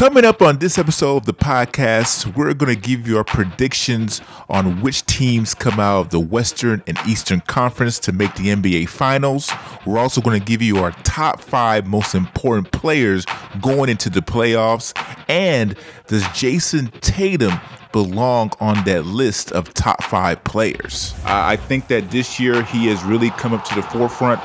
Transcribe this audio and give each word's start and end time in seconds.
Coming 0.00 0.24
up 0.24 0.40
on 0.40 0.56
this 0.56 0.78
episode 0.78 1.18
of 1.18 1.26
the 1.26 1.34
podcast, 1.34 2.34
we're 2.34 2.54
going 2.54 2.74
to 2.74 2.80
give 2.80 3.06
you 3.06 3.18
our 3.18 3.22
predictions 3.22 4.22
on 4.48 4.80
which 4.80 5.04
teams 5.04 5.52
come 5.52 5.78
out 5.78 6.00
of 6.00 6.08
the 6.08 6.18
Western 6.18 6.82
and 6.86 6.98
Eastern 7.06 7.42
Conference 7.42 7.98
to 7.98 8.12
make 8.12 8.34
the 8.34 8.44
NBA 8.44 8.88
Finals. 8.88 9.52
We're 9.84 9.98
also 9.98 10.22
going 10.22 10.40
to 10.40 10.46
give 10.46 10.62
you 10.62 10.78
our 10.78 10.92
top 11.02 11.42
five 11.42 11.86
most 11.86 12.14
important 12.14 12.72
players 12.72 13.26
going 13.60 13.90
into 13.90 14.08
the 14.08 14.20
playoffs. 14.20 14.98
And 15.28 15.76
does 16.06 16.22
Jayson 16.28 16.90
Tatum 17.02 17.60
belong 17.92 18.52
on 18.58 18.82
that 18.84 19.04
list 19.04 19.52
of 19.52 19.74
top 19.74 20.02
five 20.02 20.42
players? 20.44 21.14
I 21.26 21.56
think 21.56 21.88
that 21.88 22.10
this 22.10 22.40
year 22.40 22.62
he 22.62 22.86
has 22.86 23.04
really 23.04 23.28
come 23.32 23.52
up 23.52 23.66
to 23.66 23.74
the 23.74 23.82
forefront, 23.82 24.40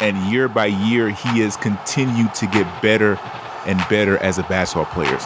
and 0.00 0.16
year 0.32 0.48
by 0.48 0.64
year, 0.64 1.10
he 1.10 1.40
has 1.40 1.58
continued 1.58 2.34
to 2.36 2.46
get 2.46 2.66
better 2.80 3.20
and 3.66 3.78
better 3.88 4.18
as 4.18 4.38
a 4.38 4.42
basketball 4.44 4.86
player. 4.86 5.18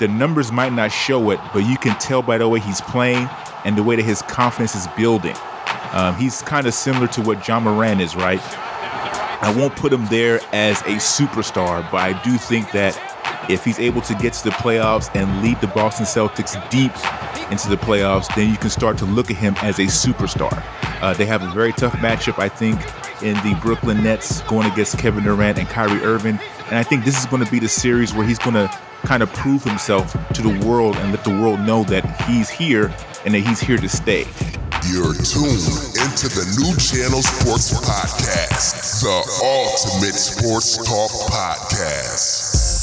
The 0.00 0.08
numbers 0.08 0.50
might 0.50 0.72
not 0.72 0.90
show 0.90 1.30
it, 1.30 1.40
but 1.52 1.60
you 1.60 1.76
can 1.76 1.96
tell 1.98 2.22
by 2.22 2.38
the 2.38 2.48
way 2.48 2.60
he's 2.60 2.80
playing 2.80 3.28
and 3.64 3.76
the 3.76 3.82
way 3.82 3.96
that 3.96 4.04
his 4.04 4.22
confidence 4.22 4.74
is 4.74 4.86
building. 4.96 5.36
Um, 5.92 6.16
he's 6.16 6.42
kind 6.42 6.66
of 6.66 6.74
similar 6.74 7.06
to 7.08 7.22
what 7.22 7.42
John 7.42 7.62
Moran 7.64 8.00
is, 8.00 8.16
right? 8.16 8.40
I 9.42 9.54
won't 9.56 9.76
put 9.76 9.92
him 9.92 10.06
there 10.06 10.40
as 10.52 10.80
a 10.82 10.96
superstar, 10.96 11.88
but 11.90 11.98
I 11.98 12.20
do 12.22 12.36
think 12.38 12.72
that 12.72 12.98
if 13.50 13.64
he's 13.64 13.78
able 13.78 14.00
to 14.02 14.14
get 14.14 14.32
to 14.32 14.44
the 14.44 14.50
playoffs 14.50 15.14
and 15.14 15.42
lead 15.42 15.60
the 15.60 15.66
Boston 15.68 16.06
Celtics 16.06 16.54
deep 16.70 16.92
into 17.52 17.68
the 17.68 17.76
playoffs, 17.76 18.34
then 18.34 18.50
you 18.50 18.56
can 18.56 18.70
start 18.70 18.96
to 18.98 19.04
look 19.04 19.30
at 19.30 19.36
him 19.36 19.54
as 19.62 19.78
a 19.78 19.82
superstar. 19.82 20.62
Uh, 21.02 21.12
they 21.12 21.26
have 21.26 21.42
a 21.42 21.50
very 21.52 21.72
tough 21.72 21.92
matchup, 21.94 22.38
I 22.38 22.48
think, 22.48 22.80
in 23.22 23.34
the 23.44 23.58
Brooklyn 23.60 24.02
Nets 24.02 24.40
going 24.42 24.70
against 24.70 24.98
Kevin 24.98 25.24
Durant 25.24 25.58
and 25.58 25.68
Kyrie 25.68 26.02
Irving. 26.02 26.38
And 26.66 26.78
I 26.78 26.82
think 26.82 27.04
this 27.04 27.18
is 27.18 27.26
going 27.26 27.44
to 27.44 27.50
be 27.50 27.58
the 27.58 27.68
series 27.68 28.14
where 28.14 28.26
he's 28.26 28.38
going 28.38 28.54
to 28.54 28.68
kind 29.04 29.22
of 29.22 29.32
prove 29.34 29.62
himself 29.62 30.12
to 30.32 30.42
the 30.42 30.66
world 30.66 30.96
and 30.96 31.10
let 31.10 31.22
the 31.24 31.30
world 31.30 31.60
know 31.60 31.84
that 31.84 32.22
he's 32.22 32.48
here 32.48 32.94
and 33.24 33.34
that 33.34 33.40
he's 33.40 33.60
here 33.60 33.76
to 33.76 33.88
stay. 33.88 34.24
You're 34.88 35.14
tuned 35.14 35.64
into 36.00 36.28
the 36.28 36.44
new 36.60 36.76
channel 36.76 37.22
sports 37.22 37.72
podcast, 37.72 39.02
the 39.02 39.44
ultimate 39.44 40.14
sports 40.14 40.76
talk 40.76 41.10
podcast. 41.30 42.73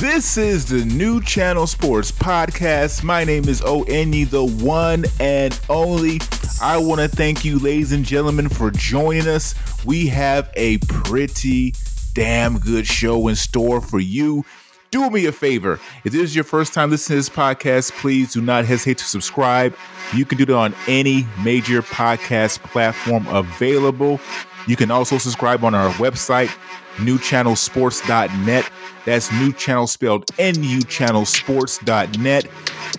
This 0.00 0.36
is 0.36 0.64
the 0.64 0.84
new 0.84 1.20
Channel 1.20 1.66
Sports 1.66 2.12
Podcast. 2.12 3.02
My 3.02 3.24
name 3.24 3.48
is 3.48 3.60
Onye, 3.60 4.30
the 4.30 4.44
one 4.44 5.04
and 5.18 5.58
only. 5.68 6.20
I 6.62 6.78
want 6.78 7.00
to 7.00 7.08
thank 7.08 7.44
you, 7.44 7.58
ladies 7.58 7.90
and 7.90 8.04
gentlemen, 8.04 8.48
for 8.48 8.70
joining 8.70 9.26
us. 9.26 9.56
We 9.84 10.06
have 10.06 10.50
a 10.54 10.78
pretty 10.86 11.74
damn 12.14 12.58
good 12.58 12.86
show 12.86 13.26
in 13.26 13.34
store 13.34 13.80
for 13.80 13.98
you. 13.98 14.44
Do 14.92 15.10
me 15.10 15.26
a 15.26 15.32
favor. 15.32 15.80
If 16.04 16.12
this 16.12 16.22
is 16.22 16.34
your 16.36 16.44
first 16.44 16.74
time 16.74 16.90
listening 16.90 17.16
to 17.16 17.18
this 17.18 17.28
podcast, 17.28 17.90
please 17.90 18.32
do 18.32 18.40
not 18.40 18.66
hesitate 18.66 18.98
to 18.98 19.04
subscribe. 19.04 19.76
You 20.14 20.24
can 20.24 20.38
do 20.38 20.44
that 20.46 20.54
on 20.54 20.76
any 20.86 21.26
major 21.42 21.82
podcast 21.82 22.60
platform 22.60 23.26
available. 23.26 24.20
You 24.68 24.76
can 24.76 24.92
also 24.92 25.18
subscribe 25.18 25.64
on 25.64 25.74
our 25.74 25.90
website, 25.94 26.56
newchannelsports.net. 26.98 28.70
That's 29.04 29.32
new 29.32 29.52
channel 29.52 29.86
spelled 29.86 30.30
NU 30.38 30.80
channelsports.net. 30.80 32.46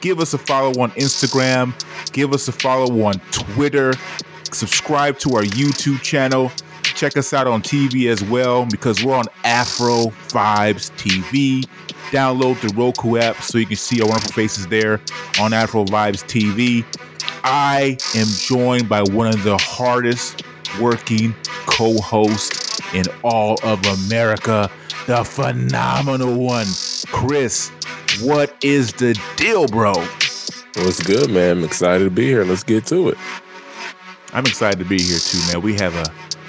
Give 0.01 0.19
us 0.19 0.33
a 0.33 0.37
follow 0.37 0.81
on 0.81 0.91
Instagram. 0.91 1.73
Give 2.11 2.33
us 2.33 2.47
a 2.47 2.51
follow 2.51 3.05
on 3.05 3.15
Twitter. 3.31 3.93
Subscribe 4.51 5.19
to 5.19 5.35
our 5.35 5.43
YouTube 5.43 6.01
channel. 6.01 6.51
Check 6.83 7.15
us 7.17 7.33
out 7.33 7.47
on 7.47 7.61
TV 7.61 8.09
as 8.09 8.23
well 8.23 8.65
because 8.65 9.03
we're 9.03 9.15
on 9.15 9.25
Afro 9.43 10.07
Vibes 10.29 10.91
TV. 10.97 11.65
Download 12.11 12.59
the 12.59 12.73
Roku 12.75 13.17
app 13.17 13.41
so 13.41 13.57
you 13.57 13.65
can 13.65 13.77
see 13.77 14.01
our 14.01 14.07
wonderful 14.07 14.33
faces 14.33 14.67
there 14.67 14.99
on 15.39 15.53
Afro 15.53 15.85
Vibes 15.85 16.23
TV. 16.25 16.83
I 17.43 17.97
am 18.15 18.27
joined 18.27 18.89
by 18.89 19.01
one 19.03 19.27
of 19.27 19.43
the 19.43 19.57
hardest 19.57 20.43
working 20.81 21.33
co 21.65 21.97
hosts 21.99 22.58
in 22.93 23.05
all 23.23 23.57
of 23.63 23.85
America 23.85 24.69
the 25.09 25.23
phenomenal 25.23 26.35
one, 26.37 26.67
Chris. 27.07 27.69
What 28.21 28.55
is 28.63 28.93
the 28.93 29.19
deal, 29.37 29.65
bro? 29.65 29.93
What's 30.75 31.01
good, 31.01 31.31
man? 31.31 31.57
I'm 31.57 31.63
excited 31.63 32.03
to 32.03 32.11
be 32.11 32.27
here. 32.27 32.43
Let's 32.43 32.63
get 32.63 32.85
to 32.87 33.09
it. 33.09 33.17
I'm 34.33 34.45
excited 34.45 34.77
to 34.77 34.85
be 34.85 35.01
here 35.01 35.17
too, 35.17 35.39
man. 35.51 35.63
We 35.63 35.73
have 35.75 35.95
a 35.95 36.05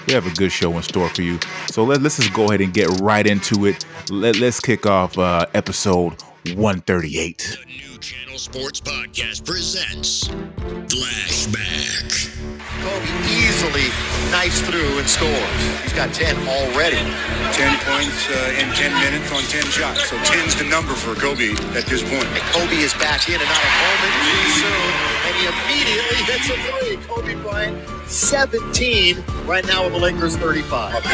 we 0.07 0.13
have 0.13 0.27
a 0.27 0.35
good 0.37 0.53
show 0.53 0.77
in 0.77 0.83
store 0.83 1.09
for 1.09 1.23
you. 1.23 1.39
So 1.69 1.85
let, 1.85 2.03
let's 2.03 2.17
just 2.17 2.35
go 2.35 2.49
ahead 2.49 2.61
and 2.61 2.75
get 2.75 2.89
right 3.01 3.27
into 3.27 3.67
it. 3.67 3.87
Let, 4.11 4.37
let's 4.37 4.61
kick 4.61 4.85
off 4.85 5.17
uh, 5.17 5.47
episode 5.55 6.21
138. 6.55 7.59
The 8.01 8.07
new 8.07 8.13
Channel 8.17 8.39
Sports 8.39 8.81
Podcast 8.81 9.45
presents 9.45 10.29
Flashback. 10.89 12.33
Kobe 12.81 13.13
easily 13.29 13.89
knifes 14.33 14.61
through 14.63 14.99
and 14.99 15.09
scores. 15.09 15.83
He's 15.83 15.93
got 15.93 16.15
10 16.15 16.37
already. 16.49 16.97
10 16.97 17.77
points 17.85 18.31
uh, 18.31 18.57
in 18.57 18.73
10 18.73 18.93
minutes 19.05 19.31
on 19.33 19.43
10 19.43 19.65
shots. 19.65 20.09
So 20.09 20.17
10's 20.17 20.57
the 20.57 20.65
number 20.65 20.95
for 20.95 21.15
Kobe 21.15 21.53
at 21.77 21.85
this 21.87 22.01
point. 22.03 22.25
And 22.25 22.43
Kobe 22.57 22.77
is 22.77 22.95
back 22.95 23.29
in 23.29 23.37
and 23.37 23.45
not 23.45 23.61
a 23.61 23.73
moment 23.85 24.15
too 24.25 24.49
soon. 24.65 24.93
And 25.27 25.35
he 25.37 25.45
immediately 25.53 26.21
hits 26.25 26.49
a 26.49 26.57
three. 26.57 26.97
Kobe 27.07 27.35
Bryant, 27.43 27.77
17 28.09 29.23
right 29.45 29.67
now 29.67 29.85
with 29.85 29.93
the 29.93 29.99
Lakers 29.99 30.37
35. 30.37 31.05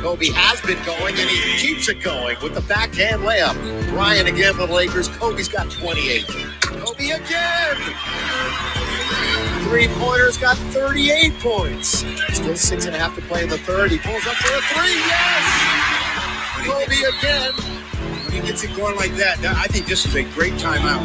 Kobe 0.00 0.30
has 0.30 0.60
been 0.60 0.82
going 0.84 1.14
and 1.18 1.28
he 1.28 1.58
keeps 1.58 1.88
it 1.88 2.02
going 2.02 2.36
with 2.40 2.54
the 2.54 2.60
backhand 2.62 3.22
layup. 3.22 3.54
Bryant 3.90 4.28
again 4.28 4.54
for 4.54 4.66
the 4.66 4.72
Lakers. 4.72 5.08
Kobe's 5.08 5.48
got 5.48 5.70
28. 5.70 6.07
Kobe 6.08 7.10
again. 7.10 7.76
Three 9.64 9.88
pointers 9.88 10.38
got 10.38 10.56
38 10.72 11.38
points. 11.40 11.98
Still 12.32 12.56
six 12.56 12.86
and 12.86 12.96
a 12.96 12.98
half 12.98 13.14
to 13.16 13.20
play 13.22 13.42
in 13.42 13.50
the 13.50 13.58
third. 13.58 13.90
He 13.90 13.98
pulls 13.98 14.26
up 14.26 14.34
for 14.36 14.56
a 14.56 14.62
three. 14.72 14.94
Yes! 14.94 16.64
Kobe 16.64 17.18
again. 17.18 17.52
When 18.24 18.32
he 18.32 18.40
gets 18.40 18.64
it 18.64 18.74
going 18.74 18.96
like 18.96 19.14
that- 19.16 19.38
I 19.44 19.66
think 19.66 19.84
this 19.86 20.06
is 20.06 20.14
a 20.14 20.22
great 20.22 20.54
timeout 20.54 21.04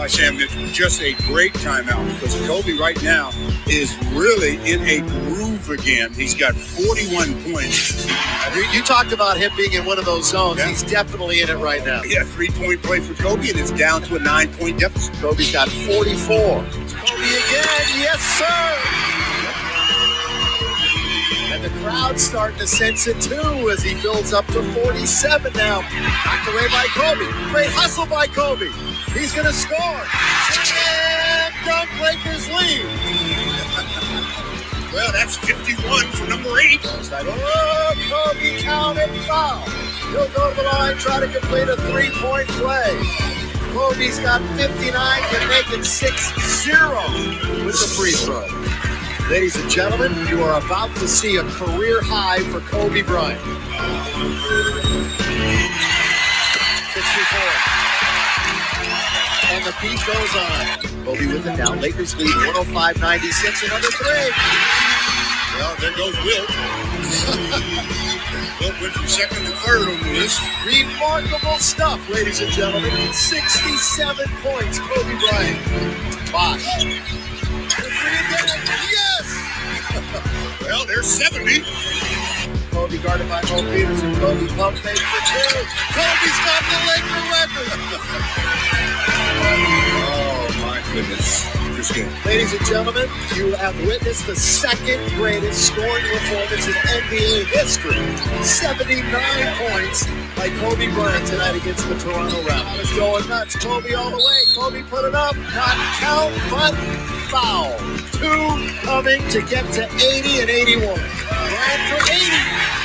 by 0.00 0.06
Sam 0.06 0.38
Mitchell. 0.38 0.66
Just 0.68 1.02
a 1.02 1.12
great 1.24 1.52
timeout 1.52 2.06
because 2.14 2.34
Kobe 2.46 2.72
right 2.78 3.00
now 3.02 3.32
is 3.68 3.94
really 4.14 4.56
in 4.64 4.80
a 4.80 5.00
groove 5.26 5.68
again. 5.68 6.10
He's 6.14 6.32
got 6.32 6.54
41 6.54 7.34
points. 7.52 8.08
You, 8.56 8.62
you 8.72 8.82
talked 8.82 9.12
about 9.12 9.36
him 9.36 9.52
being 9.58 9.74
in 9.74 9.84
one 9.84 9.98
of 9.98 10.06
those 10.06 10.30
zones. 10.30 10.58
Yeah. 10.58 10.68
He's 10.68 10.82
definitely 10.84 11.42
in 11.42 11.50
it 11.50 11.58
right 11.58 11.84
now. 11.84 12.02
Yeah, 12.02 12.24
three-point 12.24 12.82
play 12.82 13.00
for 13.00 13.12
Kobe, 13.22 13.50
and 13.50 13.58
it's 13.58 13.72
down 13.72 14.00
to 14.04 14.16
a 14.16 14.18
nine-point 14.18 14.80
deficit. 14.80 15.12
Kobe's 15.16 15.52
got 15.52 15.68
44. 15.68 16.38
Kobe 16.38 16.64
again. 16.64 17.84
Yes, 18.00 18.22
sir. 18.38 19.10
And 21.52 21.62
the 21.62 21.68
crowd's 21.80 22.22
starting 22.22 22.58
to 22.60 22.66
sense 22.66 23.06
it 23.06 23.20
too 23.20 23.68
as 23.68 23.82
he 23.82 24.00
builds 24.00 24.32
up 24.32 24.46
to 24.46 24.62
47 24.62 25.52
now. 25.52 25.80
Knocked 25.80 26.48
away 26.48 26.68
by 26.68 26.86
Kobe. 26.94 27.26
Great 27.52 27.68
hustle 27.68 28.06
by 28.06 28.26
Kobe. 28.26 28.70
He's 29.12 29.32
going 29.32 29.46
to 29.46 29.52
score. 29.52 30.02
Slam 30.52 31.52
dunk 31.64 31.90
Lakers 32.00 32.48
lead. 32.48 32.86
Well, 34.92 35.12
that's 35.12 35.36
51 35.36 36.06
for 36.08 36.28
number 36.28 36.58
eight. 36.60 36.84
Like, 37.10 37.26
oh, 37.26 37.94
Kobe 38.08 38.62
counted 38.62 39.10
foul. 39.26 39.68
He'll 40.10 40.28
go 40.28 40.50
to 40.50 40.56
the 40.56 40.62
line, 40.62 40.96
try 40.98 41.20
to 41.20 41.28
complete 41.28 41.68
a 41.68 41.76
three-point 41.76 42.48
play. 42.48 42.98
Kobe's 43.72 44.18
got 44.20 44.40
59, 44.56 44.92
can 44.92 45.48
make 45.48 45.70
it 45.70 45.84
6-0 45.84 47.64
with 47.64 47.78
the 47.78 47.86
free 47.96 48.12
throw. 48.12 48.46
Ladies 49.28 49.56
and 49.56 49.70
gentlemen, 49.70 50.12
you 50.28 50.42
are 50.42 50.60
about 50.60 50.94
to 50.96 51.06
see 51.06 51.36
a 51.36 51.44
career 51.44 52.00
high 52.02 52.40
for 52.50 52.60
Kobe 52.60 53.02
Bryant. 53.02 53.40
Goes 59.80 60.36
on. 60.36 60.66
Kobe 61.06 61.24
with 61.26 61.46
it 61.46 61.56
now. 61.56 61.72
Lakers 61.74 62.14
lead 62.16 62.28
105-96. 62.28 63.64
Another 63.64 63.88
three. 63.88 64.30
Well, 65.56 65.74
there 65.80 65.96
goes 65.96 66.14
Wilt. 66.20 66.50
Wilt 68.60 68.76
went 68.78 68.92
from 68.92 69.08
second 69.08 69.46
to 69.46 69.52
third 69.52 69.88
on 69.88 69.98
the 70.02 70.10
list. 70.20 70.38
Remarkable 70.66 71.56
stuff, 71.58 72.06
ladies 72.10 72.40
and 72.42 72.52
gentlemen. 72.52 72.92
67 73.14 74.26
points, 74.42 74.78
Kobe 74.80 75.16
Bryant. 75.18 75.58
Bosh. 76.30 76.66
Yes! 78.92 79.26
Well, 80.62 80.84
there's 80.86 81.06
70. 81.08 81.64
Kobe 83.00 83.08
Kobe 83.08 83.24
guarded 83.24 83.28
by 83.28 83.40
Peterson. 83.72 84.14
Kobe 84.16 84.46
pump 84.56 84.76
fake 84.78 84.98
for 84.98 85.20
two. 85.24 85.64
Kobe's 85.94 86.38
got 86.44 86.62
the 86.68 86.78
Laker 86.86 87.22
record. 87.32 87.70
oh 90.04 90.48
my 90.60 90.82
goodness. 90.92 91.48
Ladies 92.26 92.52
and 92.52 92.66
gentlemen, 92.66 93.08
you 93.34 93.52
have 93.54 93.74
witnessed 93.86 94.26
the 94.26 94.36
second 94.36 95.00
greatest 95.14 95.68
scoring 95.68 96.04
performance 96.12 96.66
in 96.66 96.74
NBA 96.74 97.46
history. 97.46 97.96
79 98.44 99.02
points 99.70 100.06
by 100.36 100.50
Kobe 100.60 100.92
Bryant 100.92 101.26
tonight 101.26 101.56
against 101.56 101.88
the 101.88 101.98
Toronto 101.98 102.42
Raptors. 102.42 102.94
Going 102.94 103.26
nuts. 103.28 103.56
Kobe 103.56 103.94
all 103.94 104.10
the 104.10 104.18
way. 104.18 104.44
Kobe 104.54 104.82
put 104.90 105.06
it 105.06 105.14
up. 105.14 105.34
Not 105.36 105.76
count, 106.00 106.34
but 106.50 106.74
foul. 107.30 107.78
Two 108.12 108.68
coming 108.82 109.26
to 109.30 109.40
get 109.42 109.64
to 109.72 109.84
80 109.84 110.40
and 110.40 110.50
81. 110.50 110.94
Bryant 110.94 111.82
for 111.88 112.12
80. 112.12 112.79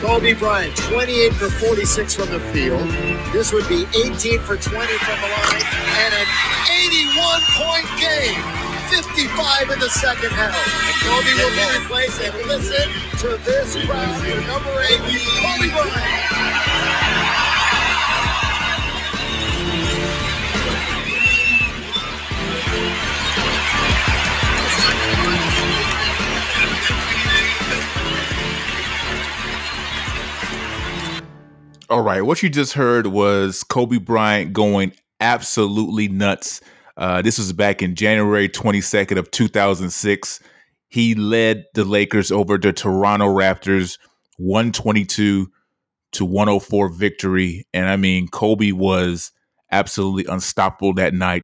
Kobe 0.00 0.32
Bryant, 0.34 0.76
28 0.76 1.32
for 1.34 1.50
46 1.50 2.14
from 2.14 2.30
the 2.30 2.38
field. 2.52 2.86
This 3.32 3.52
would 3.52 3.68
be 3.68 3.84
18 3.98 4.38
for 4.40 4.56
20 4.56 4.62
from 4.62 5.20
the 5.20 5.26
line 5.26 5.62
and 5.98 6.14
an 6.14 6.26
81 6.70 7.40
point 7.58 7.86
game. 7.98 8.38
55 8.94 9.70
in 9.70 9.78
the 9.80 9.90
second 9.90 10.30
half. 10.30 10.54
And 10.54 10.96
Kobe 11.02 11.34
will 11.34 11.50
be 11.50 11.78
replaced. 11.80 12.20
And 12.22 12.34
listen 12.46 12.88
to 13.18 13.36
this 13.44 13.74
crowd 13.86 14.22
number 14.46 14.80
eight, 14.82 15.00
Kobe 15.42 15.68
Bryant. 15.68 17.47
All 31.90 32.02
right, 32.02 32.20
what 32.20 32.42
you 32.42 32.50
just 32.50 32.74
heard 32.74 33.06
was 33.06 33.64
Kobe 33.64 33.96
Bryant 33.96 34.52
going 34.52 34.92
absolutely 35.20 36.06
nuts. 36.06 36.60
Uh, 36.98 37.22
this 37.22 37.38
was 37.38 37.54
back 37.54 37.80
in 37.80 37.94
January 37.94 38.46
22nd 38.46 39.16
of 39.16 39.30
2006. 39.30 40.40
He 40.90 41.14
led 41.14 41.64
the 41.72 41.86
Lakers 41.86 42.30
over 42.30 42.58
the 42.58 42.74
Toronto 42.74 43.28
Raptors 43.28 43.98
122 44.36 45.50
to 46.12 46.24
104 46.26 46.90
victory. 46.90 47.66
And 47.72 47.88
I 47.88 47.96
mean, 47.96 48.28
Kobe 48.28 48.72
was 48.72 49.32
absolutely 49.72 50.30
unstoppable 50.30 50.92
that 50.94 51.14
night. 51.14 51.40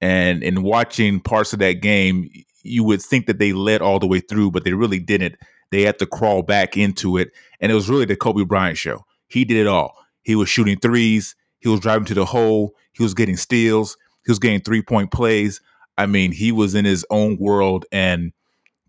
And 0.00 0.44
in 0.44 0.62
watching 0.62 1.18
parts 1.18 1.52
of 1.52 1.58
that 1.58 1.82
game, 1.82 2.30
you 2.62 2.84
would 2.84 3.02
think 3.02 3.26
that 3.26 3.40
they 3.40 3.52
led 3.52 3.82
all 3.82 3.98
the 3.98 4.06
way 4.06 4.20
through, 4.20 4.52
but 4.52 4.62
they 4.62 4.74
really 4.74 5.00
didn't. 5.00 5.34
They 5.72 5.82
had 5.82 5.98
to 5.98 6.06
crawl 6.06 6.42
back 6.42 6.76
into 6.76 7.16
it. 7.16 7.32
And 7.60 7.72
it 7.72 7.74
was 7.74 7.90
really 7.90 8.04
the 8.04 8.14
Kobe 8.14 8.44
Bryant 8.44 8.78
show. 8.78 9.04
He 9.32 9.46
did 9.46 9.56
it 9.56 9.66
all. 9.66 9.96
He 10.22 10.34
was 10.34 10.48
shooting 10.50 10.78
threes. 10.78 11.34
He 11.60 11.68
was 11.68 11.80
driving 11.80 12.04
to 12.06 12.14
the 12.14 12.26
hole. 12.26 12.74
He 12.92 13.02
was 13.02 13.14
getting 13.14 13.36
steals. 13.36 13.96
He 14.26 14.30
was 14.30 14.38
getting 14.38 14.60
three 14.60 14.82
point 14.82 15.10
plays. 15.10 15.60
I 15.96 16.06
mean, 16.06 16.32
he 16.32 16.52
was 16.52 16.74
in 16.74 16.84
his 16.84 17.06
own 17.08 17.38
world. 17.38 17.86
And 17.90 18.32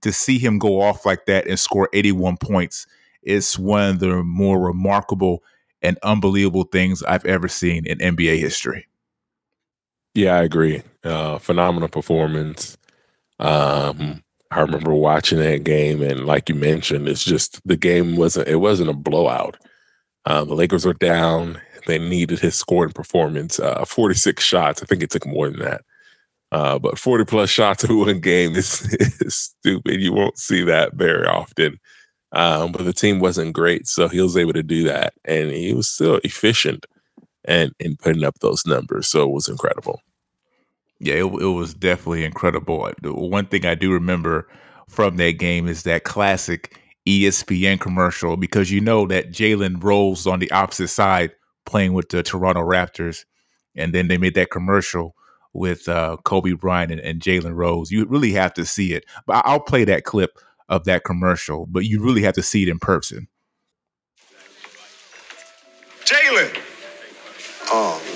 to 0.01 0.11
see 0.11 0.37
him 0.37 0.59
go 0.59 0.81
off 0.81 1.05
like 1.05 1.27
that 1.27 1.47
and 1.47 1.57
score 1.57 1.89
81 1.93 2.37
points 2.37 2.85
is 3.21 3.57
one 3.57 3.91
of 3.91 3.99
the 3.99 4.21
more 4.23 4.59
remarkable 4.59 5.43
and 5.81 5.97
unbelievable 6.03 6.63
things 6.63 7.03
I've 7.03 7.25
ever 7.25 7.47
seen 7.47 7.85
in 7.85 7.99
NBA 7.99 8.39
history. 8.39 8.87
Yeah, 10.13 10.35
I 10.35 10.43
agree. 10.43 10.83
Uh, 11.05 11.37
phenomenal 11.37 11.89
performance. 11.89 12.77
Um, 13.39 14.23
I 14.51 14.61
remember 14.61 14.93
watching 14.93 15.39
that 15.39 15.63
game, 15.63 16.01
and 16.01 16.25
like 16.25 16.49
you 16.49 16.55
mentioned, 16.55 17.07
it's 17.07 17.23
just 17.23 17.65
the 17.65 17.75
game 17.75 18.15
wasn't 18.15 18.47
it 18.47 18.57
wasn't 18.57 18.89
a 18.89 18.93
blowout. 18.93 19.57
Uh, 20.25 20.43
the 20.45 20.55
Lakers 20.55 20.85
were 20.85 20.93
down. 20.93 21.59
They 21.85 21.99
needed 21.99 22.39
his 22.39 22.55
scoring 22.55 22.93
performance. 22.93 23.59
Uh, 23.59 23.85
46 23.85 24.43
shots. 24.43 24.81
I 24.81 24.85
think 24.85 25.03
it 25.03 25.09
took 25.09 25.25
more 25.25 25.49
than 25.49 25.59
that. 25.59 25.81
Uh, 26.51 26.77
but 26.77 26.99
40 26.99 27.25
plus 27.25 27.49
shots 27.49 27.83
in 27.83 27.97
one 27.99 28.19
game 28.19 28.55
is, 28.55 28.81
is 29.19 29.35
stupid. 29.35 30.01
You 30.01 30.13
won't 30.13 30.37
see 30.37 30.63
that 30.63 30.93
very 30.93 31.25
often. 31.25 31.79
Um, 32.31 32.71
but 32.71 32.83
the 32.83 32.93
team 32.93 33.19
wasn't 33.19 33.53
great, 33.53 33.87
so 33.87 34.07
he 34.07 34.19
was 34.19 34.35
able 34.35 34.53
to 34.53 34.63
do 34.63 34.83
that, 34.85 35.13
and 35.23 35.51
he 35.51 35.71
was 35.73 35.87
still 35.87 36.19
efficient 36.23 36.85
and 37.45 37.73
in 37.79 37.95
putting 37.95 38.23
up 38.23 38.39
those 38.39 38.65
numbers. 38.65 39.07
So 39.07 39.23
it 39.23 39.31
was 39.31 39.47
incredible. 39.47 40.01
Yeah, 40.99 41.15
it, 41.15 41.25
it 41.25 41.53
was 41.53 41.73
definitely 41.73 42.23
incredible. 42.23 42.89
One 43.03 43.45
thing 43.45 43.65
I 43.65 43.75
do 43.75 43.91
remember 43.91 44.47
from 44.87 45.17
that 45.17 45.33
game 45.33 45.67
is 45.67 45.83
that 45.83 46.05
classic 46.05 46.79
ESPN 47.07 47.79
commercial 47.79 48.37
because 48.37 48.71
you 48.71 48.79
know 48.81 49.05
that 49.07 49.31
Jalen 49.31 49.83
Rose 49.83 50.25
on 50.25 50.39
the 50.39 50.51
opposite 50.51 50.87
side 50.87 51.31
playing 51.65 51.93
with 51.93 52.09
the 52.09 52.23
Toronto 52.23 52.61
Raptors, 52.61 53.25
and 53.75 53.93
then 53.93 54.07
they 54.07 54.17
made 54.17 54.35
that 54.35 54.51
commercial 54.51 55.15
with 55.53 55.87
uh, 55.87 56.17
Kobe 56.23 56.53
Bryant 56.53 56.91
and, 56.91 57.01
and 57.01 57.21
Jalen 57.21 57.55
Rose. 57.55 57.91
You 57.91 58.05
really 58.05 58.31
have 58.31 58.53
to 58.55 58.65
see 58.65 58.93
it. 58.93 59.05
But 59.25 59.45
I'll 59.45 59.59
play 59.59 59.83
that 59.85 60.03
clip 60.03 60.39
of 60.69 60.85
that 60.85 61.03
commercial, 61.03 61.65
but 61.67 61.85
you 61.85 62.01
really 62.01 62.23
have 62.23 62.33
to 62.35 62.43
see 62.43 62.63
it 62.63 62.69
in 62.69 62.79
person. 62.79 63.27
Jalen. 66.05 66.57
Oh 67.67 68.12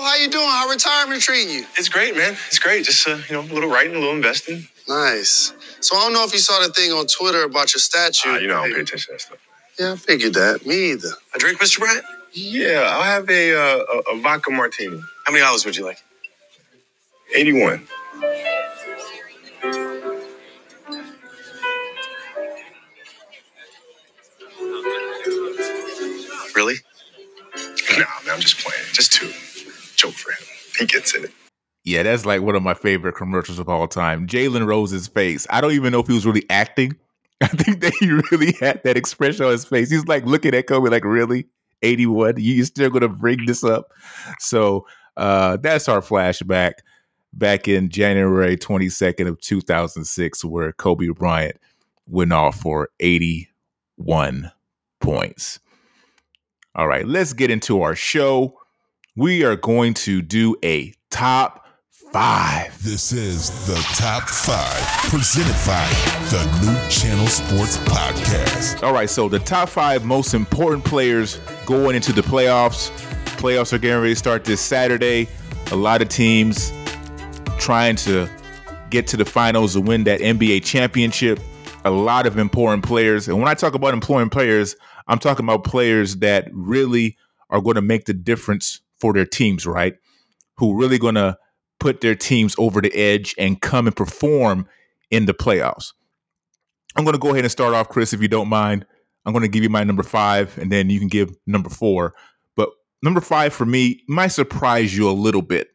no. 0.00 0.06
How 0.06 0.16
you 0.16 0.28
doing? 0.28 0.46
How 0.46 0.68
retirement 0.68 1.22
treating 1.22 1.54
you? 1.54 1.66
It's 1.76 1.88
great, 1.88 2.16
man. 2.16 2.32
It's 2.48 2.58
great. 2.58 2.84
Just 2.84 3.06
uh, 3.06 3.18
you 3.28 3.34
know, 3.34 3.40
a 3.42 3.52
little 3.52 3.70
writing, 3.70 3.96
a 3.96 3.98
little 3.98 4.14
investing. 4.14 4.66
Nice. 4.88 5.52
So 5.80 5.96
I 5.96 6.00
don't 6.02 6.12
know 6.12 6.24
if 6.24 6.32
you 6.32 6.38
saw 6.38 6.60
the 6.66 6.72
thing 6.72 6.92
on 6.92 7.06
Twitter 7.06 7.44
about 7.44 7.72
your 7.74 7.80
statue. 7.80 8.30
Ah, 8.30 8.38
you 8.38 8.48
know, 8.48 8.58
I 8.60 8.66
don't 8.68 8.74
pay 8.76 8.80
attention 8.82 8.98
to 8.98 9.12
that 9.12 9.20
stuff. 9.20 9.38
Yeah, 9.78 9.92
I 9.92 9.96
figured 9.96 10.34
that. 10.34 10.66
Me 10.66 10.92
either. 10.92 11.10
A 11.34 11.38
drink, 11.38 11.58
Mr. 11.60 11.78
Bryant? 11.80 12.04
Yeah, 12.32 12.88
I'll 12.90 13.02
have 13.02 13.28
a, 13.30 13.54
uh, 13.54 13.84
a 14.12 14.16
a 14.16 14.20
vodka 14.20 14.50
martini. 14.50 15.00
How 15.26 15.32
many 15.32 15.44
hours 15.44 15.64
would 15.64 15.76
you 15.76 15.84
like? 15.84 15.98
Eighty-one. 17.34 17.86
Really? 26.54 26.76
Nah, 27.98 28.04
man, 28.24 28.34
I'm 28.34 28.40
just 28.40 28.58
playing. 28.58 28.84
Just 28.92 29.12
two. 29.12 29.32
Joke 30.00 30.14
for 30.14 30.32
him. 30.32 30.48
He 30.78 30.86
gets 30.86 31.14
it. 31.14 31.30
Yeah, 31.84 32.02
that's 32.02 32.24
like 32.24 32.42
one 32.42 32.56
of 32.56 32.62
my 32.62 32.74
favorite 32.74 33.14
commercials 33.14 33.58
of 33.58 33.68
all 33.68 33.86
time. 33.86 34.26
Jalen 34.26 34.66
Rose's 34.66 35.08
face. 35.08 35.46
I 35.50 35.60
don't 35.60 35.72
even 35.72 35.92
know 35.92 36.00
if 36.00 36.06
he 36.06 36.14
was 36.14 36.26
really 36.26 36.44
acting. 36.48 36.96
I 37.42 37.48
think 37.48 37.80
that 37.80 37.92
he 38.00 38.10
really 38.30 38.52
had 38.60 38.82
that 38.84 38.96
expression 38.96 39.46
on 39.46 39.52
his 39.52 39.64
face. 39.64 39.90
He's 39.90 40.06
like 40.06 40.24
looking 40.26 40.54
at 40.54 40.66
Kobe 40.66 40.90
like, 40.90 41.04
really? 41.04 41.46
81? 41.82 42.34
You 42.38 42.64
still 42.64 42.90
gonna 42.90 43.08
bring 43.08 43.46
this 43.46 43.64
up? 43.64 43.92
So 44.38 44.86
uh 45.16 45.56
that's 45.56 45.88
our 45.88 46.00
flashback 46.00 46.74
back 47.32 47.68
in 47.68 47.88
January 47.88 48.56
22nd 48.56 49.26
of 49.26 49.40
2006, 49.40 50.44
where 50.44 50.72
Kobe 50.72 51.08
Bryant 51.08 51.56
went 52.06 52.32
off 52.32 52.60
for 52.60 52.88
81 53.00 54.50
points. 55.00 55.60
All 56.74 56.86
right, 56.86 57.06
let's 57.06 57.32
get 57.32 57.50
into 57.50 57.82
our 57.82 57.94
show. 57.94 58.59
We 59.16 59.42
are 59.42 59.56
going 59.56 59.94
to 59.94 60.22
do 60.22 60.54
a 60.62 60.94
top 61.10 61.66
five. 62.12 62.80
This 62.84 63.10
is 63.10 63.50
the 63.66 63.74
Top 63.96 64.28
5, 64.28 65.10
presented 65.10 65.56
by 65.66 65.84
the 66.30 66.44
New 66.62 66.88
Channel 66.88 67.26
Sports 67.26 67.76
Podcast. 67.78 68.84
All 68.84 68.92
right, 68.92 69.10
so 69.10 69.28
the 69.28 69.40
top 69.40 69.68
five 69.68 70.04
most 70.04 70.32
important 70.32 70.84
players 70.84 71.40
going 71.66 71.96
into 71.96 72.12
the 72.12 72.20
playoffs. 72.20 72.90
Playoffs 73.36 73.72
are 73.72 73.78
getting 73.78 74.00
ready 74.00 74.12
to 74.12 74.18
start 74.18 74.44
this 74.44 74.60
Saturday. 74.60 75.26
A 75.72 75.76
lot 75.76 76.02
of 76.02 76.08
teams 76.08 76.72
trying 77.58 77.96
to 77.96 78.30
get 78.90 79.08
to 79.08 79.16
the 79.16 79.24
finals 79.24 79.72
to 79.72 79.80
win 79.80 80.04
that 80.04 80.20
NBA 80.20 80.64
championship. 80.64 81.40
A 81.84 81.90
lot 81.90 82.28
of 82.28 82.38
important 82.38 82.84
players. 82.84 83.26
And 83.26 83.40
when 83.40 83.48
I 83.48 83.54
talk 83.54 83.74
about 83.74 83.92
important 83.92 84.30
players, 84.30 84.76
I'm 85.08 85.18
talking 85.18 85.44
about 85.44 85.64
players 85.64 86.18
that 86.18 86.48
really 86.52 87.16
are 87.50 87.60
going 87.60 87.74
to 87.74 87.82
make 87.82 88.04
the 88.04 88.14
difference 88.14 88.80
for 89.00 89.12
their 89.12 89.26
teams, 89.26 89.66
right? 89.66 89.94
Who 90.58 90.78
really 90.78 90.98
going 90.98 91.14
to 91.14 91.38
put 91.78 92.00
their 92.02 92.14
teams 92.14 92.54
over 92.58 92.80
the 92.80 92.94
edge 92.94 93.34
and 93.38 93.60
come 93.60 93.86
and 93.86 93.96
perform 93.96 94.66
in 95.10 95.26
the 95.26 95.34
playoffs. 95.34 95.92
I'm 96.96 97.04
going 97.04 97.14
to 97.14 97.20
go 97.20 97.30
ahead 97.30 97.44
and 97.44 97.50
start 97.50 97.74
off, 97.74 97.88
Chris, 97.88 98.12
if 98.12 98.20
you 98.20 98.28
don't 98.28 98.48
mind. 98.48 98.86
I'm 99.24 99.32
going 99.32 99.42
to 99.42 99.48
give 99.48 99.62
you 99.62 99.70
my 99.70 99.84
number 99.84 100.02
five, 100.02 100.56
and 100.58 100.70
then 100.70 100.90
you 100.90 100.98
can 100.98 101.08
give 101.08 101.34
number 101.46 101.68
four. 101.68 102.14
But 102.56 102.70
number 103.02 103.20
five 103.20 103.52
for 103.52 103.66
me 103.66 104.02
might 104.08 104.28
surprise 104.28 104.96
you 104.96 105.08
a 105.08 105.12
little 105.12 105.42
bit, 105.42 105.68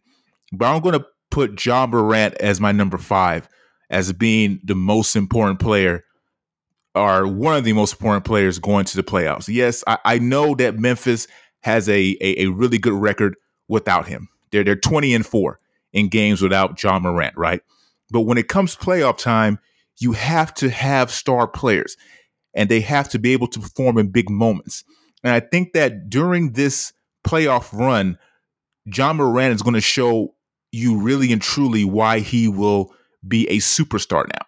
but 0.52 0.66
I'm 0.66 0.82
going 0.82 0.98
to 0.98 1.06
put 1.32 1.64
Ja 1.64 1.86
Morant 1.86 2.36
as 2.36 2.60
my 2.60 2.72
number 2.72 2.98
five 2.98 3.48
as 3.90 4.12
being 4.14 4.60
the 4.64 4.76
most 4.76 5.16
important 5.16 5.60
player 5.60 6.04
or 6.96 7.28
one 7.28 7.58
of 7.58 7.64
the 7.64 7.74
most 7.74 7.94
important 7.94 8.26
players 8.26 8.58
going 8.58 8.86
to 8.86 8.96
the 8.96 9.04
playoffs. 9.04 9.48
Yes, 9.48 9.84
I, 9.86 9.98
I 10.06 10.20
know 10.20 10.56
that 10.56 10.80
Memphis 10.80 11.28
has 11.66 11.90
a, 11.90 12.16
a, 12.22 12.44
a 12.44 12.46
really 12.46 12.78
good 12.78 12.94
record 12.94 13.36
without 13.68 14.08
him. 14.08 14.30
They're 14.52 14.64
they're 14.64 14.76
20 14.76 15.16
and 15.16 15.26
4 15.26 15.60
in 15.94 16.10
games 16.10 16.40
without 16.40 16.82
Ja 16.82 17.00
Morant, 17.00 17.36
right? 17.36 17.60
But 18.12 18.22
when 18.22 18.38
it 18.38 18.48
comes 18.48 18.76
playoff 18.76 19.18
time, 19.18 19.58
you 19.98 20.12
have 20.12 20.54
to 20.56 20.70
have 20.70 21.10
star 21.10 21.48
players 21.48 21.98
and 22.54 22.70
they 22.70 22.82
have 22.82 23.10
to 23.10 23.18
be 23.18 23.34
able 23.34 23.48
to 23.48 23.60
perform 23.60 23.98
in 23.98 24.12
big 24.12 24.30
moments. 24.30 24.84
And 25.24 25.34
I 25.34 25.40
think 25.40 25.74
that 25.74 26.08
during 26.08 26.52
this 26.52 26.94
playoff 27.26 27.74
run, 27.74 28.20
Ja 28.86 29.12
Morant 29.14 29.56
is 29.56 29.64
going 29.64 29.74
to 29.74 29.82
show 29.82 30.36
you 30.72 31.00
really 31.00 31.34
and 31.34 31.42
truly 31.42 31.84
why 31.84 32.20
he 32.20 32.48
will 32.48 32.94
be 33.28 33.48
a 33.48 33.58
superstar 33.58 34.28
now. 34.28 34.46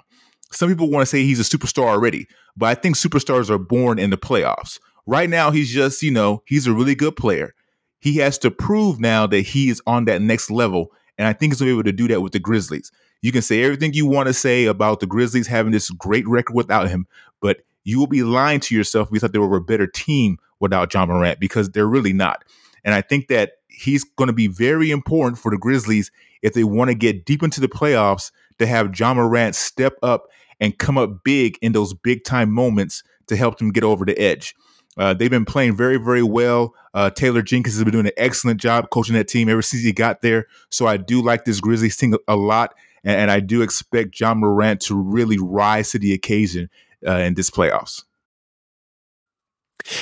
Some 0.51 0.69
people 0.69 0.91
want 0.91 1.01
to 1.01 1.09
say 1.09 1.23
he's 1.23 1.39
a 1.39 1.57
superstar 1.57 1.87
already, 1.87 2.27
but 2.55 2.67
I 2.67 2.75
think 2.75 2.95
superstars 2.95 3.49
are 3.49 3.57
born 3.57 3.97
in 3.97 4.11
the 4.11 4.17
playoffs. 4.17 4.77
Right 5.07 5.29
now, 5.29 5.51
he's 5.51 5.71
just, 5.71 6.03
you 6.03 6.11
know, 6.11 6.43
he's 6.45 6.67
a 6.67 6.73
really 6.73 6.93
good 6.93 7.15
player. 7.15 7.55
He 7.99 8.17
has 8.17 8.37
to 8.39 8.51
prove 8.51 8.99
now 8.99 9.25
that 9.27 9.41
he 9.41 9.69
is 9.69 9.81
on 9.87 10.05
that 10.05 10.21
next 10.21 10.51
level. 10.51 10.91
And 11.17 11.27
I 11.27 11.33
think 11.33 11.53
he's 11.53 11.59
going 11.59 11.69
to 11.69 11.75
be 11.75 11.79
able 11.79 11.91
to 11.91 11.93
do 11.93 12.13
that 12.13 12.21
with 12.21 12.33
the 12.33 12.39
Grizzlies. 12.39 12.91
You 13.21 13.31
can 13.31 13.41
say 13.41 13.63
everything 13.63 13.93
you 13.93 14.05
want 14.05 14.27
to 14.27 14.33
say 14.33 14.65
about 14.65 14.99
the 14.99 15.07
Grizzlies 15.07 15.47
having 15.47 15.71
this 15.71 15.89
great 15.89 16.27
record 16.27 16.55
without 16.55 16.89
him, 16.89 17.07
but 17.41 17.61
you 17.83 17.97
will 17.97 18.07
be 18.07 18.21
lying 18.21 18.59
to 18.59 18.75
yourself 18.75 19.07
if 19.07 19.13
you 19.13 19.19
thought 19.19 19.31
they 19.31 19.39
were 19.39 19.57
a 19.57 19.61
better 19.61 19.87
team 19.87 20.37
without 20.59 20.93
Ja 20.93 21.05
Morant 21.05 21.39
because 21.39 21.69
they're 21.69 21.87
really 21.87 22.13
not. 22.13 22.43
And 22.83 22.93
I 22.93 23.01
think 23.01 23.29
that 23.29 23.53
he's 23.69 24.03
going 24.03 24.27
to 24.27 24.33
be 24.33 24.47
very 24.47 24.91
important 24.91 25.39
for 25.39 25.51
the 25.51 25.57
Grizzlies 25.57 26.11
if 26.41 26.53
they 26.53 26.63
want 26.63 26.89
to 26.89 26.95
get 26.95 27.25
deep 27.25 27.43
into 27.43 27.61
the 27.61 27.67
playoffs 27.67 28.31
to 28.59 28.67
have 28.67 28.97
Ja 28.99 29.13
Morant 29.13 29.55
step 29.55 29.93
up 30.03 30.27
and 30.59 30.77
come 30.77 30.97
up 30.97 31.23
big 31.23 31.57
in 31.61 31.71
those 31.71 31.93
big 31.93 32.23
time 32.23 32.51
moments 32.51 33.03
to 33.27 33.35
help 33.35 33.57
them 33.57 33.71
get 33.71 33.83
over 33.83 34.05
the 34.05 34.17
edge. 34.19 34.53
Uh, 34.97 35.13
they've 35.13 35.29
been 35.29 35.45
playing 35.45 35.75
very, 35.75 35.97
very 35.97 36.23
well. 36.23 36.73
Uh, 36.93 37.09
Taylor 37.09 37.41
Jenkins 37.41 37.75
has 37.75 37.83
been 37.83 37.93
doing 37.93 38.07
an 38.07 38.13
excellent 38.17 38.59
job 38.59 38.89
coaching 38.89 39.15
that 39.15 39.27
team 39.27 39.47
ever 39.49 39.61
since 39.61 39.83
he 39.83 39.91
got 39.91 40.21
there. 40.21 40.47
So 40.71 40.87
I 40.87 40.97
do 40.97 41.21
like 41.21 41.45
this 41.45 41.59
Grizzlies 41.59 41.97
team 41.97 42.15
a 42.27 42.35
lot, 42.35 42.73
and, 43.03 43.15
and 43.21 43.31
I 43.31 43.39
do 43.39 43.61
expect 43.61 44.19
Ja 44.19 44.33
Morant 44.33 44.81
to 44.81 44.95
really 44.95 45.37
rise 45.39 45.91
to 45.91 45.99
the 45.99 46.13
occasion 46.13 46.69
uh, 47.05 47.17
in 47.17 47.35
this 47.35 47.49
playoffs. 47.49 48.03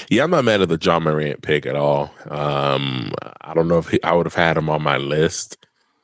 Yeah, 0.10 0.24
I'm 0.24 0.32
not 0.32 0.46
mad 0.46 0.62
at 0.62 0.70
the 0.70 0.80
Ja 0.82 1.00
Morant 1.00 1.42
pick 1.42 1.66
at 1.66 1.76
all. 1.76 2.12
Um, 2.30 3.14
I 3.42 3.54
don't 3.54 3.68
know 3.68 3.78
if 3.78 3.90
he, 3.90 4.02
I 4.04 4.14
would 4.14 4.26
have 4.26 4.34
had 4.34 4.58
him 4.58 4.70
on 4.70 4.82
my 4.82 4.98
list, 4.98 5.58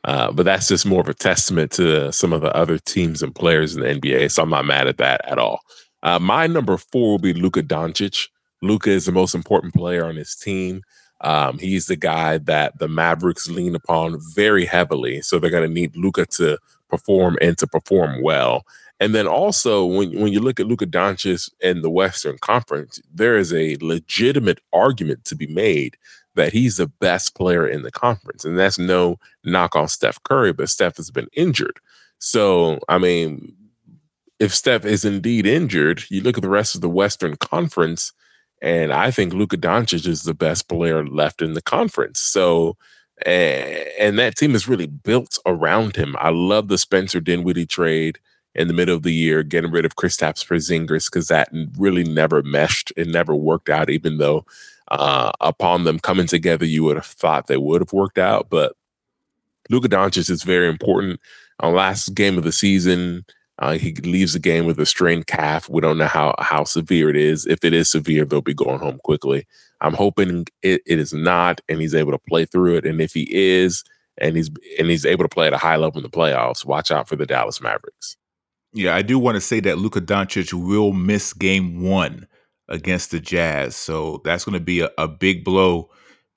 uh, 0.04 0.32
but 0.32 0.44
that's 0.44 0.68
just 0.68 0.86
more 0.86 1.02
of 1.02 1.08
a 1.08 1.14
testament 1.14 1.72
to 1.74 2.12
some 2.12 2.34
of 2.34 2.42
the 2.42 2.56
other 2.56 2.78
teams 2.78 3.24
and 3.24 3.34
players 3.34 3.76
in 3.76 3.82
the 3.82 3.88
NBA. 3.88 4.32
So 4.32 4.44
I'm 4.44 4.50
not 4.50 4.66
mad 4.66 4.88
at 4.88 4.98
that 4.98 5.22
at 5.26 5.40
all. 5.40 5.62
Uh, 6.04 6.20
my 6.20 6.48
number 6.48 6.78
four 6.78 7.12
will 7.12 7.20
be 7.20 7.34
Luka 7.34 7.64
Doncic. 7.64 8.28
Luka 8.62 8.90
is 8.90 9.06
the 9.06 9.12
most 9.12 9.36
important 9.36 9.74
player 9.74 10.06
on 10.06 10.16
his 10.16 10.36
team. 10.36 10.84
Um, 11.22 11.60
he's 11.60 11.86
the 11.86 11.96
guy 11.96 12.40
that 12.40 12.80
the 12.80 12.88
Mavericks 12.88 13.50
lean 13.50 13.76
upon 13.76 14.20
very 14.34 14.66
heavily. 14.66 15.22
So 15.22 15.38
they're 15.38 15.52
going 15.52 15.68
to 15.68 15.74
need 15.74 15.96
Luka 15.96 16.26
to 16.26 16.58
perform 16.90 17.38
and 17.42 17.58
to 17.60 17.68
perform 17.68 18.22
well. 18.24 18.66
And 19.00 19.16
then 19.16 19.28
also, 19.28 19.84
when, 19.86 20.20
when 20.20 20.32
you 20.32 20.40
look 20.40 20.60
at 20.60 20.68
Luka 20.68 20.86
Doncic 20.86 21.50
in 21.60 21.82
the 21.82 21.90
Western 21.90 22.38
Conference, 22.38 23.02
there 23.12 23.36
is 23.36 23.52
a 23.52 23.78
legitimate 23.82 24.60
argument 24.74 25.26
to 25.26 25.36
be 25.36 25.48
made 25.48 25.98
that 26.36 26.54
he's 26.54 26.78
the 26.78 26.88
best 26.88 27.36
player 27.36 27.68
in 27.68 27.82
the 27.82 27.92
conference. 27.92 28.46
And 28.46 28.58
that's 28.58 28.80
no 28.80 29.18
knock 29.44 29.76
on 29.76 29.88
Steph 29.88 30.22
Curry, 30.24 30.54
but 30.54 30.70
Steph 30.70 30.98
has 30.98 31.12
been 31.12 31.28
injured. 31.34 31.80
So, 32.20 32.80
I 32.88 33.00
mean, 33.00 33.54
if 34.40 34.54
Steph 34.54 34.86
is 34.86 35.04
indeed 35.04 35.46
injured, 35.46 36.04
you 36.10 36.22
look 36.22 36.38
at 36.38 36.44
the 36.44 36.50
rest 36.50 36.76
of 36.76 36.82
the 36.82 36.90
Western 36.90 37.36
Conference, 37.38 38.14
and 38.62 38.94
I 38.94 39.12
think 39.12 39.34
Luka 39.34 39.58
Doncic 39.58 40.08
is 40.08 40.24
the 40.24 40.34
best 40.34 40.68
player 40.68 41.06
left 41.06 41.42
in 41.42 41.54
the 41.54 41.62
conference. 41.62 42.20
So, 42.20 42.78
and 43.26 44.20
that 44.20 44.38
team 44.38 44.56
is 44.56 44.68
really 44.68 44.88
built 44.88 45.40
around 45.46 45.96
him. 45.96 46.16
I 46.20 46.30
love 46.30 46.68
the 46.68 46.78
Spencer 46.78 47.20
Dinwiddie 47.20 47.66
trade 47.66 48.20
in 48.54 48.68
the 48.68 48.74
middle 48.74 48.96
of 48.96 49.04
the 49.04 49.14
year, 49.14 49.44
getting 49.44 49.72
rid 49.72 49.86
of 49.86 49.96
Kristaps 49.96 50.46
Porzingis 50.46 51.06
because 51.06 51.28
that 51.30 51.50
really 51.78 52.04
never 52.04 52.44
meshed. 52.44 52.92
It 52.98 53.08
never 53.08 53.36
worked 53.36 53.70
out, 53.70 53.90
even 53.90 54.18
though 54.18 54.46
uh, 54.90 55.32
upon 55.40 55.86
them 55.86 56.00
coming 56.00 56.28
together, 56.28 56.66
you 56.66 56.84
would 56.84 56.98
have 56.98 57.06
thought 57.06 57.48
they 57.48 57.58
would 57.58 57.82
have 57.82 57.94
worked 57.94 58.18
out. 58.18 58.50
But 58.50 58.76
Luka 59.70 59.88
Doncic 59.88 60.30
is 60.30 60.44
very 60.44 60.68
important. 60.68 61.20
On 61.62 61.74
last 61.74 62.14
game 62.14 62.38
of 62.38 62.44
the 62.44 62.52
season, 62.52 63.24
uh, 63.62 63.78
he 63.78 63.94
leaves 63.94 64.34
the 64.34 64.40
game 64.40 64.66
with 64.66 64.80
a 64.80 64.86
strained 64.88 65.28
calf. 65.28 65.70
We 65.70 65.82
don't 65.82 66.00
know 66.00 66.08
how 66.08 66.34
how 66.40 66.64
severe 66.64 67.10
it 67.10 67.16
is. 67.16 67.46
If 67.46 67.64
it 67.64 67.74
is 67.74 67.92
severe, 67.92 68.26
they'll 68.26 68.42
be 68.42 68.56
going 68.56 68.80
home 68.80 69.00
quickly. 69.04 69.48
I'm 69.82 69.94
hoping 69.94 70.48
it, 70.64 70.82
it 70.86 71.00
is 71.00 71.14
not, 71.14 71.62
and 71.70 71.80
he's 71.80 71.96
able 71.96 72.12
to 72.12 72.20
play 72.28 72.46
through 72.46 72.78
it. 72.78 72.86
And 72.86 73.00
if 73.00 73.14
he 73.14 73.28
is, 73.32 73.84
and 74.18 74.36
he's 74.36 74.50
and 74.80 74.90
he's 74.90 75.06
able 75.06 75.24
to 75.24 75.30
play 75.30 75.46
at 75.46 75.54
a 75.54 75.60
high 75.60 75.76
level 75.76 76.00
in 76.00 76.04
the 76.04 76.10
playoffs, 76.10 76.66
watch 76.66 76.90
out 76.90 77.08
for 77.08 77.16
the 77.16 77.28
Dallas 77.28 77.62
Mavericks. 77.62 78.18
Yeah, 78.74 78.96
I 78.96 79.04
do 79.04 79.20
want 79.20 79.36
to 79.36 79.42
say 79.42 79.60
that 79.60 79.78
Luka 79.78 80.02
Doncic 80.02 80.54
will 80.54 80.92
miss 80.92 81.32
game 81.32 81.84
one 81.84 82.28
against 82.68 83.12
the 83.12 83.20
Jazz. 83.20 83.76
So 83.76 84.22
that's 84.24 84.44
going 84.44 84.58
to 84.58 84.64
be 84.64 84.80
a, 84.80 84.90
a, 84.98 85.08
big 85.08 85.44
blow 85.44 85.90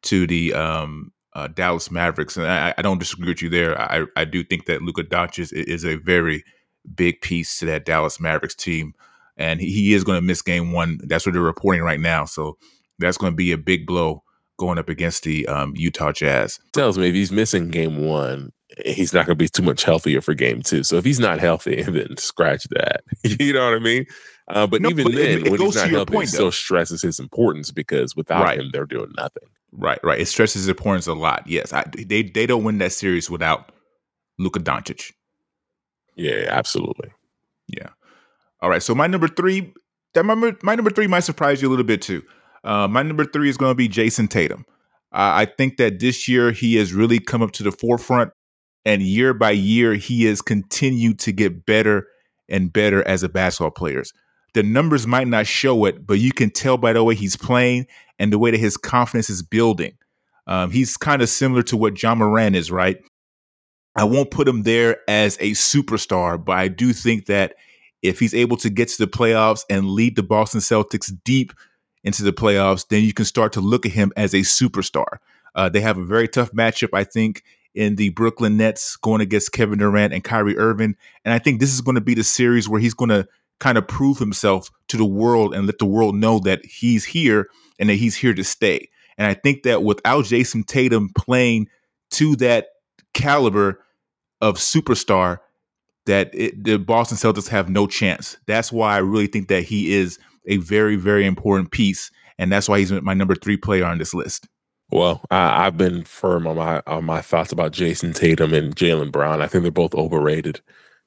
to 0.03 0.27
the 0.27 0.53
um, 0.53 1.13
uh, 1.35 1.47
Dallas 1.47 1.93
Mavericks. 1.93 2.37
And 2.37 2.47
I, 2.47 2.75
I, 2.77 2.83
don't 2.83 2.99
disagree 2.99 3.29
with 3.29 3.41
you 3.41 3.49
there. 3.51 3.81
I, 3.81 4.07
I 4.17 4.25
do 4.25 4.43
think 4.43 4.67
that 4.67 4.83
Luka 4.83 5.05
Doncic 5.05 5.53
is 5.53 5.85
a 5.85 5.95
very 5.95 6.43
big 6.95 7.21
piece 7.21 7.59
to 7.59 7.67
that 7.67 7.85
Dallas 7.85 8.21
Mavericks 8.21 8.55
team. 8.55 8.95
And 9.37 9.61
he, 9.61 9.71
he 9.73 9.95
is 9.95 10.05
going 10.05 10.17
to 10.17 10.23
miss 10.23 10.43
game 10.43 10.73
one. 10.73 10.99
That's 11.03 11.27
what 11.27 11.33
they're 11.33 11.43
reporting 11.43 11.83
right 11.83 12.01
now. 12.01 12.25
So 12.25 12.57
that's 12.99 13.17
going 13.17 13.33
to 13.33 13.37
be 13.37 13.53
a 13.53 13.59
big 13.59 13.87
blow 13.87 14.23
going 14.57 14.79
up 14.79 14.89
against 14.89 15.25
the 15.25 15.47
um, 15.49 15.73
Utah 15.77 16.13
Jazz. 16.13 16.61
Tells 16.73 16.99
me 16.99 17.09
if 17.09 17.15
he's 17.15 17.33
missing 17.33 17.69
game 17.71 18.07
one, 18.07 18.53
he's 18.85 19.13
not 19.13 19.27
going 19.27 19.37
to 19.37 19.43
be 19.43 19.49
too 19.49 19.63
much 19.63 19.85
healthier 19.85 20.21
for 20.21 20.35
game 20.35 20.63
two. 20.63 20.83
So 20.83 20.97
if 20.97 21.05
he's 21.05 21.21
not 21.21 21.41
healthy, 21.41 21.83
then 21.89 22.17
scratch 22.17 22.65
that. 22.71 23.03
you 23.25 23.53
know 23.53 23.65
what 23.65 23.75
I 23.75 23.81
mean? 23.81 24.07
Uh, 24.47 24.67
but 24.67 24.83
no, 24.83 24.91
even 24.91 25.05
but 25.05 25.15
then, 25.15 25.39
it, 25.39 25.47
it 25.47 25.51
when 25.51 25.61
he's 25.61 25.75
not 25.75 25.91
healthy, 25.91 26.13
point, 26.13 26.29
it 26.29 26.33
still 26.33 26.53
stresses 26.53 27.01
his 27.01 27.19
importance 27.19 27.71
because 27.71 28.15
without 28.15 28.45
right. 28.45 28.61
him, 28.61 28.71
they're 28.73 28.85
doing 28.85 29.11
nothing. 29.17 29.49
Right, 29.73 29.99
right. 30.05 30.21
It 30.21 30.27
stresses 30.27 30.63
his 30.63 30.69
importance 30.69 31.07
a 31.07 31.15
lot. 31.15 31.45
Yes, 31.47 31.73
I, 31.73 31.85
they 31.97 32.23
they 32.23 32.47
don't 32.47 32.63
win 32.63 32.79
that 32.79 32.93
series 32.93 33.31
without 33.31 33.73
Luka 34.39 34.61
Doncic. 34.61 35.13
Yeah, 36.17 36.47
absolutely. 36.49 37.11
Yeah. 37.69 37.89
All 38.61 38.71
right. 38.71 38.83
So 38.83 38.95
my 38.95 39.07
number 39.07 39.29
three, 39.29 39.73
that 40.15 40.25
my, 40.25 40.35
my 40.63 40.75
number 40.75 40.91
three 40.91 41.07
might 41.07 41.21
surprise 41.21 41.61
you 41.61 41.69
a 41.69 41.71
little 41.71 41.85
bit 41.85 42.03
too. 42.03 42.23
Uh, 42.63 42.89
my 42.89 43.03
number 43.03 43.25
three 43.25 43.49
is 43.49 43.57
going 43.57 43.71
to 43.71 43.75
be 43.75 43.89
Jayson 43.89 44.29
Tatum. 44.29 44.65
I 45.17 45.45
think 45.45 45.77
that 45.77 46.01
this 46.01 46.27
year 46.27 46.51
he 46.51 46.75
has 46.75 46.93
really 46.93 47.21
come 47.21 47.41
up 47.41 47.53
to 47.53 47.63
the 47.63 47.71
forefront 47.71 48.33
and 48.85 49.03
year 49.03 49.33
by 49.33 49.53
year, 49.53 49.95
he 49.95 50.25
has 50.25 50.43
continued 50.43 51.19
to 51.21 51.33
get 51.33 51.65
better 51.65 52.07
and 52.49 52.73
better 52.73 53.07
as 53.07 53.23
a 53.23 53.29
basketball 53.29 53.71
player. 53.71 54.03
The 54.53 54.63
numbers 54.63 55.07
might 55.07 55.27
not 55.27 55.47
show 55.47 55.85
it, 55.87 56.07
but 56.07 56.15
you 56.15 56.33
can 56.33 56.51
tell 56.51 56.77
by 56.77 56.93
the 56.93 57.03
way 57.03 57.15
he's 57.15 57.37
playing 57.37 57.87
and 58.19 58.33
the 58.33 58.39
way 58.39 58.51
that 58.51 58.61
his 58.61 58.77
confidence 58.77 59.31
is 59.31 59.43
building. 59.43 59.93
Um, 60.47 60.71
he's 60.71 60.97
kind 60.97 61.23
of 61.23 61.29
similar 61.29 61.63
to 61.63 61.77
what 61.77 61.95
John 61.95 62.19
Moran 62.19 62.55
is, 62.55 62.71
right? 62.71 62.99
I 63.97 64.05
won't 64.05 64.31
put 64.31 64.49
him 64.49 64.63
there 64.63 64.99
as 65.09 65.37
a 65.37 65.53
superstar, 65.53 66.43
but 66.43 66.59
I 66.59 66.69
do 66.69 66.93
think 66.93 67.27
that 67.27 67.55
if 68.03 68.19
he's 68.19 68.35
able 68.35 68.57
to 68.59 68.71
get 68.71 68.89
to 68.89 69.07
the 69.07 69.11
playoffs 69.11 69.65
and 69.71 69.89
lead 69.89 70.17
the 70.17 70.23
Boston 70.23 70.61
Celtics 70.61 71.11
deep 71.25 71.53
into 72.03 72.23
the 72.23 72.33
playoffs, 72.33 72.87
then 72.89 73.03
you 73.03 73.13
can 73.13 73.25
start 73.25 73.53
to 73.55 73.61
look 73.61 73.87
at 73.87 73.93
him 73.93 74.13
as 74.17 74.35
a 74.35 74.39
superstar. 74.39 75.19
Uh, 75.55 75.69
they 75.69 75.81
have 75.81 75.97
a 75.97 76.05
very 76.05 76.29
tough 76.29 76.53
matchup, 76.53 76.91
I 76.93 77.05
think, 77.05 77.43
in 77.75 77.97
the 77.97 78.11
Brooklyn 78.11 78.57
Nets 78.57 78.97
going 78.97 79.21
against 79.21 79.53
Kevin 79.53 79.79
Durant 79.79 80.13
and 80.13 80.23
Kyrie 80.23 80.59
Irving. 80.59 80.97
And 81.25 81.33
I 81.33 81.39
think 81.39 81.61
this 81.61 81.73
is 81.73 81.81
going 81.81 81.95
to 81.95 82.01
be 82.01 82.15
the 82.15 82.25
series 82.25 82.69
where 82.69 82.81
he's 82.81 82.95
going 82.95 83.09
to 83.11 83.27
kind 83.61 83.79
of 83.79 83.87
prove 83.87 84.19
himself 84.19 84.71
to 84.89 84.97
the 84.97 85.05
world 85.05 85.55
and 85.55 85.67
let 85.67 85.79
the 85.79 85.87
world 85.87 86.15
know 86.15 86.41
that 86.41 86.65
he's 86.65 87.05
here 87.05 87.49
and 87.79 87.89
that 87.89 87.95
he's 87.95 88.17
here 88.17 88.35
to 88.35 88.45
stay. 88.45 88.89
And 89.17 89.27
I 89.27 89.35
think 89.35 89.63
that 89.63 89.83
without 89.83 90.25
Jayson 90.25 90.65
Tatum 90.65 91.11
playing 91.17 91.69
to 92.13 92.37
that 92.37 92.67
caliber 93.15 93.84
of 94.45 94.57
superstar, 94.57 95.39
that 96.07 96.31
it, 96.35 96.63
the 96.63 96.79
Boston 96.79 97.17
Celtics 97.17 97.49
have 97.49 97.69
no 97.69 97.87
chance. 97.87 98.37
That's 98.47 98.71
why 98.71 98.95
I 98.95 98.99
really 98.99 99.27
think 99.27 99.49
that 99.49 99.63
he 99.63 99.95
is 99.95 100.19
a 100.47 100.59
very, 100.59 100.97
very 100.97 101.27
important 101.27 101.71
piece. 101.71 102.11
And 102.39 102.53
that's 102.53 102.69
why 102.69 102.79
he's 102.79 102.93
my 102.93 103.15
number 103.15 103.35
three 103.35 103.57
player 103.57 103.85
on 103.85 103.99
this 103.99 104.13
list. 104.13 104.47
Well, 104.91 105.23
I, 105.31 105.65
have 105.65 105.79
been 105.79 106.05
firm 106.05 106.47
on 106.47 106.57
my 106.57 106.83
on 106.87 107.05
my 107.05 107.23
thoughts 107.23 107.53
about 107.53 107.73
Jayson 107.73 108.13
Tatum 108.13 108.53
and 108.53 108.77
Jaylen 108.77 109.11
Brown. 109.11 109.41
I 109.41 109.47
think 109.47 109.63
they're 109.63 109.73
both 109.73 109.95
overrated. 109.95 110.61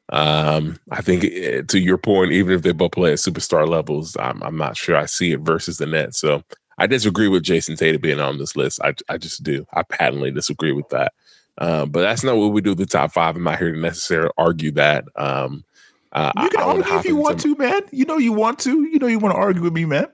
Um, 0.10 0.80
I 0.92 1.02
think 1.02 1.26
eh, 1.26 1.62
to 1.68 1.80
your 1.80 1.98
point, 1.98 2.32
even 2.32 2.56
if 2.56 2.64
they 2.64 2.72
both 2.72 2.94
play 2.94 3.12
at 3.12 3.20
superstar 3.20 3.68
levels, 3.68 4.18
I'm, 4.18 4.42
I'm 4.42 4.58
not 4.58 4.78
sure 4.78 4.96
I 4.96 5.06
see 5.06 5.34
it 5.34 5.42
versus 5.42 5.78
the 5.78 5.86
net. 5.86 6.16
So 6.16 6.44
I 6.78 6.88
disagree 6.88 7.28
with 7.28 7.44
Jayson 7.44 7.76
Tatum 7.76 8.02
being 8.02 8.20
on 8.20 8.38
this 8.38 8.56
list. 8.56 8.80
I, 8.84 8.94
I 9.10 9.18
just 9.18 9.44
do. 9.44 9.66
I 9.74 9.84
patently 9.84 10.32
disagree 10.32 10.72
with 10.72 10.90
that. 10.90 11.14
Uh, 11.58 11.86
but 11.86 12.02
that's 12.02 12.24
not 12.24 12.38
what 12.38 12.48
we 12.48 12.62
do. 12.62 12.76
The 12.76 12.86
top 12.86 13.12
five. 13.12 13.36
I'm 13.36 13.44
not 13.44 13.60
here 13.60 13.72
to 13.72 13.80
necessarily 13.80 14.32
argue 14.38 14.72
that. 14.72 15.06
Um, 15.16 15.64
uh, 16.12 16.32
you 16.42 16.50
can 16.50 16.62
I, 16.62 16.64
argue 16.64 16.96
if 16.96 17.06
you 17.06 17.16
want 17.16 17.40
to, 17.42 17.56
man. 17.56 17.82
You 17.92 18.06
know 18.06 18.18
you 18.18 18.34
want 18.34 18.60
to. 18.60 18.84
You 18.84 19.00
know 19.00 19.08
you 19.08 19.20
want 19.20 19.36
to 19.36 19.40
argue 19.40 19.62
with 19.62 19.74
me, 19.74 19.86
man. 19.86 20.08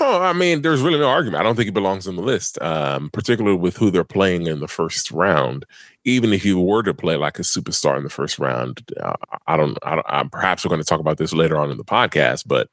Oh, 0.00 0.22
I 0.22 0.32
mean, 0.32 0.62
there's 0.62 0.82
really 0.82 0.98
no 0.98 1.08
argument. 1.08 1.40
I 1.40 1.42
don't 1.42 1.56
think 1.56 1.68
it 1.68 1.74
belongs 1.74 2.06
on 2.06 2.16
the 2.16 2.22
list, 2.22 2.60
um, 2.60 3.08
particularly 3.10 3.56
with 3.56 3.76
who 3.76 3.90
they're 3.90 4.04
playing 4.04 4.46
in 4.46 4.60
the 4.60 4.68
first 4.68 5.10
round. 5.10 5.64
Even 6.04 6.32
if 6.32 6.44
you 6.44 6.60
were 6.60 6.82
to 6.82 6.92
play 6.92 7.16
like 7.16 7.38
a 7.38 7.42
superstar 7.42 7.96
in 7.96 8.04
the 8.04 8.10
first 8.10 8.38
round, 8.38 8.82
uh, 9.00 9.14
I 9.46 9.56
don't. 9.56 9.78
I 9.82 9.94
don't 9.96 10.06
I, 10.08 10.22
perhaps 10.24 10.64
we're 10.64 10.70
going 10.70 10.82
to 10.82 10.86
talk 10.86 11.00
about 11.00 11.18
this 11.18 11.32
later 11.32 11.56
on 11.58 11.70
in 11.70 11.78
the 11.78 11.84
podcast, 11.84 12.44
but 12.46 12.68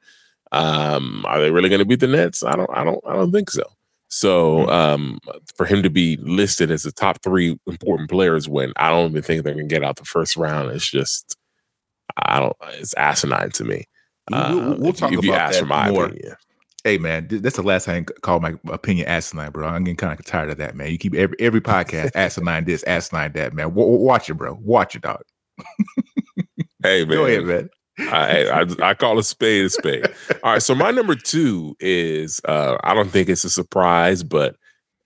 um, 0.52 1.24
are 1.26 1.40
they 1.40 1.50
really 1.50 1.68
going 1.68 1.80
to 1.80 1.84
beat 1.84 2.00
the 2.00 2.06
Nets? 2.06 2.44
I 2.44 2.52
don't. 2.52 2.70
I 2.72 2.84
don't. 2.84 3.02
I 3.06 3.14
don't 3.14 3.32
think 3.32 3.50
so. 3.50 3.64
So 4.14 4.62
hmm. 4.62 4.68
um, 4.68 5.18
for 5.56 5.66
him 5.66 5.82
to 5.82 5.90
be 5.90 6.16
listed 6.18 6.70
as 6.70 6.84
the 6.84 6.92
top 6.92 7.20
three 7.24 7.58
important 7.66 8.08
players 8.08 8.48
when 8.48 8.72
I 8.76 8.90
don't 8.90 9.10
even 9.10 9.22
think 9.22 9.42
they're 9.42 9.54
going 9.54 9.68
to 9.68 9.74
get 9.74 9.82
out 9.82 9.96
the 9.96 10.04
first 10.04 10.36
round, 10.36 10.70
it's 10.70 10.88
just 10.88 11.36
I 12.16 12.38
don't. 12.38 12.56
It's 12.74 12.94
asinine 12.94 13.50
to 13.50 13.64
me. 13.64 13.86
we'll, 14.30 14.78
we'll 14.78 14.88
uh, 14.90 14.92
talk 14.92 15.12
if, 15.12 15.18
about 15.18 15.24
you 15.24 15.32
ask 15.32 15.54
that 15.54 15.60
for 15.60 15.66
my 15.66 15.90
more. 15.90 16.04
opinion. 16.06 16.36
Hey 16.84 16.98
man, 16.98 17.26
that's 17.28 17.56
the 17.56 17.62
last 17.62 17.86
time 17.86 18.06
I 18.08 18.20
call 18.20 18.38
my 18.38 18.54
opinion 18.68 19.08
asinine, 19.08 19.50
bro. 19.50 19.66
I'm 19.66 19.82
getting 19.82 19.96
kind 19.96 20.16
of 20.16 20.24
tired 20.24 20.50
of 20.50 20.58
that, 20.58 20.76
man. 20.76 20.92
You 20.92 20.98
keep 20.98 21.14
every 21.16 21.36
every 21.40 21.60
podcast 21.60 22.12
asinine 22.14 22.66
this, 22.66 22.84
asinine 22.84 23.32
that, 23.32 23.52
man. 23.52 23.70
W- 23.70 23.98
watch 23.98 24.30
it, 24.30 24.34
bro. 24.34 24.56
Watch 24.62 24.94
it, 24.94 25.02
dog. 25.02 25.22
hey 26.84 27.04
man, 27.04 27.08
go 27.08 27.26
ahead, 27.26 27.44
man. 27.46 27.70
I, 27.98 28.44
I, 28.62 28.90
I 28.90 28.94
call 28.94 29.18
a 29.18 29.22
spade 29.22 29.66
a 29.66 29.70
spade. 29.70 30.06
All 30.42 30.52
right, 30.52 30.62
so 30.62 30.74
my 30.74 30.90
number 30.90 31.14
two 31.14 31.76
is 31.80 32.40
uh, 32.46 32.76
I 32.82 32.94
don't 32.94 33.10
think 33.10 33.28
it's 33.28 33.44
a 33.44 33.50
surprise, 33.50 34.22
but 34.22 34.56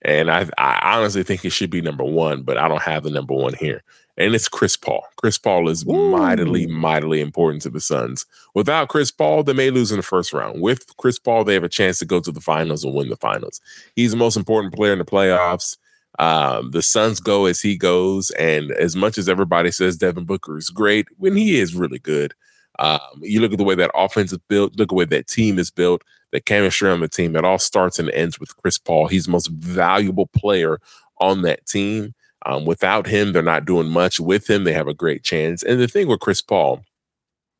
and 0.01 0.31
I 0.31 0.47
I 0.57 0.97
honestly 0.97 1.23
think 1.23 1.45
it 1.45 1.51
should 1.51 1.69
be 1.69 1.81
number 1.81 2.03
one, 2.03 2.43
but 2.43 2.57
I 2.57 2.67
don't 2.67 2.81
have 2.81 3.03
the 3.03 3.11
number 3.11 3.33
one 3.33 3.53
here 3.53 3.83
and 4.19 4.35
it's 4.35 4.49
Chris 4.49 4.75
Paul. 4.75 5.03
Chris 5.15 5.37
Paul 5.37 5.69
is 5.69 5.85
Ooh. 5.87 6.11
mightily, 6.11 6.67
mightily 6.67 7.21
important 7.21 7.63
to 7.63 7.69
the 7.69 7.79
Suns. 7.79 8.25
Without 8.53 8.89
Chris 8.89 9.09
Paul, 9.09 9.43
they 9.43 9.53
may 9.53 9.71
lose 9.71 9.91
in 9.91 9.97
the 9.97 10.03
first 10.03 10.33
round. 10.33 10.61
With 10.61 10.85
Chris 10.97 11.17
Paul, 11.17 11.45
they 11.45 11.53
have 11.53 11.63
a 11.63 11.69
chance 11.69 11.97
to 11.99 12.05
go 12.05 12.19
to 12.19 12.31
the 12.31 12.41
finals 12.41 12.83
and 12.83 12.93
win 12.93 13.09
the 13.09 13.15
finals. 13.15 13.61
He's 13.95 14.11
the 14.11 14.17
most 14.17 14.35
important 14.35 14.75
player 14.75 14.91
in 14.91 14.99
the 14.99 15.05
playoffs. 15.05 15.77
Um, 16.19 16.71
the 16.71 16.81
Suns 16.81 17.21
go 17.21 17.45
as 17.45 17.61
he 17.61 17.77
goes, 17.77 18.29
and 18.31 18.71
as 18.71 18.93
much 18.95 19.17
as 19.17 19.29
everybody 19.29 19.71
says 19.71 19.95
Devin 19.95 20.25
Booker 20.25 20.57
is 20.57 20.69
great, 20.69 21.07
when 21.17 21.37
he 21.37 21.57
is 21.57 21.73
really 21.73 21.99
good, 21.99 22.33
um, 22.79 22.99
you 23.21 23.41
look 23.41 23.51
at 23.51 23.57
the 23.57 23.63
way 23.63 23.75
that 23.75 23.91
offense 23.93 24.31
is 24.31 24.39
built, 24.47 24.71
look 24.77 24.85
at 24.85 24.89
the 24.89 24.95
way 24.95 25.05
that 25.05 25.27
team 25.27 25.59
is 25.59 25.69
built, 25.69 26.01
the 26.31 26.39
chemistry 26.39 26.89
on 26.89 27.01
the 27.01 27.09
team. 27.09 27.35
It 27.35 27.43
all 27.43 27.59
starts 27.59 27.99
and 27.99 28.09
ends 28.11 28.39
with 28.39 28.55
Chris 28.57 28.77
Paul. 28.77 29.07
He's 29.07 29.25
the 29.25 29.31
most 29.31 29.47
valuable 29.47 30.27
player 30.27 30.79
on 31.19 31.41
that 31.41 31.65
team. 31.65 32.13
Um, 32.45 32.65
without 32.65 33.05
him, 33.05 33.33
they're 33.33 33.41
not 33.43 33.65
doing 33.65 33.89
much. 33.89 34.19
With 34.19 34.49
him, 34.49 34.63
they 34.63 34.71
have 34.71 34.87
a 34.87 34.93
great 34.93 35.23
chance. 35.23 35.61
And 35.61 35.79
the 35.79 35.89
thing 35.89 36.07
with 36.07 36.21
Chris 36.21 36.41
Paul, 36.41 36.81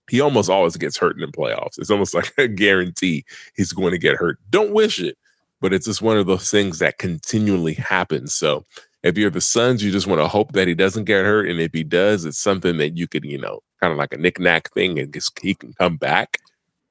he 0.10 0.22
almost 0.22 0.50
always 0.50 0.78
gets 0.78 0.98
hurt 0.98 1.16
in 1.16 1.22
the 1.22 1.28
playoffs. 1.28 1.78
It's 1.78 1.92
almost 1.92 2.14
like 2.16 2.34
a 2.38 2.48
guarantee 2.48 3.26
he's 3.56 3.74
going 3.74 3.92
to 3.92 4.00
get 4.00 4.16
hurt. 4.16 4.40
Don't 4.50 4.72
wish 4.72 5.02
it, 5.02 5.18
but 5.60 5.74
it's 5.74 5.86
just 5.86 6.02
one 6.02 6.18
of 6.18 6.28
those 6.28 6.50
things 6.50 6.80
that 6.80 6.98
continually 6.98 7.74
happens. 7.74 8.34
So 8.34 8.64
if 9.04 9.18
you're 9.18 9.30
the 9.30 9.42
Suns, 9.42 9.84
you 9.84 9.92
just 9.92 10.08
want 10.08 10.22
to 10.22 10.30
hope 10.30 10.54
that 10.54 10.70
he 10.70 10.76
doesn't 10.76 11.04
get 11.04 11.26
hurt. 11.26 11.50
And 11.50 11.60
if 11.60 11.74
he 11.74 11.84
does, 11.84 12.24
it's 12.24 12.40
something 12.40 12.78
that 12.78 12.98
you 12.98 13.06
could, 13.06 13.26
you 13.26 13.38
know, 13.38 13.60
kind 13.82 13.92
of 13.92 13.98
like 13.98 14.14
a 14.14 14.18
knick-knack 14.18 14.72
thing 14.74 15.00
and 15.00 15.16
he 15.42 15.56
can 15.56 15.74
come 15.74 15.98
back. 15.98 16.38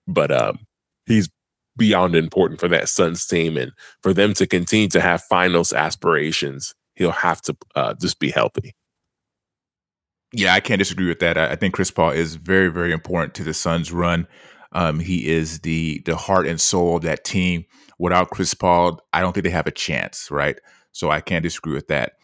But 0.06 0.30
um, 0.30 0.60
he's 1.06 1.28
beyond 1.76 2.16
important 2.16 2.60
for 2.60 2.68
that 2.68 2.88
Suns 2.88 3.26
team 3.26 3.56
and 3.56 3.72
for 4.02 4.12
them 4.12 4.34
to 4.34 4.46
continue 4.46 4.88
to 4.88 5.00
have 5.00 5.22
finals 5.22 5.72
aspirations 5.72 6.74
he'll 6.98 7.12
have 7.12 7.40
to 7.42 7.56
uh, 7.76 7.94
just 7.94 8.18
be 8.18 8.30
healthy. 8.30 8.74
Yeah, 10.32 10.52
I 10.52 10.60
can't 10.60 10.80
disagree 10.80 11.06
with 11.06 11.20
that. 11.20 11.38
I, 11.38 11.52
I, 11.52 11.56
think 11.56 11.72
Chris 11.72 11.90
Paul 11.90 12.10
is 12.10 12.34
very, 12.34 12.68
very 12.68 12.92
important 12.92 13.34
to 13.36 13.44
the 13.44 13.54
Suns' 13.54 13.92
run. 13.92 14.26
Um, 14.72 15.00
he 15.00 15.26
is 15.26 15.60
the 15.60 16.02
the 16.04 16.16
heart 16.16 16.46
and 16.46 16.60
soul 16.60 16.96
of 16.96 17.02
that 17.02 17.24
team. 17.24 17.64
Without 17.98 18.30
Chris 18.30 18.52
Paul, 18.52 19.00
I 19.14 19.22
don't 19.22 19.32
think 19.32 19.44
they 19.44 19.50
have 19.50 19.66
a 19.66 19.72
chance, 19.72 20.30
right? 20.30 20.58
So 20.92 21.10
I 21.10 21.22
can't 21.22 21.42
disagree 21.42 21.72
with 21.72 21.88
that. 21.88 22.17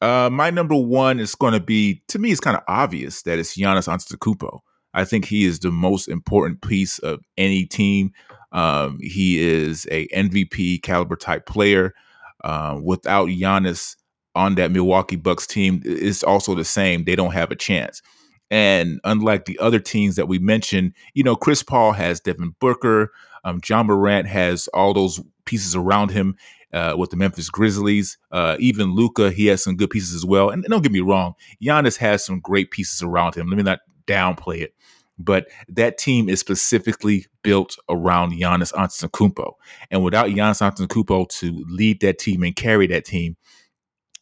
Uh, 0.00 0.30
my 0.32 0.50
number 0.50 0.74
one 0.74 1.20
is 1.20 1.34
going 1.34 1.52
to 1.52 1.60
be, 1.60 2.02
to 2.08 2.18
me, 2.18 2.30
it's 2.30 2.40
kind 2.40 2.56
of 2.56 2.62
obvious 2.68 3.22
that 3.22 3.38
it's 3.38 3.56
Giannis 3.56 3.88
Antetokounmpo. 3.88 4.60
I 4.94 5.04
think 5.04 5.26
he 5.26 5.44
is 5.44 5.60
the 5.60 5.70
most 5.70 6.08
important 6.08 6.62
piece 6.62 6.98
of 7.00 7.20
any 7.36 7.64
team. 7.64 8.12
Um, 8.52 8.98
he 9.00 9.38
is 9.38 9.86
a 9.90 10.08
MVP 10.08 10.82
caliber 10.82 11.16
type 11.16 11.46
player. 11.46 11.94
Uh, 12.42 12.80
without 12.82 13.28
Giannis, 13.28 13.96
on 14.34 14.54
that 14.56 14.70
Milwaukee 14.70 15.16
Bucks 15.16 15.46
team 15.46 15.82
it's 15.84 16.22
also 16.22 16.54
the 16.54 16.64
same. 16.64 17.04
They 17.04 17.16
don't 17.16 17.32
have 17.32 17.50
a 17.50 17.56
chance. 17.56 18.02
And 18.50 19.00
unlike 19.04 19.44
the 19.44 19.58
other 19.58 19.78
teams 19.78 20.16
that 20.16 20.28
we 20.28 20.38
mentioned, 20.38 20.94
you 21.14 21.22
know, 21.22 21.36
Chris 21.36 21.62
Paul 21.62 21.92
has 21.92 22.20
Devin 22.20 22.54
Booker, 22.60 23.12
um, 23.44 23.60
Ja 23.68 23.82
Morant 23.82 24.26
has 24.26 24.68
all 24.68 24.92
those 24.92 25.20
pieces 25.44 25.76
around 25.76 26.10
him 26.10 26.36
uh, 26.72 26.94
with 26.96 27.10
the 27.10 27.16
Memphis 27.16 27.50
Grizzlies. 27.50 28.18
Uh, 28.30 28.56
even 28.58 28.94
Luka, 28.94 29.30
he 29.30 29.46
has 29.46 29.62
some 29.62 29.76
good 29.76 29.90
pieces 29.90 30.14
as 30.14 30.24
well. 30.24 30.50
And 30.50 30.64
don't 30.64 30.82
get 30.82 30.92
me 30.92 31.00
wrong, 31.00 31.34
Giannis 31.62 31.96
has 31.98 32.24
some 32.24 32.40
great 32.40 32.70
pieces 32.70 33.02
around 33.02 33.34
him. 33.34 33.48
Let 33.48 33.56
me 33.56 33.62
not 33.62 33.80
downplay 34.06 34.60
it. 34.60 34.74
But 35.18 35.48
that 35.68 35.98
team 35.98 36.30
is 36.30 36.40
specifically 36.40 37.26
built 37.42 37.76
around 37.90 38.32
Giannis 38.32 38.72
Antetokounmpo. 38.72 39.52
And 39.90 40.02
without 40.02 40.28
Giannis 40.28 40.62
Antetokounmpo 40.62 41.28
to 41.40 41.64
lead 41.68 42.00
that 42.00 42.18
team 42.18 42.42
and 42.42 42.56
carry 42.56 42.86
that 42.86 43.04
team, 43.04 43.36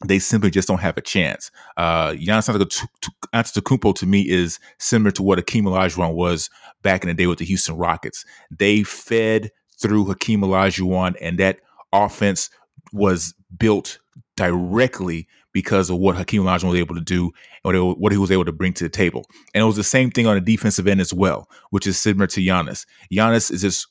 they 0.04 0.18
simply 0.18 0.50
just 0.50 0.68
don't 0.68 0.80
have 0.80 0.96
a 0.96 1.00
chance. 1.00 1.50
Uh, 1.76 2.10
Giannis 2.12 2.88
Antetokounmpo 3.32 3.94
to 3.96 4.06
me 4.06 4.28
is 4.28 4.58
similar 4.78 5.10
to 5.12 5.22
what 5.22 5.38
Hakeem 5.38 5.64
Olajuwon 5.64 6.14
was 6.14 6.50
back 6.82 7.02
in 7.02 7.08
the 7.08 7.14
day 7.14 7.26
with 7.26 7.38
the 7.38 7.44
Houston 7.44 7.76
Rockets. 7.76 8.24
They 8.50 8.82
fed 8.82 9.50
through 9.80 10.06
Hakeem 10.06 10.40
Olajuwon, 10.40 11.14
and 11.20 11.38
that 11.38 11.60
offense 11.92 12.50
was 12.92 13.34
built 13.56 13.98
directly 14.36 15.26
because 15.52 15.90
of 15.90 15.98
what 15.98 16.16
Hakeem 16.16 16.42
Olajuwon 16.42 16.70
was 16.70 16.78
able 16.78 16.94
to 16.94 17.00
do 17.00 17.32
and 17.64 17.96
what 17.98 18.12
he 18.12 18.18
was 18.18 18.30
able 18.30 18.44
to 18.44 18.52
bring 18.52 18.72
to 18.74 18.84
the 18.84 18.90
table. 18.90 19.24
And 19.54 19.62
it 19.62 19.66
was 19.66 19.76
the 19.76 19.82
same 19.82 20.10
thing 20.10 20.26
on 20.26 20.34
the 20.34 20.40
defensive 20.40 20.86
end 20.86 21.00
as 21.00 21.12
well, 21.12 21.48
which 21.70 21.86
is 21.86 21.98
similar 21.98 22.26
to 22.28 22.40
Giannis. 22.40 22.86
Giannis 23.12 23.50
is 23.50 23.62
just 23.62 23.86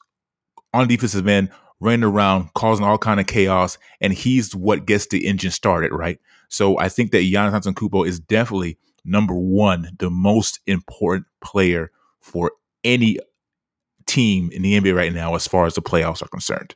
on 0.74 0.88
the 0.88 0.96
defensive 0.96 1.28
end 1.28 1.50
running 1.80 2.04
around, 2.04 2.54
causing 2.54 2.86
all 2.86 2.98
kind 2.98 3.20
of 3.20 3.28
chaos, 3.28 3.78
and 4.02 4.14
he's 4.14 4.56
what 4.56 4.86
gets 4.86 5.08
the 5.08 5.28
engine 5.28 5.52
started, 5.52 5.92
right? 5.92 6.20
So 6.50 6.80
I 6.80 6.90
think 6.90 7.12
that 7.12 7.24
Giannis 7.24 7.52
Antetokounmpo 7.52 8.08
is 8.08 8.20
definitely 8.20 8.78
number 9.04 9.34
one, 9.34 9.90
the 10.00 10.10
most 10.10 10.60
important 10.66 11.28
player 11.42 11.92
for 12.22 12.54
any 12.84 13.20
team 14.06 14.50
in 14.52 14.62
the 14.62 14.80
NBA 14.80 14.96
right 14.96 15.14
now, 15.14 15.36
as 15.36 15.48
far 15.48 15.66
as 15.66 15.76
the 15.76 15.82
playoffs 15.82 16.22
are 16.22 16.30
concerned. 16.30 16.76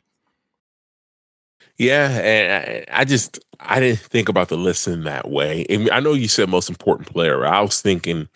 Yeah, 1.81 2.09
and 2.19 2.85
I, 2.91 3.01
I 3.01 3.05
just 3.05 3.39
I 3.59 3.79
didn't 3.79 4.01
think 4.01 4.29
about 4.29 4.49
the 4.49 4.55
list 4.55 4.87
in 4.87 5.03
that 5.05 5.31
way. 5.31 5.65
And 5.67 5.89
I 5.89 5.99
know 5.99 6.13
you 6.13 6.27
said 6.27 6.47
most 6.47 6.69
important 6.69 7.11
player. 7.11 7.43
I 7.43 7.59
was 7.59 7.81
thinking 7.81 8.29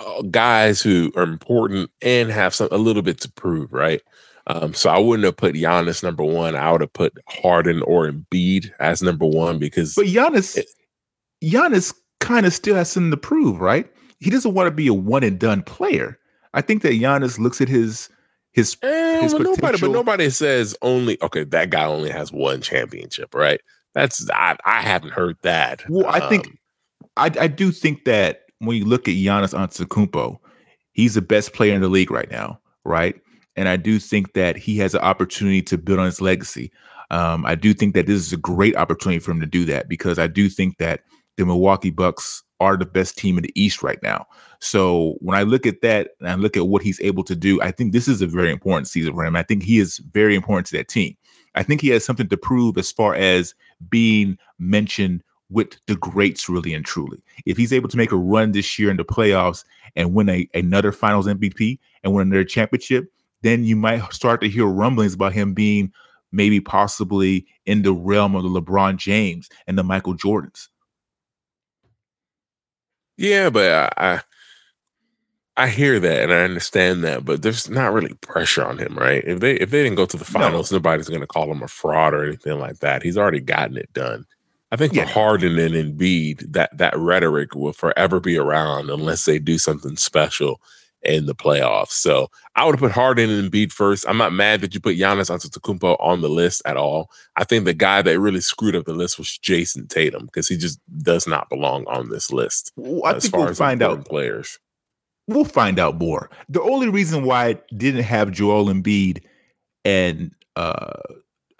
uh, 0.00 0.22
guys 0.22 0.82
who 0.82 1.12
are 1.14 1.22
important 1.22 1.88
and 2.02 2.32
have 2.32 2.52
some 2.52 2.66
a 2.72 2.78
little 2.78 3.02
bit 3.02 3.20
to 3.20 3.30
prove, 3.30 3.72
right? 3.72 4.02
Um, 4.48 4.74
so 4.74 4.90
I 4.90 4.98
wouldn't 4.98 5.24
have 5.24 5.36
put 5.36 5.54
Giannis 5.54 6.02
number 6.02 6.24
one. 6.24 6.56
I 6.56 6.72
would 6.72 6.80
have 6.80 6.92
put 6.92 7.16
Harden 7.28 7.80
or 7.82 8.10
Embiid 8.10 8.72
as 8.80 9.02
number 9.02 9.24
one 9.26 9.60
because. 9.60 9.94
But 9.94 10.06
Giannis, 10.06 10.56
it, 10.56 10.66
Giannis 11.44 11.94
kind 12.18 12.44
of 12.44 12.52
still 12.52 12.74
has 12.74 12.90
something 12.90 13.12
to 13.12 13.16
prove, 13.16 13.60
right? 13.60 13.88
He 14.18 14.30
doesn't 14.30 14.54
want 14.54 14.66
to 14.66 14.72
be 14.72 14.88
a 14.88 14.94
one 14.94 15.22
and 15.22 15.38
done 15.38 15.62
player. 15.62 16.18
I 16.54 16.60
think 16.60 16.82
that 16.82 16.94
Giannis 16.94 17.38
looks 17.38 17.60
at 17.60 17.68
his 17.68 18.08
his, 18.52 18.76
eh, 18.82 19.22
his 19.22 19.32
nobody, 19.34 19.78
but 19.78 19.90
nobody 19.90 20.30
says 20.30 20.76
only. 20.82 21.20
Okay, 21.22 21.44
that 21.44 21.70
guy 21.70 21.84
only 21.84 22.10
has 22.10 22.32
one 22.32 22.60
championship, 22.60 23.34
right? 23.34 23.60
That's 23.94 24.28
I, 24.30 24.56
I 24.64 24.82
haven't 24.82 25.12
heard 25.12 25.36
that. 25.42 25.84
Well, 25.88 26.06
I 26.06 26.28
think 26.28 26.46
um, 26.46 26.58
I 27.16 27.30
I 27.40 27.46
do 27.46 27.70
think 27.70 28.04
that 28.04 28.42
when 28.58 28.76
you 28.76 28.84
look 28.84 29.08
at 29.08 29.14
Giannis 29.14 29.54
Antetokounmpo, 29.54 30.38
he's 30.92 31.14
the 31.14 31.22
best 31.22 31.52
player 31.52 31.74
in 31.74 31.80
the 31.80 31.88
league 31.88 32.10
right 32.10 32.30
now, 32.30 32.60
right? 32.84 33.20
And 33.56 33.68
I 33.68 33.76
do 33.76 33.98
think 33.98 34.34
that 34.34 34.56
he 34.56 34.78
has 34.78 34.94
an 34.94 35.00
opportunity 35.00 35.62
to 35.62 35.78
build 35.78 35.98
on 35.98 36.06
his 36.06 36.20
legacy. 36.20 36.72
Um, 37.10 37.44
I 37.44 37.54
do 37.56 37.74
think 37.74 37.94
that 37.94 38.06
this 38.06 38.20
is 38.20 38.32
a 38.32 38.36
great 38.36 38.76
opportunity 38.76 39.18
for 39.18 39.32
him 39.32 39.40
to 39.40 39.46
do 39.46 39.64
that 39.66 39.88
because 39.88 40.18
I 40.18 40.28
do 40.28 40.48
think 40.48 40.78
that 40.78 41.00
the 41.40 41.46
Milwaukee 41.46 41.90
Bucks 41.90 42.42
are 42.60 42.76
the 42.76 42.86
best 42.86 43.16
team 43.16 43.38
in 43.38 43.42
the 43.42 43.52
East 43.60 43.82
right 43.82 44.02
now. 44.02 44.26
So 44.60 45.16
when 45.20 45.36
I 45.36 45.42
look 45.42 45.66
at 45.66 45.80
that 45.80 46.10
and 46.20 46.28
I 46.28 46.34
look 46.34 46.56
at 46.56 46.68
what 46.68 46.82
he's 46.82 47.00
able 47.00 47.24
to 47.24 47.34
do, 47.34 47.60
I 47.62 47.70
think 47.70 47.92
this 47.92 48.06
is 48.06 48.20
a 48.20 48.26
very 48.26 48.52
important 48.52 48.88
season 48.88 49.14
for 49.14 49.24
him. 49.24 49.34
I 49.34 49.42
think 49.42 49.62
he 49.62 49.78
is 49.78 49.98
very 50.12 50.34
important 50.34 50.66
to 50.68 50.76
that 50.76 50.88
team. 50.88 51.16
I 51.54 51.62
think 51.62 51.80
he 51.80 51.88
has 51.88 52.04
something 52.04 52.28
to 52.28 52.36
prove 52.36 52.76
as 52.78 52.92
far 52.92 53.14
as 53.14 53.54
being 53.88 54.38
mentioned 54.58 55.22
with 55.48 55.76
the 55.86 55.96
greats, 55.96 56.48
really 56.48 56.74
and 56.74 56.84
truly. 56.84 57.20
If 57.44 57.56
he's 57.56 57.72
able 57.72 57.88
to 57.88 57.96
make 57.96 58.12
a 58.12 58.16
run 58.16 58.52
this 58.52 58.78
year 58.78 58.90
in 58.90 58.96
the 58.96 59.04
playoffs 59.04 59.64
and 59.96 60.14
win 60.14 60.28
a, 60.28 60.48
another 60.54 60.92
finals 60.92 61.26
MVP 61.26 61.78
and 62.04 62.14
win 62.14 62.28
another 62.28 62.44
championship, 62.44 63.10
then 63.42 63.64
you 63.64 63.74
might 63.74 64.12
start 64.12 64.40
to 64.42 64.48
hear 64.48 64.66
rumblings 64.66 65.14
about 65.14 65.32
him 65.32 65.54
being 65.54 65.92
maybe 66.30 66.60
possibly 66.60 67.46
in 67.66 67.82
the 67.82 67.92
realm 67.92 68.36
of 68.36 68.44
the 68.44 68.48
LeBron 68.48 68.96
James 68.96 69.48
and 69.66 69.76
the 69.76 69.82
Michael 69.82 70.14
Jordans. 70.14 70.68
Yeah, 73.20 73.50
but 73.50 73.92
I 73.98 74.22
I 75.54 75.68
hear 75.68 76.00
that 76.00 76.22
and 76.22 76.32
I 76.32 76.40
understand 76.40 77.04
that, 77.04 77.22
but 77.22 77.42
there's 77.42 77.68
not 77.68 77.92
really 77.92 78.14
pressure 78.14 78.64
on 78.64 78.78
him, 78.78 78.96
right? 78.96 79.22
If 79.26 79.40
they 79.40 79.56
if 79.56 79.70
they 79.70 79.82
didn't 79.82 79.96
go 79.96 80.06
to 80.06 80.16
the 80.16 80.24
finals, 80.24 80.72
no. 80.72 80.78
nobody's 80.78 81.10
going 81.10 81.20
to 81.20 81.26
call 81.26 81.52
him 81.52 81.62
a 81.62 81.68
fraud 81.68 82.14
or 82.14 82.24
anything 82.24 82.58
like 82.58 82.78
that. 82.78 83.02
He's 83.02 83.18
already 83.18 83.40
gotten 83.40 83.76
it 83.76 83.92
done. 83.92 84.24
I 84.72 84.76
think 84.76 84.94
yeah. 84.94 85.04
for 85.04 85.12
Harden 85.12 85.58
and 85.58 85.74
Embiid, 85.74 86.50
that 86.52 86.74
that 86.78 86.96
rhetoric 86.96 87.54
will 87.54 87.74
forever 87.74 88.20
be 88.20 88.38
around 88.38 88.88
unless 88.88 89.26
they 89.26 89.38
do 89.38 89.58
something 89.58 89.96
special 89.96 90.62
in 91.02 91.26
the 91.26 91.34
playoffs. 91.34 91.92
So 91.92 92.30
I 92.56 92.64
would 92.64 92.74
have 92.74 92.80
put 92.80 92.92
Harden 92.92 93.30
and 93.30 93.50
Embiid 93.50 93.72
first. 93.72 94.04
I'm 94.08 94.18
not 94.18 94.32
mad 94.32 94.60
that 94.60 94.74
you 94.74 94.80
put 94.80 94.96
Giannis 94.96 95.30
Antetokounmpo 95.30 95.96
on 96.00 96.20
the 96.20 96.28
list 96.28 96.62
at 96.66 96.76
all. 96.76 97.10
I 97.36 97.44
think 97.44 97.64
the 97.64 97.74
guy 97.74 98.02
that 98.02 98.20
really 98.20 98.40
screwed 98.40 98.76
up 98.76 98.84
the 98.84 98.92
list 98.92 99.18
was 99.18 99.38
Jayson 99.38 99.88
Tatum 99.88 100.26
because 100.26 100.48
he 100.48 100.56
just 100.56 100.78
does 100.98 101.26
not 101.26 101.48
belong 101.48 101.86
on 101.86 102.10
this 102.10 102.30
list. 102.30 102.72
Well, 102.76 103.04
I 103.04 103.18
think 103.18 103.34
we'll 103.34 103.54
find 103.54 103.82
out 103.82 104.06
players. 104.06 104.58
We'll 105.26 105.44
find 105.44 105.78
out 105.78 105.98
more. 105.98 106.28
The 106.48 106.62
only 106.62 106.88
reason 106.88 107.24
why 107.24 107.46
I 107.46 107.60
didn't 107.76 108.02
have 108.02 108.32
Joel 108.32 108.66
Embiid 108.66 109.22
and 109.84 110.34
uh, 110.56 110.92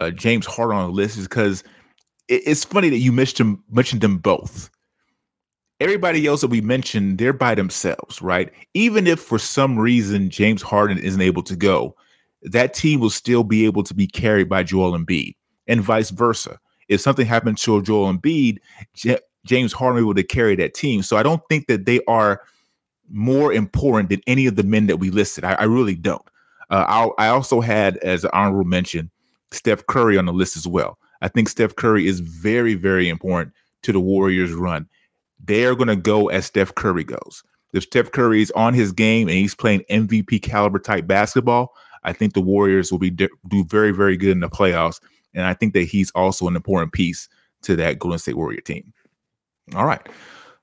uh, 0.00 0.10
James 0.10 0.44
Harden 0.44 0.76
on 0.76 0.86
the 0.88 0.92
list 0.92 1.16
is 1.16 1.28
because 1.28 1.62
it, 2.28 2.42
it's 2.46 2.64
funny 2.64 2.88
that 2.90 2.98
you 2.98 3.12
mentioned 3.12 3.58
mentioned 3.70 4.00
them 4.00 4.18
both 4.18 4.70
everybody 5.80 6.26
else 6.26 6.42
that 6.42 6.48
we 6.48 6.60
mentioned, 6.60 7.18
they're 7.18 7.32
by 7.32 7.54
themselves, 7.54 8.20
right? 8.20 8.52
Even 8.74 9.06
if 9.06 9.18
for 9.18 9.38
some 9.38 9.78
reason 9.78 10.30
James 10.30 10.62
Harden 10.62 10.98
isn't 10.98 11.20
able 11.20 11.42
to 11.44 11.56
go, 11.56 11.96
that 12.42 12.74
team 12.74 13.00
will 13.00 13.10
still 13.10 13.42
be 13.42 13.64
able 13.64 13.82
to 13.82 13.94
be 13.94 14.06
carried 14.06 14.48
by 14.48 14.62
Joel 14.62 14.96
Embiid 14.96 15.34
and 15.66 15.80
vice 15.80 16.10
versa. 16.10 16.58
If 16.88 17.00
something 17.00 17.26
happened 17.26 17.58
to 17.58 17.82
Joel 17.82 18.12
Embiid, 18.12 18.58
J- 18.94 19.18
James 19.44 19.72
Harden 19.72 20.06
will 20.06 20.14
to 20.14 20.22
carry 20.22 20.54
that 20.56 20.74
team. 20.74 21.02
So 21.02 21.16
I 21.16 21.22
don't 21.22 21.42
think 21.48 21.66
that 21.68 21.86
they 21.86 22.00
are 22.06 22.42
more 23.10 23.52
important 23.52 24.10
than 24.10 24.20
any 24.26 24.46
of 24.46 24.56
the 24.56 24.62
men 24.62 24.86
that 24.86 24.98
we 24.98 25.10
listed. 25.10 25.44
I, 25.44 25.54
I 25.54 25.64
really 25.64 25.94
don't. 25.94 26.22
Uh, 26.68 27.10
I, 27.18 27.26
I 27.26 27.28
also 27.28 27.60
had, 27.60 27.96
as 27.98 28.24
an 28.24 28.30
honorable 28.32 28.64
mention, 28.64 29.10
Steph 29.50 29.86
Curry 29.86 30.16
on 30.16 30.26
the 30.26 30.32
list 30.32 30.56
as 30.56 30.66
well. 30.66 30.98
I 31.22 31.28
think 31.28 31.48
Steph 31.48 31.74
Curry 31.74 32.06
is 32.06 32.20
very, 32.20 32.74
very 32.74 33.08
important 33.08 33.54
to 33.82 33.92
the 33.92 34.00
Warriors' 34.00 34.52
run 34.52 34.88
they're 35.50 35.74
going 35.74 35.88
to 35.88 35.96
go 35.96 36.28
as 36.28 36.46
Steph 36.46 36.74
Curry 36.76 37.02
goes. 37.02 37.42
If 37.72 37.84
Steph 37.84 38.12
Curry 38.12 38.42
is 38.42 38.52
on 38.52 38.72
his 38.72 38.92
game 38.92 39.28
and 39.28 39.36
he's 39.36 39.54
playing 39.54 39.84
MVP 39.90 40.42
caliber 40.42 40.78
type 40.78 41.06
basketball, 41.06 41.74
I 42.04 42.12
think 42.12 42.34
the 42.34 42.40
Warriors 42.40 42.90
will 42.90 42.98
be 42.98 43.10
do 43.10 43.28
very 43.66 43.90
very 43.90 44.16
good 44.16 44.30
in 44.30 44.40
the 44.40 44.48
playoffs, 44.48 45.00
and 45.34 45.44
I 45.44 45.54
think 45.54 45.74
that 45.74 45.84
he's 45.84 46.10
also 46.12 46.48
an 46.48 46.56
important 46.56 46.92
piece 46.92 47.28
to 47.62 47.76
that 47.76 47.98
Golden 47.98 48.18
State 48.18 48.36
Warrior 48.36 48.60
team. 48.60 48.92
All 49.74 49.86
right, 49.86 50.04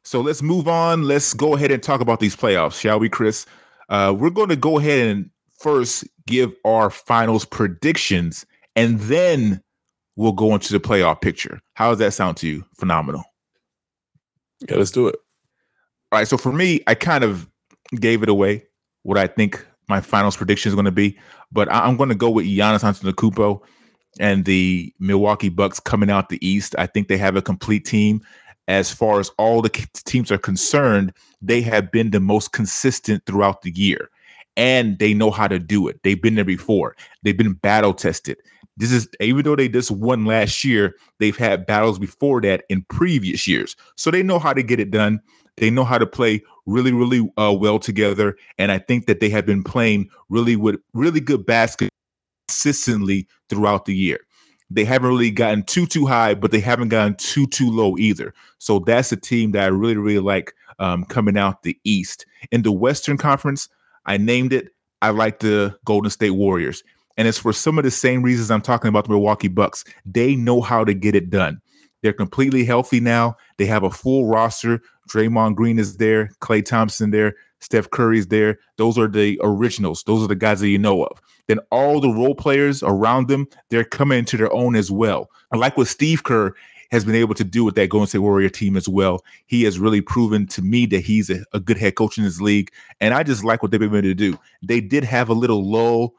so 0.04 0.22
let's 0.22 0.42
move 0.42 0.68
on. 0.68 1.04
Let's 1.04 1.34
go 1.34 1.56
ahead 1.56 1.72
and 1.72 1.84
talk 1.84 2.02
about 2.02 2.20
these 2.20 2.36
playoffs, 2.36 2.80
shall 2.80 3.00
we, 3.00 3.10
Chris? 3.10 3.46
Uh, 3.90 4.16
we're 4.18 4.30
going 4.30 4.50
to 4.50 4.56
go 4.56 4.80
ahead 4.80 5.08
and 5.08 5.30
first 5.60 6.06
give 6.26 6.54
our 6.66 6.90
finals 6.90 7.46
predictions, 7.46 8.46
and 8.76 9.00
then 9.02 9.62
we'll 10.16 10.34
go 10.34 10.54
into 10.54 10.74
the 10.74 10.80
playoff 10.80 11.22
picture. 11.22 11.62
How 11.76 11.92
does 11.92 12.00
that 12.00 12.14
sound 12.14 12.38
to 12.38 12.48
you? 12.48 12.66
Phenomenal. 12.76 13.24
Yeah, 14.68 14.78
let's 14.78 14.92
do 14.92 15.08
it. 15.08 15.16
All 16.12 16.20
right. 16.20 16.28
So 16.28 16.38
for 16.38 16.52
me, 16.52 16.82
I 16.88 16.96
kind 16.96 17.24
of 17.24 17.48
gave 17.96 18.24
it 18.24 18.30
away 18.30 18.64
what 19.04 19.18
I 19.18 19.28
think 19.28 19.66
my 19.88 20.02
finals 20.02 20.36
prediction 20.36 20.70
is 20.70 20.76
going 20.76 20.86
to 20.86 20.92
be, 20.92 21.18
but 21.52 21.72
I'm 21.72 21.98
going 21.98 22.10
to 22.10 22.16
go 22.16 22.30
with 22.30 22.46
Giannis 22.46 22.84
Antetokounmpo 22.84 23.62
and 24.20 24.46
the 24.46 24.94
Milwaukee 25.00 25.50
Bucks 25.50 25.80
coming 25.80 26.10
out 26.10 26.30
the 26.30 26.46
East. 26.46 26.76
I 26.78 26.88
think 26.88 27.08
they 27.08 27.18
have 27.18 27.36
a 27.36 27.42
complete 27.42 27.86
team. 27.86 28.22
As 28.68 28.92
far 28.92 29.20
as 29.22 29.30
all 29.38 29.62
the 29.62 29.70
teams 30.06 30.30
are 30.30 30.38
concerned, 30.38 31.14
they 31.42 31.62
have 31.62 31.90
been 31.90 32.12
the 32.12 32.20
most 32.20 32.52
consistent 32.52 33.26
throughout 33.26 33.62
the 33.62 33.72
year, 33.72 34.10
and 34.58 34.98
they 35.00 35.14
know 35.14 35.32
how 35.32 35.48
to 35.48 35.60
do 35.60 35.88
it. 35.88 36.02
They've 36.04 36.22
been 36.22 36.36
there 36.36 36.44
before. 36.44 36.96
They've 37.24 37.38
been 37.38 37.54
battle 37.54 37.94
tested. 37.94 38.38
This 38.76 38.92
is 38.92 39.08
even 39.22 39.44
though 39.44 39.56
they 39.56 39.70
just 39.70 39.92
won 39.92 40.26
last 40.26 40.64
year, 40.64 40.96
they've 41.20 41.38
had 41.38 41.66
battles 41.66 41.98
before 41.98 42.42
that 42.42 42.64
in 42.70 42.84
previous 42.90 43.48
years. 43.48 43.76
So 43.96 44.12
they 44.12 44.22
know 44.22 44.40
how 44.40 44.54
to 44.54 44.62
get 44.62 44.80
it 44.80 44.92
done. 44.92 45.22
They 45.56 45.70
know 45.70 45.84
how 45.84 45.98
to 45.98 46.06
play 46.06 46.44
really, 46.68 46.92
really 46.92 47.28
uh, 47.38 47.56
well 47.58 47.80
together. 47.80 48.36
And 48.60 48.72
I 48.72 48.78
think 48.78 49.08
that 49.08 49.20
they 49.20 49.30
have 49.30 49.46
been 49.46 49.64
playing 49.64 50.10
really 50.30 50.56
with 50.56 50.76
really 50.94 51.20
good 51.20 51.46
basket 51.46 51.90
consistently 52.48 53.28
throughout 53.50 53.86
the 53.86 53.96
year. 53.96 54.20
They 54.70 54.84
haven't 54.84 55.10
really 55.10 55.32
gotten 55.32 55.64
too 55.64 55.86
too 55.86 56.06
high, 56.06 56.34
but 56.34 56.52
they 56.52 56.60
haven't 56.60 56.90
gotten 56.90 57.16
too 57.16 57.48
too 57.48 57.72
low 57.72 57.98
either. 57.98 58.34
So 58.60 58.80
that's 58.80 59.12
a 59.12 59.18
team 59.18 59.52
that 59.52 59.64
I 59.64 59.68
really 59.68 59.98
really 59.98 60.20
like 60.20 60.54
um, 60.78 61.06
coming 61.06 61.38
out 61.38 61.64
the 61.64 61.80
East. 61.84 62.26
In 62.52 62.62
the 62.62 62.72
Western 62.72 63.18
Conference, 63.18 63.70
I 64.08 64.18
named 64.18 64.54
it. 64.54 64.70
I 65.02 65.12
like 65.12 65.40
the 65.40 65.78
Golden 65.86 66.10
State 66.10 66.32
Warriors. 66.32 66.84
And 67.18 67.28
it's 67.28 67.38
for 67.38 67.54
some 67.54 67.78
of 67.78 67.84
the 67.84 67.92
same 67.92 68.24
reasons 68.24 68.52
I'm 68.52 68.62
talking 68.62 68.90
about 68.90 69.06
the 69.06 69.12
Milwaukee 69.12 69.48
Bucks. 69.48 69.84
They 70.06 70.36
know 70.36 70.62
how 70.62 70.84
to 70.84 70.94
get 70.94 71.16
it 71.16 71.30
done. 71.30 71.60
They're 72.04 72.14
completely 72.14 72.64
healthy 72.64 73.00
now. 73.00 73.36
They 73.58 73.66
have 73.66 73.84
a 73.84 73.90
full 73.90 74.28
roster. 74.28 74.82
Draymond 75.10 75.56
Green 75.56 75.80
is 75.80 75.98
there, 75.98 76.30
Klay 76.42 76.64
Thompson 76.64 77.12
there, 77.12 77.34
Steph 77.60 77.90
Curry's 77.90 78.28
there. 78.28 78.60
Those 78.78 78.98
are 78.98 79.08
the 79.08 79.40
originals. 79.42 80.04
Those 80.04 80.24
are 80.24 80.28
the 80.28 80.36
guys 80.36 80.60
that 80.60 80.68
you 80.68 80.78
know 80.78 81.04
of. 81.04 81.20
Then 81.48 81.60
all 81.72 82.00
the 82.00 82.10
role 82.10 82.36
players 82.36 82.84
around 82.84 83.30
them, 83.30 83.48
they're 83.70 83.86
coming 83.86 84.26
to 84.26 84.38
their 84.38 84.52
own 84.54 84.76
as 84.76 84.92
well. 84.92 85.30
I 85.52 85.58
like 85.58 85.78
what 85.78 85.88
Steve 85.88 86.24
Kerr 86.24 86.54
has 86.92 87.06
been 87.06 87.16
able 87.16 87.36
to 87.36 87.44
do 87.44 87.64
with 87.64 87.76
that 87.76 87.90
Golden 87.90 88.08
State 88.08 88.20
Warrior 88.20 88.50
team 88.50 88.78
as 88.78 88.88
well. 88.88 89.24
He 89.46 89.64
has 89.64 89.80
really 89.80 90.02
proven 90.02 90.48
to 90.48 90.62
me 90.62 90.86
that 90.88 91.02
he's 91.02 91.30
a, 91.30 91.44
a 91.54 91.60
good 91.60 91.78
head 91.78 91.96
coach 91.96 92.18
in 92.18 92.24
this 92.24 92.42
league. 92.42 92.72
And 93.00 93.14
I 93.14 93.24
just 93.24 93.44
like 93.44 93.62
what 93.62 93.72
they've 93.72 93.80
been 93.80 93.90
able 93.94 94.02
to 94.02 94.14
do. 94.14 94.38
They 94.64 94.80
did 94.80 95.04
have 95.04 95.30
a 95.30 95.34
little 95.34 95.70
lull 95.70 96.14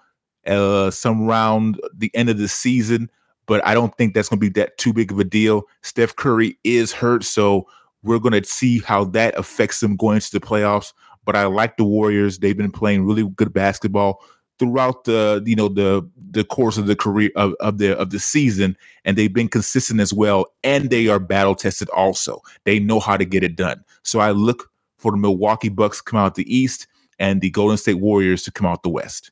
uh, 0.46 0.90
some 0.90 1.26
round 1.26 1.80
the 1.96 2.10
end 2.14 2.30
of 2.30 2.38
the 2.38 2.48
season, 2.48 3.10
but 3.46 3.64
I 3.66 3.74
don't 3.74 3.96
think 3.96 4.14
that's 4.14 4.28
going 4.28 4.40
to 4.40 4.50
be 4.50 4.60
that 4.60 4.78
too 4.78 4.92
big 4.92 5.12
of 5.12 5.18
a 5.18 5.24
deal. 5.24 5.64
Steph 5.82 6.16
Curry 6.16 6.58
is 6.64 6.92
hurt, 6.92 7.24
so 7.24 7.66
we're 8.02 8.18
going 8.18 8.40
to 8.40 8.48
see 8.48 8.80
how 8.80 9.04
that 9.04 9.38
affects 9.38 9.80
them 9.80 9.96
going 9.96 10.16
into 10.16 10.30
the 10.32 10.40
playoffs. 10.40 10.92
But 11.24 11.36
I 11.36 11.44
like 11.44 11.76
the 11.76 11.84
Warriors; 11.84 12.38
they've 12.38 12.56
been 12.56 12.70
playing 12.70 13.04
really 13.04 13.28
good 13.36 13.52
basketball 13.52 14.22
throughout 14.58 15.04
the 15.04 15.42
you 15.46 15.56
know 15.56 15.68
the 15.68 16.08
the 16.30 16.44
course 16.44 16.76
of 16.76 16.86
the 16.86 16.96
career 16.96 17.30
of, 17.36 17.54
of 17.60 17.78
the 17.78 17.96
of 17.98 18.10
the 18.10 18.18
season, 18.18 18.76
and 19.04 19.16
they've 19.16 19.32
been 19.32 19.48
consistent 19.48 20.00
as 20.00 20.12
well. 20.12 20.46
And 20.64 20.90
they 20.90 21.08
are 21.08 21.18
battle 21.18 21.54
tested 21.54 21.88
also. 21.90 22.42
They 22.64 22.78
know 22.78 23.00
how 23.00 23.16
to 23.16 23.24
get 23.24 23.42
it 23.42 23.56
done. 23.56 23.84
So 24.02 24.20
I 24.20 24.32
look 24.32 24.70
for 24.98 25.12
the 25.12 25.18
Milwaukee 25.18 25.68
Bucks 25.68 25.98
to 25.98 26.04
come 26.04 26.18
out 26.18 26.34
the 26.34 26.54
East 26.54 26.86
and 27.18 27.40
the 27.40 27.50
Golden 27.50 27.76
State 27.76 27.94
Warriors 27.94 28.42
to 28.44 28.52
come 28.52 28.66
out 28.66 28.82
the 28.82 28.88
West. 28.88 29.30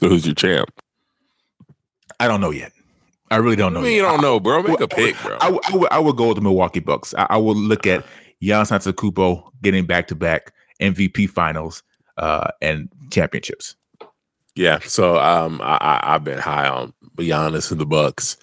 So 0.00 0.08
who's 0.08 0.26
your 0.26 0.34
champ? 0.34 0.70
I 2.20 2.28
don't 2.28 2.40
know 2.40 2.50
yet. 2.50 2.72
I 3.30 3.36
really 3.36 3.56
don't 3.56 3.72
know. 3.72 3.80
I 3.80 3.84
mean, 3.84 3.96
you 3.96 4.02
don't 4.02 4.20
know, 4.20 4.38
bro. 4.38 4.62
Make 4.62 4.80
a 4.80 4.88
pick, 4.88 5.16
bro. 5.22 5.36
I, 5.40 5.48
I, 5.48 5.76
would, 5.76 5.92
I 5.92 5.98
would 5.98 6.16
go 6.16 6.28
with 6.28 6.36
the 6.36 6.40
Milwaukee 6.42 6.80
Bucks. 6.80 7.14
I, 7.16 7.26
I 7.30 7.36
would 7.36 7.56
look 7.56 7.86
at 7.86 8.04
Giannis 8.42 8.70
Antetokounmpo 8.70 9.50
getting 9.62 9.86
back 9.86 10.08
to 10.08 10.14
back 10.14 10.52
MVP 10.80 11.30
finals 11.30 11.82
uh, 12.16 12.50
and 12.60 12.88
championships. 13.10 13.76
Yeah, 14.54 14.78
so 14.80 15.18
um, 15.18 15.60
I, 15.62 16.00
I, 16.04 16.12
have 16.12 16.24
been 16.24 16.38
high 16.38 16.68
on 16.68 16.92
Giannis 17.16 17.72
and 17.72 17.80
the 17.80 17.86
Bucks 17.86 18.36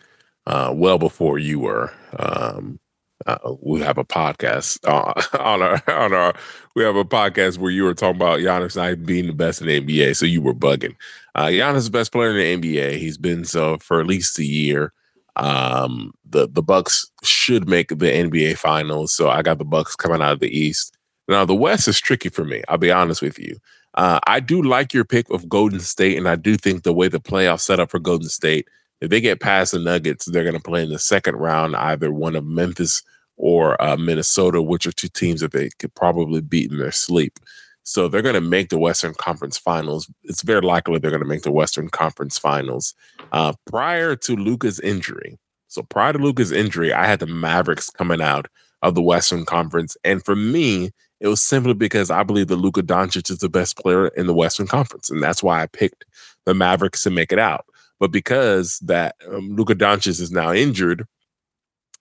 uh, 0.46 0.72
well 0.76 0.98
before 0.98 1.40
you 1.40 1.60
were. 1.60 1.94
Um, 2.18 2.80
uh, 3.28 3.38
we 3.62 3.80
have 3.82 3.98
a 3.98 4.04
podcast 4.04 4.80
uh, 4.86 5.14
on 5.40 5.62
our 5.62 5.82
on 5.88 6.14
our 6.14 6.34
we 6.76 6.84
have 6.84 6.96
a 6.96 7.06
podcast 7.06 7.58
where 7.60 7.72
you 7.72 7.84
were 7.84 7.94
talking 7.94 8.16
about 8.16 8.40
Giannis 8.40 8.76
not 8.76 9.06
being 9.06 9.28
the 9.28 9.34
best 9.34 9.62
in 9.62 9.68
the 9.68 9.82
NBA, 9.82 10.16
so 10.16 10.26
you 10.26 10.42
were 10.42 10.54
bugging. 10.54 10.96
Uh, 11.36 11.46
Giannis 11.46 11.78
is 11.78 11.86
the 11.86 11.92
best 11.92 12.12
player 12.12 12.38
in 12.38 12.62
the 12.62 12.76
NBA. 12.76 12.98
He's 12.98 13.18
been 13.18 13.46
so 13.46 13.78
for 13.78 14.02
at 14.02 14.08
least 14.08 14.40
a 14.40 14.46
year. 14.46 14.94
Um, 15.38 16.14
the 16.30 16.50
the 16.50 16.64
Bucks 16.64 17.10
should 17.24 17.70
make 17.70 17.90
the 17.90 17.96
NBA 17.96 18.58
Finals, 18.58 19.14
so 19.14 19.30
I 19.30 19.42
got 19.42 19.60
the 19.60 19.66
Bucks 19.66 19.96
coming 19.96 20.22
out 20.22 20.34
of 20.34 20.40
the 20.40 20.50
East. 20.50 20.98
Now 21.32 21.46
the 21.46 21.56
West 21.56 21.88
is 21.88 22.00
tricky 22.00 22.30
for 22.30 22.46
me. 22.46 22.64
I'll 22.68 22.78
be 22.78 22.92
honest 22.92 23.22
with 23.22 23.40
you. 23.40 23.58
Uh, 23.96 24.20
I 24.26 24.40
do 24.40 24.62
like 24.62 24.94
your 24.94 25.04
pick 25.04 25.30
of 25.30 25.50
Golden 25.50 25.80
State, 25.80 26.18
and 26.18 26.28
I 26.28 26.36
do 26.36 26.56
think 26.56 26.84
the 26.84 26.94
way 26.94 27.08
the 27.08 27.20
playoffs 27.20 27.62
set 27.62 27.80
up 27.80 27.92
for 27.92 28.00
Golden 28.00 28.30
State, 28.30 28.68
if 29.02 29.10
they 29.10 29.20
get 29.20 29.42
past 29.42 29.72
the 29.72 29.80
Nuggets, 29.80 30.26
they're 30.26 30.44
going 30.44 30.56
to 30.56 30.62
play 30.62 30.84
in 30.84 30.90
the 30.90 31.00
second 31.00 31.36
round, 31.36 31.76
either 31.76 32.12
one 32.12 32.36
of 32.36 32.46
Memphis 32.46 33.02
or 33.36 33.82
uh, 33.82 33.98
Minnesota, 33.98 34.62
which 34.62 34.86
are 34.86 34.92
two 34.92 35.10
teams 35.10 35.42
that 35.42 35.52
they 35.52 35.70
could 35.80 35.94
probably 35.96 36.42
beat 36.42 36.72
in 36.72 36.78
their 36.78 36.92
sleep. 36.92 37.40
So 37.84 38.08
they're 38.08 38.22
going 38.22 38.36
to 38.36 38.42
make 38.42 38.70
the 38.70 38.78
Western 38.78 39.14
Conference 39.16 39.58
Finals. 39.58 40.10
It's 40.24 40.44
very 40.44 40.62
likely 40.62 41.00
they're 41.00 41.12
going 41.12 41.24
to 41.24 41.28
make 41.28 41.42
the 41.42 41.52
Western 41.52 41.90
Conference 41.90 42.38
Finals. 42.38 42.94
Uh, 43.32 43.54
prior 43.66 44.16
to 44.16 44.36
Luka's 44.36 44.80
injury, 44.80 45.38
so 45.68 45.82
prior 45.82 46.14
to 46.14 46.20
Luka's 46.20 46.52
injury, 46.52 46.94
I 46.94 47.08
had 47.08 47.20
the 47.20 47.28
Mavericks 47.28 47.90
coming 47.90 48.22
out 48.22 48.48
of 48.84 48.96
the 48.96 49.02
Western 49.02 49.46
Conference, 49.46 49.98
and 50.04 50.24
for 50.24 50.36
me, 50.36 50.92
it 51.22 51.28
was 51.28 51.42
simply 51.42 51.76
because 51.76 52.10
I 52.10 52.24
believe 52.24 52.48
that 52.48 52.56
Luka 52.58 52.82
Doncic 52.82 53.30
is 53.30 53.38
the 53.38 53.50
best 53.50 53.78
player 53.78 54.08
in 54.08 54.26
the 54.26 54.34
Western 54.34 54.66
Conference, 54.68 55.10
and 55.10 55.22
that's 55.22 55.44
why 55.44 55.62
I 55.62 55.68
picked 55.68 56.04
the 56.46 56.56
Mavericks 56.56 57.04
to 57.04 57.12
make 57.12 57.32
it 57.32 57.40
out. 57.40 57.66
But 58.00 58.12
because 58.12 58.80
that 58.80 59.16
um, 59.32 59.56
Luka 59.56 59.76
Doncic 59.76 60.20
is 60.20 60.32
now 60.32 60.52
injured, 60.52 61.06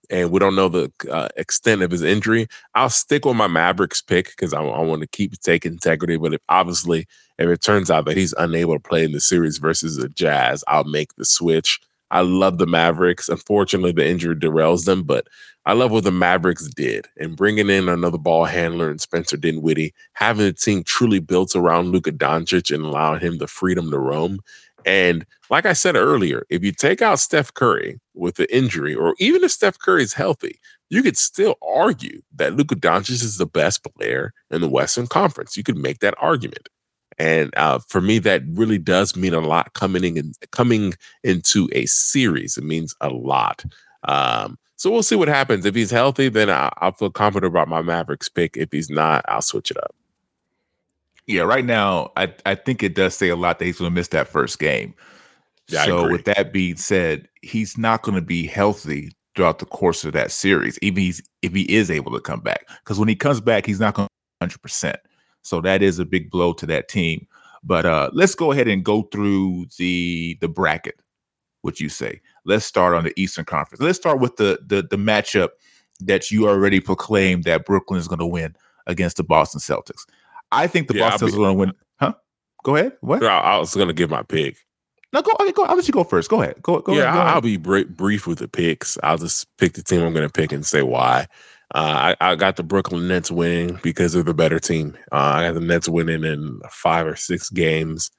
and 0.09 0.31
we 0.31 0.39
don't 0.39 0.55
know 0.55 0.69
the 0.69 0.91
uh, 1.09 1.29
extent 1.37 1.83
of 1.83 1.91
his 1.91 2.01
injury, 2.01 2.47
I'll 2.73 2.89
stick 2.89 3.23
with 3.23 3.35
my 3.35 3.47
Mavericks 3.47 4.01
pick 4.01 4.31
because 4.31 4.53
I, 4.53 4.61
I 4.63 4.81
want 4.81 5.01
to 5.01 5.07
keep 5.07 5.39
take 5.41 5.67
integrity. 5.67 6.17
But 6.17 6.33
if 6.33 6.41
obviously 6.49 7.07
if 7.37 7.47
it 7.47 7.61
turns 7.61 7.91
out 7.91 8.05
that 8.05 8.17
he's 8.17 8.33
unable 8.33 8.73
to 8.73 8.79
play 8.79 9.03
in 9.03 9.11
the 9.11 9.21
series 9.21 9.59
versus 9.59 9.97
the 9.97 10.09
Jazz, 10.09 10.63
I'll 10.67 10.83
make 10.83 11.13
the 11.15 11.25
switch. 11.25 11.79
I 12.11 12.21
love 12.21 12.57
the 12.57 12.67
Mavericks. 12.67 13.29
Unfortunately, 13.29 13.93
the 13.93 14.07
injury 14.07 14.35
derails 14.35 14.85
them, 14.85 15.03
but 15.03 15.27
I 15.65 15.73
love 15.73 15.91
what 15.91 16.03
the 16.03 16.11
Mavericks 16.11 16.67
did 16.67 17.07
and 17.17 17.37
bringing 17.37 17.69
in 17.69 17.87
another 17.87 18.17
ball 18.17 18.45
handler 18.45 18.89
and 18.89 18.99
Spencer 18.99 19.37
Dinwiddie, 19.37 19.93
having 20.13 20.45
a 20.45 20.51
team 20.51 20.83
truly 20.83 21.19
built 21.19 21.55
around 21.55 21.89
Luka 21.89 22.11
Doncic 22.11 22.73
and 22.73 22.83
allowing 22.83 23.21
him 23.21 23.37
the 23.37 23.47
freedom 23.47 23.89
to 23.91 23.97
roam. 23.97 24.39
And 24.85 25.25
like 25.49 25.65
I 25.65 25.73
said 25.73 25.95
earlier, 25.95 26.45
if 26.49 26.63
you 26.63 26.71
take 26.71 27.01
out 27.01 27.19
Steph 27.19 27.53
Curry 27.53 27.99
with 28.13 28.35
the 28.35 28.53
injury, 28.55 28.93
or 28.93 29.15
even 29.19 29.43
if 29.43 29.51
Steph 29.51 29.79
Curry 29.79 30.03
is 30.03 30.13
healthy, 30.13 30.59
you 30.89 31.03
could 31.03 31.17
still 31.17 31.55
argue 31.61 32.21
that 32.35 32.55
Luka 32.55 32.75
Doncic 32.75 33.23
is 33.23 33.37
the 33.37 33.45
best 33.45 33.83
player 33.83 34.33
in 34.49 34.59
the 34.59 34.67
Western 34.67 35.07
Conference. 35.07 35.55
You 35.55 35.63
could 35.63 35.77
make 35.77 35.99
that 35.99 36.15
argument. 36.19 36.67
And 37.21 37.53
uh, 37.55 37.77
for 37.87 38.01
me, 38.01 38.17
that 38.17 38.41
really 38.47 38.79
does 38.79 39.15
mean 39.15 39.35
a 39.35 39.41
lot 39.41 39.73
coming 39.73 40.17
in 40.17 40.33
coming 40.49 40.95
into 41.23 41.69
a 41.71 41.85
series. 41.85 42.57
It 42.57 42.63
means 42.63 42.95
a 42.99 43.09
lot. 43.09 43.63
Um, 44.05 44.57
so 44.75 44.89
we'll 44.89 45.03
see 45.03 45.15
what 45.15 45.27
happens. 45.27 45.63
If 45.63 45.75
he's 45.75 45.91
healthy, 45.91 46.29
then 46.29 46.49
I, 46.49 46.71
will 46.81 46.93
feel 46.93 47.11
confident 47.11 47.53
about 47.53 47.67
my 47.67 47.83
Mavericks 47.83 48.27
pick. 48.27 48.57
If 48.57 48.71
he's 48.71 48.89
not, 48.89 49.23
I'll 49.27 49.43
switch 49.43 49.69
it 49.69 49.77
up. 49.77 49.93
Yeah, 51.27 51.43
right 51.43 51.63
now, 51.63 52.11
I, 52.17 52.33
I 52.47 52.55
think 52.55 52.81
it 52.81 52.95
does 52.95 53.13
say 53.13 53.29
a 53.29 53.35
lot 53.35 53.59
that 53.59 53.65
he's 53.65 53.77
going 53.77 53.91
to 53.91 53.95
miss 53.95 54.07
that 54.07 54.27
first 54.27 54.57
game. 54.57 54.95
Yeah, 55.67 55.85
so 55.85 56.09
with 56.09 56.25
that 56.25 56.51
being 56.51 56.75
said, 56.77 57.29
he's 57.43 57.77
not 57.77 58.01
going 58.01 58.15
to 58.15 58.25
be 58.25 58.47
healthy 58.47 59.11
throughout 59.35 59.59
the 59.59 59.67
course 59.67 60.03
of 60.03 60.13
that 60.13 60.31
series, 60.31 60.79
even 60.81 61.03
he's, 61.03 61.21
if 61.43 61.53
he 61.53 61.71
is 61.71 61.91
able 61.91 62.11
to 62.13 62.19
come 62.19 62.39
back. 62.39 62.67
Because 62.83 62.97
when 62.97 63.07
he 63.07 63.15
comes 63.15 63.39
back, 63.41 63.67
he's 63.67 63.79
not 63.79 63.93
going 63.93 64.07
to 64.41 64.47
100%. 64.47 64.95
So 65.41 65.61
that 65.61 65.81
is 65.81 65.99
a 65.99 66.05
big 66.05 66.29
blow 66.29 66.53
to 66.53 66.65
that 66.67 66.87
team. 66.87 67.27
But 67.63 67.85
uh, 67.85 68.09
let's 68.13 68.35
go 68.35 68.51
ahead 68.51 68.67
and 68.67 68.83
go 68.83 69.03
through 69.03 69.67
the 69.77 70.37
the 70.41 70.47
bracket. 70.47 70.99
What 71.61 71.79
you 71.79 71.89
say? 71.89 72.21
Let's 72.43 72.65
start 72.65 72.95
on 72.95 73.03
the 73.03 73.13
Eastern 73.19 73.45
Conference. 73.45 73.81
Let's 73.81 73.97
start 73.97 74.19
with 74.19 74.37
the 74.37 74.59
the, 74.65 74.81
the 74.81 74.97
matchup 74.97 75.49
that 76.01 76.31
you 76.31 76.47
already 76.47 76.79
proclaimed 76.79 77.43
that 77.43 77.65
Brooklyn 77.65 77.99
is 77.99 78.07
going 78.07 78.19
to 78.19 78.25
win 78.25 78.55
against 78.87 79.17
the 79.17 79.23
Boston 79.23 79.59
Celtics. 79.59 80.05
I 80.51 80.67
think 80.67 80.87
the 80.87 80.95
yeah, 80.95 81.11
Boston 81.11 81.27
Celtics 81.27 81.33
are 81.33 81.37
going 81.37 81.53
to 81.53 81.59
win. 81.59 81.73
Huh? 81.99 82.13
Go 82.63 82.75
ahead. 82.75 82.93
What? 83.01 83.23
I 83.23 83.57
was 83.59 83.75
going 83.75 83.87
to 83.87 83.93
give 83.93 84.09
my 84.09 84.23
pick. 84.23 84.57
No, 85.13 85.21
go. 85.21 85.31
Okay, 85.39 85.51
go. 85.51 85.65
I'll 85.65 85.75
let 85.75 85.87
you 85.87 85.93
go 85.93 86.03
first. 86.03 86.29
Go 86.29 86.41
ahead. 86.41 86.61
Go. 86.61 86.79
Go. 86.79 86.93
Yeah, 86.93 87.03
ahead, 87.03 87.13
go 87.13 87.19
I'll, 87.19 87.25
ahead. 87.25 87.35
I'll 87.35 87.41
be 87.41 87.57
brief 87.57 88.25
with 88.25 88.39
the 88.39 88.47
picks. 88.47 88.97
I'll 89.03 89.17
just 89.17 89.45
pick 89.57 89.73
the 89.73 89.83
team 89.83 90.01
I'm 90.01 90.13
going 90.13 90.27
to 90.27 90.31
pick 90.31 90.51
and 90.51 90.65
say 90.65 90.81
why. 90.81 91.27
Uh, 91.73 92.15
I, 92.19 92.31
I, 92.31 92.35
got 92.35 92.57
the 92.57 92.63
Brooklyn 92.63 93.07
Nets 93.07 93.31
winning 93.31 93.79
because 93.81 94.11
they're 94.11 94.23
the 94.23 94.33
better 94.33 94.59
team. 94.59 94.97
Uh, 95.11 95.33
I 95.35 95.47
got 95.47 95.53
the 95.53 95.61
Nets 95.61 95.87
winning 95.87 96.25
in 96.25 96.59
five 96.69 97.07
or 97.07 97.15
six 97.15 97.49
games. 97.49 98.11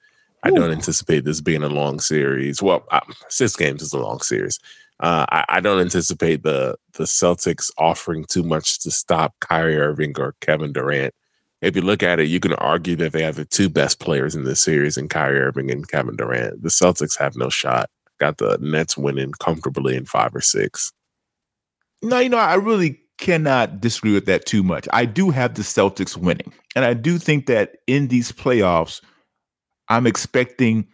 I 0.42 0.50
don't 0.50 0.72
anticipate 0.72 1.24
this 1.24 1.42
being 1.42 1.62
a 1.62 1.68
long 1.68 2.00
series. 2.00 2.62
Well, 2.62 2.84
uh, 2.90 3.00
six 3.28 3.54
games 3.54 3.82
is 3.82 3.92
a 3.92 3.98
long 3.98 4.20
series. 4.20 4.58
Uh, 5.00 5.26
I, 5.30 5.44
I, 5.48 5.60
don't 5.60 5.80
anticipate 5.80 6.42
the 6.42 6.76
the 6.94 7.04
Celtics 7.04 7.70
offering 7.76 8.24
too 8.24 8.42
much 8.42 8.78
to 8.80 8.90
stop 8.90 9.34
Kyrie 9.40 9.76
Irving 9.76 10.14
or 10.18 10.34
Kevin 10.40 10.72
Durant. 10.72 11.14
If 11.60 11.76
you 11.76 11.82
look 11.82 12.02
at 12.02 12.20
it, 12.20 12.28
you 12.28 12.40
can 12.40 12.54
argue 12.54 12.96
that 12.96 13.12
they 13.12 13.22
have 13.22 13.36
the 13.36 13.44
two 13.44 13.68
best 13.68 14.00
players 14.00 14.34
in 14.34 14.44
this 14.44 14.62
series 14.62 14.96
in 14.96 15.08
Kyrie 15.08 15.40
Irving 15.40 15.70
and 15.70 15.88
Kevin 15.88 16.16
Durant. 16.16 16.62
The 16.62 16.70
Celtics 16.70 17.18
have 17.18 17.36
no 17.36 17.50
shot. 17.50 17.90
Got 18.18 18.38
the 18.38 18.58
Nets 18.60 18.96
winning 18.96 19.32
comfortably 19.32 19.96
in 19.96 20.06
five 20.06 20.34
or 20.34 20.40
six. 20.40 20.92
No, 22.02 22.18
you 22.18 22.28
know, 22.28 22.38
I 22.38 22.54
really 22.54 23.01
cannot 23.18 23.80
disagree 23.80 24.12
with 24.12 24.26
that 24.26 24.46
too 24.46 24.62
much. 24.62 24.88
I 24.92 25.04
do 25.04 25.30
have 25.30 25.54
the 25.54 25.62
Celtics 25.62 26.16
winning. 26.16 26.52
And 26.74 26.84
I 26.84 26.94
do 26.94 27.18
think 27.18 27.46
that 27.46 27.76
in 27.86 28.08
these 28.08 28.32
playoffs, 28.32 29.00
I'm 29.88 30.06
expecting 30.06 30.86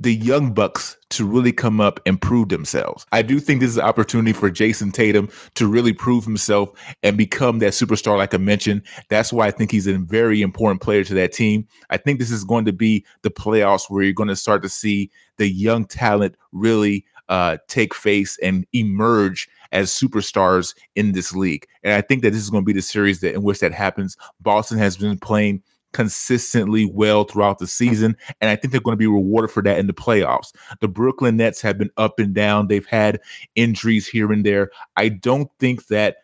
the 0.00 0.14
young 0.14 0.52
bucks 0.54 0.96
to 1.10 1.26
really 1.26 1.50
come 1.50 1.80
up 1.80 1.98
and 2.06 2.20
prove 2.20 2.50
themselves. 2.50 3.04
I 3.10 3.22
do 3.22 3.40
think 3.40 3.60
this 3.60 3.70
is 3.70 3.78
an 3.78 3.84
opportunity 3.84 4.32
for 4.32 4.48
Jayson 4.48 4.92
Tatum 4.92 5.28
to 5.54 5.66
really 5.66 5.92
prove 5.92 6.24
himself 6.24 6.70
and 7.02 7.16
become 7.16 7.58
that 7.58 7.72
superstar, 7.72 8.16
like 8.16 8.32
I 8.32 8.38
mentioned. 8.38 8.82
That's 9.08 9.32
why 9.32 9.48
I 9.48 9.50
think 9.50 9.72
he's 9.72 9.88
a 9.88 9.98
very 9.98 10.40
important 10.40 10.82
player 10.82 11.02
to 11.02 11.14
that 11.14 11.32
team. 11.32 11.66
I 11.90 11.96
think 11.96 12.20
this 12.20 12.30
is 12.30 12.44
going 12.44 12.64
to 12.66 12.72
be 12.72 13.04
the 13.22 13.30
playoffs 13.30 13.90
where 13.90 14.04
you're 14.04 14.12
going 14.12 14.28
to 14.28 14.36
start 14.36 14.62
to 14.62 14.68
see 14.68 15.10
the 15.36 15.48
young 15.48 15.84
talent 15.84 16.36
really 16.52 17.04
uh, 17.28 17.58
take 17.66 17.92
face 17.92 18.38
and 18.40 18.66
emerge 18.72 19.48
as 19.72 19.90
superstars 19.90 20.74
in 20.96 21.12
this 21.12 21.34
league. 21.34 21.66
And 21.82 21.92
I 21.92 22.00
think 22.00 22.22
that 22.22 22.30
this 22.30 22.42
is 22.42 22.50
going 22.50 22.62
to 22.62 22.66
be 22.66 22.72
the 22.72 22.82
series 22.82 23.20
that 23.20 23.34
in 23.34 23.42
which 23.42 23.60
that 23.60 23.72
happens. 23.72 24.16
Boston 24.40 24.78
has 24.78 24.96
been 24.96 25.18
playing 25.18 25.62
consistently 25.92 26.84
well 26.84 27.24
throughout 27.24 27.58
the 27.58 27.66
season. 27.66 28.16
And 28.40 28.50
I 28.50 28.56
think 28.56 28.72
they're 28.72 28.80
going 28.80 28.94
to 28.94 28.98
be 28.98 29.06
rewarded 29.06 29.50
for 29.50 29.62
that 29.62 29.78
in 29.78 29.86
the 29.86 29.92
playoffs. 29.92 30.54
The 30.80 30.88
Brooklyn 30.88 31.36
Nets 31.36 31.60
have 31.62 31.78
been 31.78 31.90
up 31.96 32.18
and 32.18 32.34
down, 32.34 32.68
they've 32.68 32.86
had 32.86 33.20
injuries 33.54 34.06
here 34.06 34.32
and 34.32 34.44
there. 34.44 34.70
I 34.96 35.08
don't 35.08 35.50
think 35.58 35.86
that 35.86 36.16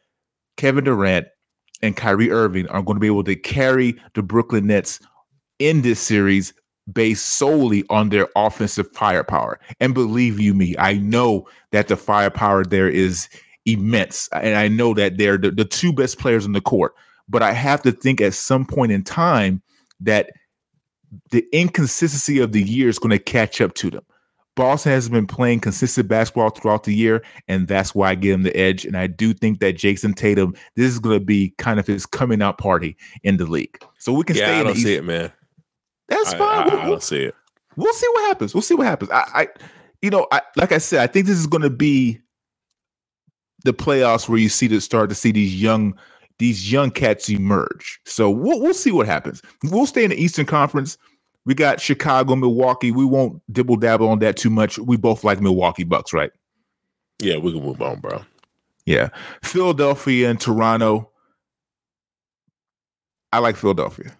Kevin 0.57 0.85
Durant 0.85 1.28
and 1.83 1.96
Kyrie 1.96 2.30
Irving 2.30 2.68
are 2.68 2.83
going 2.83 2.96
to 2.96 3.00
be 3.00 3.07
able 3.07 3.24
to 3.24 3.37
carry 3.37 3.96
the 4.14 4.22
Brooklyn 4.22 4.66
Nets 4.66 5.00
in 5.59 5.83
this 5.83 6.00
series 6.00 6.52
based 6.92 7.27
solely 7.35 7.85
on 7.90 8.11
their 8.11 8.29
offensive 8.37 8.90
firepower. 8.92 9.59
And 9.81 9.94
believe 9.94 10.38
you 10.38 10.55
me, 10.55 10.75
I 10.79 10.94
know 10.94 11.47
that 11.73 11.88
the 11.88 11.97
firepower 11.97 12.64
there 12.64 12.88
is 12.88 13.29
immense. 13.66 14.29
And 14.33 14.57
I 14.57 14.68
know 14.68 14.94
that 14.94 15.16
they're 15.18 15.38
the, 15.38 15.51
the 15.51 15.64
two 15.64 15.92
best 15.92 16.18
players 16.18 16.44
on 16.44 16.53
the 16.53 16.61
court. 16.61 16.94
But 17.29 17.42
I 17.42 17.53
have 17.53 17.83
to 17.83 17.92
think 17.92 18.20
at 18.20 18.35
some 18.35 18.66
point 18.66 18.92
in 18.92 19.03
time 19.03 19.62
that 20.01 20.31
the 21.31 21.47
inconsistency 21.53 22.38
of 22.38 22.53
the 22.53 22.62
year 22.62 22.88
is 22.88 22.99
going 22.99 23.11
to 23.11 23.18
catch 23.18 23.61
up 23.61 23.75
to 23.77 23.90
them. 23.90 24.05
Boston 24.57 24.92
has 24.92 25.09
been 25.09 25.27
playing 25.27 25.61
consistent 25.61 26.07
basketball 26.07 26.51
throughout 26.51 26.85
the 26.85 26.94
year, 26.94 27.25
and 27.49 27.66
that's 27.66 27.94
why 27.94 28.11
I 28.11 28.14
give 28.14 28.35
him 28.35 28.42
the 28.44 28.57
edge. 28.57 28.85
And 28.85 28.97
I 28.97 29.09
do 29.09 29.33
think 29.33 29.59
that 29.59 29.77
Jayson 29.77 30.14
Tatum, 30.14 30.55
this 30.77 30.87
is 30.87 31.01
going 31.01 31.18
to 31.18 31.25
be 31.25 31.55
kind 31.59 31.81
of 31.81 31.87
his 31.87 32.07
coming 32.07 32.40
out 32.40 32.59
party 32.59 32.97
in 33.25 33.37
the 33.37 33.47
league. 33.47 33.77
So 33.99 34.12
we 34.12 34.23
can 34.23 34.37
yeah, 34.37 34.47
stay. 34.47 34.61
I 34.61 34.62
don't 34.62 34.75
see 34.77 34.81
East. 34.81 35.01
it, 35.01 35.05
man. 35.05 35.33
That's 36.09 36.35
I, 36.35 36.38
fine. 36.38 36.71
I, 36.71 36.88
we'll, 36.88 37.01
see 37.01 37.23
it. 37.23 37.35
We'll 37.77 37.93
see 37.95 38.07
what 38.14 38.27
happens. 38.27 38.55
We'll 38.55 38.62
see 38.62 38.75
what 38.75 38.87
happens. 38.87 39.11
I, 39.11 39.25
I 39.35 39.49
you 40.03 40.11
know, 40.11 40.27
I, 40.33 40.43
like 40.57 40.73
I 40.73 40.79
said, 40.79 41.01
I 41.01 41.07
think 41.07 41.27
this 41.27 41.38
is 41.38 41.47
going 41.47 41.62
to 41.62 41.71
be 41.71 42.21
the 43.64 43.73
playoffs 43.73 44.29
where 44.29 44.38
you 44.38 44.49
see 44.49 44.69
to 44.69 44.81
start 44.81 45.09
to 45.09 45.14
see 45.14 45.33
these 45.33 45.61
young 45.61 45.99
these 46.38 46.71
young 46.71 46.90
cats 46.90 47.31
emerge. 47.31 48.01
So 48.05 48.31
we'll 48.31 48.61
we'll 48.61 48.75
see 48.75 48.93
what 48.93 49.07
happens. 49.07 49.40
We'll 49.64 49.87
stay 49.87 50.05
in 50.05 50.11
the 50.11 50.23
Eastern 50.23 50.47
Conference. 50.47 50.99
We 51.47 51.55
got 51.55 51.81
Chicago, 51.81 52.37
Milwaukee. 52.37 52.90
We 52.90 53.05
won't 53.05 53.43
dibble 53.53 53.77
dabble 53.77 54.09
on 54.09 54.19
that 54.21 54.37
too 54.37 54.51
much. 54.51 54.79
We 54.79 54.97
both 54.97 55.25
like 55.25 55.40
Milwaukee 55.40 55.85
Bucks, 55.85 56.12
right? 56.12 56.31
Yeah, 57.21 57.37
we 57.37 57.53
can 57.53 57.62
move 57.62 57.81
on, 57.83 58.01
bro. 58.01 58.23
Yeah. 58.87 59.09
Philadelphia 59.43 60.31
and 60.31 60.40
Toronto. 60.40 61.11
I 63.33 63.38
like 63.38 63.57
Philadelphia. 63.57 64.17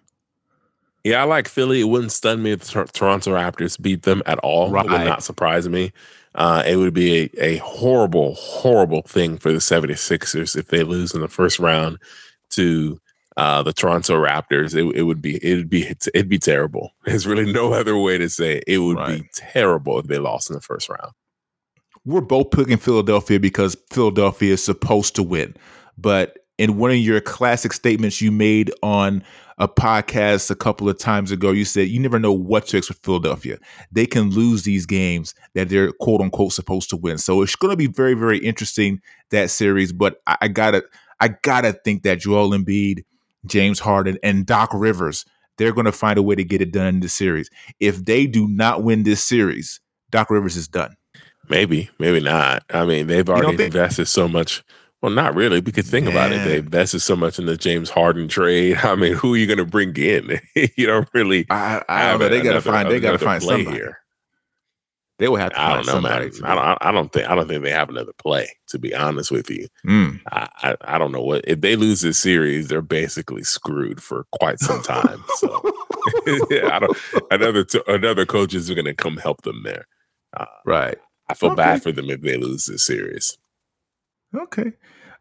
Yeah, 1.05 1.21
I 1.21 1.25
like 1.25 1.47
Philly. 1.47 1.81
It 1.81 1.83
wouldn't 1.83 2.11
stun 2.11 2.41
me 2.41 2.51
if 2.51 2.61
the 2.61 2.89
Toronto 2.91 3.31
Raptors 3.31 3.79
beat 3.79 4.01
them 4.01 4.23
at 4.25 4.39
all. 4.39 4.71
Right. 4.71 4.87
It 4.87 4.91
would 4.91 5.05
not 5.05 5.23
surprise 5.23 5.69
me. 5.69 5.93
Uh, 6.33 6.63
it 6.65 6.77
would 6.77 6.95
be 6.95 7.29
a, 7.37 7.43
a 7.43 7.57
horrible, 7.57 8.33
horrible 8.33 9.03
thing 9.03 9.37
for 9.37 9.51
the 9.51 9.59
76ers 9.59 10.57
if 10.57 10.69
they 10.69 10.81
lose 10.81 11.13
in 11.13 11.21
the 11.21 11.27
first 11.27 11.59
round 11.59 11.99
to 12.49 12.99
uh, 13.37 13.61
the 13.61 13.71
Toronto 13.71 14.15
Raptors. 14.15 14.73
It, 14.73 14.97
it 14.97 15.03
would 15.03 15.21
be 15.21 15.37
it 15.45 15.55
would 15.57 15.69
be 15.69 15.85
it'd 15.85 16.27
be 16.27 16.39
terrible. 16.39 16.89
There's 17.05 17.27
really 17.27 17.53
no 17.53 17.71
other 17.71 17.95
way 17.99 18.17
to 18.17 18.27
say 18.27 18.57
it. 18.57 18.63
It 18.65 18.79
would 18.79 18.97
right. 18.97 19.21
be 19.21 19.29
terrible 19.35 19.99
if 19.99 20.07
they 20.07 20.17
lost 20.17 20.49
in 20.49 20.55
the 20.55 20.61
first 20.61 20.89
round. 20.89 21.11
We're 22.03 22.21
both 22.21 22.49
picking 22.49 22.77
Philadelphia 22.77 23.39
because 23.39 23.77
Philadelphia 23.91 24.53
is 24.53 24.63
supposed 24.63 25.15
to 25.15 25.23
win. 25.23 25.55
But 25.99 26.39
in 26.57 26.77
one 26.77 26.89
of 26.89 26.97
your 26.97 27.21
classic 27.21 27.73
statements 27.73 28.21
you 28.21 28.31
made 28.31 28.71
on 28.81 29.23
a 29.57 29.67
podcast 29.67 30.51
a 30.51 30.55
couple 30.55 30.89
of 30.89 30.97
times 30.97 31.31
ago, 31.31 31.51
you 31.51 31.65
said 31.65 31.87
you 31.87 31.99
never 31.99 32.19
know 32.19 32.33
what 32.33 32.67
to 32.67 32.77
expect 32.77 33.05
Philadelphia. 33.05 33.57
They 33.91 34.05
can 34.05 34.29
lose 34.29 34.63
these 34.63 34.85
games 34.85 35.33
that 35.53 35.69
they're 35.69 35.91
quote 35.93 36.21
unquote 36.21 36.53
supposed 36.53 36.89
to 36.89 36.97
win. 36.97 37.17
So 37.17 37.41
it's 37.41 37.55
going 37.55 37.71
to 37.71 37.77
be 37.77 37.87
very, 37.87 38.13
very 38.13 38.37
interesting 38.39 39.01
that 39.31 39.49
series. 39.49 39.93
But 39.93 40.21
I, 40.27 40.37
I 40.41 40.47
gotta, 40.49 40.83
I 41.19 41.29
gotta 41.29 41.73
think 41.73 42.03
that 42.03 42.19
Joel 42.19 42.49
Embiid, 42.49 43.05
James 43.45 43.79
Harden, 43.79 44.17
and 44.23 44.45
Doc 44.45 44.71
Rivers, 44.73 45.25
they're 45.57 45.73
going 45.73 45.85
to 45.85 45.91
find 45.91 46.17
a 46.17 46.23
way 46.23 46.35
to 46.35 46.43
get 46.43 46.61
it 46.61 46.73
done 46.73 46.87
in 46.87 46.99
the 46.99 47.09
series. 47.09 47.49
If 47.79 48.03
they 48.03 48.27
do 48.27 48.47
not 48.47 48.83
win 48.83 49.03
this 49.03 49.23
series, 49.23 49.79
Doc 50.09 50.29
Rivers 50.29 50.57
is 50.57 50.67
done. 50.67 50.95
Maybe, 51.49 51.89
maybe 51.99 52.19
not. 52.19 52.63
I 52.69 52.85
mean, 52.85 53.07
they've 53.07 53.29
already 53.29 53.65
invested 53.65 54.07
so 54.07 54.27
much 54.27 54.63
well, 55.05 55.13
not 55.13 55.35
really. 55.35 55.61
Because 55.61 55.89
think 55.89 56.05
Man. 56.05 56.13
about 56.13 56.31
it. 56.31 56.43
They 56.43 56.57
invested 56.57 56.99
so 57.01 57.15
much 57.15 57.37
in 57.39 57.45
the 57.45 57.55
James 57.57 57.89
Harden 57.89 58.27
trade. 58.27 58.77
I 58.83 58.95
mean, 58.95 59.13
who 59.13 59.33
are 59.33 59.37
you 59.37 59.45
going 59.47 59.57
to 59.59 59.65
bring 59.65 59.95
in? 59.97 60.39
you 60.55 60.85
don't 60.87 61.07
really. 61.13 61.45
I, 61.49 61.83
I 61.87 62.11
don't 62.11 62.19
know. 62.19 62.29
They 62.29 62.41
got 62.41 62.53
to 62.53 62.61
find. 62.61 62.89
They 62.89 62.99
got 62.99 63.11
to 63.11 63.19
find 63.19 63.41
somebody 63.43 63.75
here. 63.77 63.99
They 65.17 65.29
will 65.29 65.37
have 65.37 65.53
to 65.53 65.61
I 65.61 65.69
don't 65.75 65.85
know, 65.85 65.93
somebody. 65.93 66.29
man. 66.41 66.43
I 66.51 66.55
don't, 66.55 66.77
I 66.81 66.91
don't 66.91 67.13
think 67.13 67.29
I 67.29 67.35
don't 67.35 67.47
think 67.47 67.63
they 67.63 67.71
have 67.71 67.87
another 67.87 68.11
play. 68.17 68.49
To 68.69 68.79
be 68.79 68.93
honest 68.93 69.31
with 69.31 69.49
you, 69.49 69.67
Mm. 69.87 70.19
I, 70.29 70.49
I, 70.61 70.75
I 70.81 70.97
don't 70.97 71.13
know 71.13 71.21
what 71.21 71.45
if 71.47 71.61
they 71.61 71.77
lose 71.77 72.01
this 72.01 72.19
series, 72.19 72.67
they're 72.67 72.81
basically 72.81 73.43
screwed 73.43 74.03
for 74.03 74.25
quite 74.33 74.59
some 74.59 74.81
time. 74.83 75.23
So 75.37 75.61
I 76.27 76.79
don't. 76.81 76.97
Another 77.31 77.63
t- 77.63 77.81
another 77.87 78.25
coach 78.25 78.53
is 78.53 78.69
going 78.69 78.83
to 78.83 78.93
come 78.93 79.15
help 79.15 79.43
them 79.43 79.61
there. 79.63 79.85
Uh, 80.35 80.45
Right. 80.65 80.97
I 81.29 81.33
feel 81.33 81.51
Okay. 81.51 81.55
bad 81.63 81.81
for 81.83 81.93
them 81.93 82.09
if 82.09 82.19
they 82.21 82.35
lose 82.35 82.65
this 82.65 82.85
series. 82.85 83.37
Okay. 84.35 84.73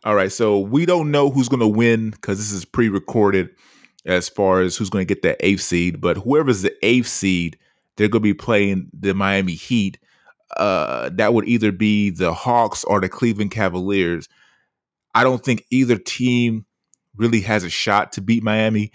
All 0.04 0.14
right. 0.14 0.30
So 0.30 0.58
we 0.58 0.84
don't 0.84 1.10
know 1.10 1.30
who's 1.30 1.48
going 1.48 1.60
to 1.60 1.66
win 1.66 2.10
because 2.10 2.38
this 2.38 2.52
is 2.52 2.64
pre-recorded 2.64 3.48
as 4.04 4.28
far 4.28 4.60
as 4.60 4.76
who's 4.76 4.90
going 4.90 5.06
to 5.06 5.14
get 5.14 5.22
that 5.22 5.38
eighth 5.40 5.62
seed. 5.62 6.00
But 6.00 6.18
whoever's 6.18 6.62
the 6.62 6.74
eighth 6.82 7.08
seed, 7.08 7.58
they're 7.96 8.08
going 8.08 8.20
to 8.20 8.28
be 8.28 8.34
playing 8.34 8.90
the 8.92 9.14
Miami 9.14 9.54
Heat. 9.54 9.98
Uh, 10.58 11.08
that 11.14 11.32
would 11.32 11.48
either 11.48 11.72
be 11.72 12.10
the 12.10 12.34
Hawks 12.34 12.84
or 12.84 13.00
the 13.00 13.08
Cleveland 13.08 13.50
Cavaliers. 13.50 14.28
I 15.14 15.24
don't 15.24 15.42
think 15.42 15.64
either 15.70 15.96
team 15.96 16.66
really 17.16 17.40
has 17.40 17.64
a 17.64 17.70
shot 17.70 18.12
to 18.12 18.20
beat 18.20 18.42
Miami, 18.42 18.92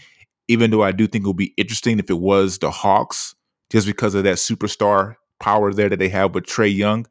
even 0.48 0.70
though 0.70 0.84
I 0.84 0.92
do 0.92 1.08
think 1.08 1.24
it 1.24 1.28
would 1.28 1.38
be 1.38 1.54
interesting 1.58 1.98
if 1.98 2.10
it 2.10 2.20
was 2.20 2.60
the 2.60 2.70
Hawks, 2.70 3.34
just 3.72 3.88
because 3.88 4.14
of 4.14 4.26
that 4.26 4.36
superstar 4.36 5.16
power 5.40 5.74
there 5.74 5.90
that 5.90 6.00
they 6.00 6.10
have 6.10 6.36
with 6.36 6.46
Trae 6.46 6.74
Young. 6.74 7.08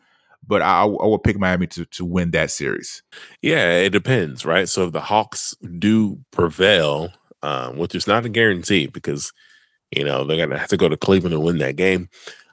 But 0.47 0.63
I, 0.63 0.83
I 0.83 0.85
will 0.85 1.19
pick 1.19 1.39
Miami 1.39 1.67
to, 1.69 1.85
to 1.85 2.05
win 2.05 2.31
that 2.31 2.51
series. 2.51 3.03
Yeah, 3.43 3.71
it 3.71 3.91
depends, 3.91 4.47
right? 4.47 4.69
So 4.69 4.87
if 4.87 4.93
the 4.93 5.01
Hawks 5.01 5.55
do 5.79 6.19
prevail, 6.31 7.13
um, 7.43 7.77
which 7.77 7.95
is 7.95 8.07
not 8.07 8.25
a 8.25 8.29
guarantee 8.29 8.87
because 8.87 9.33
you 9.95 10.05
know 10.05 10.25
they're 10.25 10.37
gonna 10.37 10.59
have 10.59 10.69
to 10.71 10.77
go 10.77 10.89
to 10.89 10.97
Cleveland 10.97 11.35
and 11.35 11.45
win 11.45 11.59
that 11.59 11.77
game. 11.77 12.09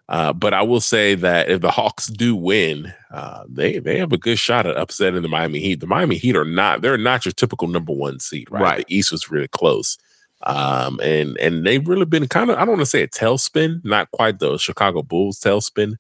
Uh, 0.08 0.32
but 0.32 0.54
I 0.54 0.62
will 0.62 0.82
say 0.82 1.16
that 1.16 1.50
if 1.50 1.62
the 1.62 1.72
Hawks 1.72 2.08
do 2.08 2.36
win, 2.36 2.94
uh, 3.12 3.44
they 3.50 3.80
they 3.80 3.98
have 3.98 4.14
a 4.14 4.18
good 4.18 4.38
shot 4.38 4.68
at 4.68 4.78
upsetting 4.78 5.22
the 5.22 5.28
Miami 5.28 5.60
Heat. 5.60 5.80
The 5.80 5.88
Miami 5.88 6.18
Heat 6.18 6.36
are 6.36 6.46
not 6.46 6.82
they're 6.82 6.98
not 6.98 7.26
your 7.26 7.32
typical 7.32 7.68
number 7.68 7.94
one 7.94 8.20
seed, 8.20 8.50
right? 8.52 8.62
Right. 8.62 8.88
The 8.88 8.96
East 8.96 9.12
was 9.12 9.32
really 9.32 9.48
close, 9.48 9.98
um, 10.44 11.00
and 11.02 11.38
and 11.40 11.66
they've 11.66 11.88
really 11.88 12.06
been 12.06 12.28
kind 12.28 12.52
of 12.52 12.58
I 12.58 12.62
don't 12.62 12.76
want 12.76 12.82
to 12.82 12.86
say 12.86 13.02
a 13.02 13.08
tailspin, 13.08 13.84
not 13.84 14.12
quite 14.12 14.38
the 14.38 14.58
Chicago 14.60 15.02
Bulls 15.02 15.40
tailspin, 15.40 15.96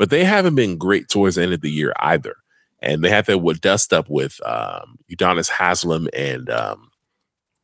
but 0.00 0.08
they 0.08 0.24
haven't 0.24 0.54
been 0.54 0.78
great 0.78 1.10
towards 1.10 1.36
the 1.36 1.42
end 1.42 1.52
of 1.52 1.60
the 1.60 1.70
year 1.70 1.92
either. 1.98 2.34
And 2.80 3.04
they 3.04 3.10
had 3.10 3.26
that 3.26 3.40
with 3.40 3.60
dust 3.60 3.92
up 3.92 4.08
with 4.08 4.40
um, 4.46 4.96
Udonis 5.12 5.50
Haslem 5.50 6.08
and 6.14 6.48
um, 6.48 6.90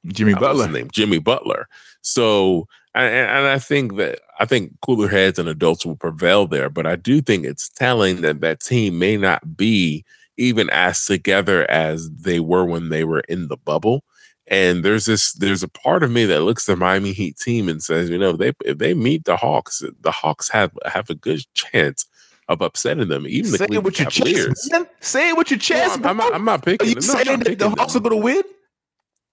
Jimmy 0.04 0.34
uh, 0.34 0.40
Butler. 0.40 0.68
name? 0.68 0.90
Jimmy 0.92 1.18
Butler. 1.18 1.66
So, 2.02 2.68
and, 2.94 3.14
and 3.14 3.46
I 3.46 3.58
think 3.58 3.96
that 3.96 4.20
I 4.38 4.44
think 4.44 4.78
cooler 4.82 5.08
heads 5.08 5.38
and 5.38 5.48
adults 5.48 5.86
will 5.86 5.96
prevail 5.96 6.46
there. 6.46 6.68
But 6.68 6.86
I 6.86 6.96
do 6.96 7.22
think 7.22 7.46
it's 7.46 7.70
telling 7.70 8.20
that 8.20 8.42
that 8.42 8.60
team 8.60 8.98
may 8.98 9.16
not 9.16 9.56
be 9.56 10.04
even 10.36 10.68
as 10.68 11.06
together 11.06 11.68
as 11.70 12.10
they 12.10 12.38
were 12.38 12.66
when 12.66 12.90
they 12.90 13.04
were 13.04 13.20
in 13.20 13.48
the 13.48 13.56
bubble. 13.56 14.04
And 14.48 14.84
there's 14.84 15.06
this, 15.06 15.32
there's 15.32 15.62
a 15.62 15.68
part 15.68 16.02
of 16.02 16.10
me 16.10 16.26
that 16.26 16.42
looks 16.42 16.68
at 16.68 16.74
the 16.74 16.76
Miami 16.76 17.14
Heat 17.14 17.38
team 17.38 17.70
and 17.70 17.82
says, 17.82 18.10
you 18.10 18.18
know, 18.18 18.32
they 18.32 18.52
if 18.62 18.76
they 18.76 18.92
meet 18.92 19.24
the 19.24 19.38
Hawks, 19.38 19.82
the 20.02 20.12
Hawks 20.12 20.50
have 20.50 20.72
have 20.84 21.08
a 21.08 21.14
good 21.14 21.40
chance 21.54 22.04
of 22.48 22.60
upsetting 22.62 23.08
them. 23.08 23.26
Even 23.26 23.52
the 23.52 23.58
Say 23.58 23.68
it 23.72 23.82
Cleveland 23.82 23.84
with 23.84 24.00
your 24.00 24.06
Cavaliers. 24.08 24.46
chest, 24.46 24.72
man. 24.72 24.86
Say 25.00 25.30
it 25.30 25.36
with 25.38 25.50
your 25.50 25.58
No, 25.58 25.60
chest. 25.60 26.00
I'm, 26.04 26.06
I'm 26.06 26.16
not, 26.18 26.34
I'm 26.34 26.44
not 26.44 26.62
Are 26.80 26.86
picking. 26.86 26.88
you 26.88 26.94
no, 26.96 27.00
saying 27.00 27.40
that 27.40 27.58
the 27.58 27.70
Hawks 27.70 27.94
them. 27.94 27.96
are 27.96 28.00
going 28.00 28.16
to 28.20 28.24
win? 28.24 28.42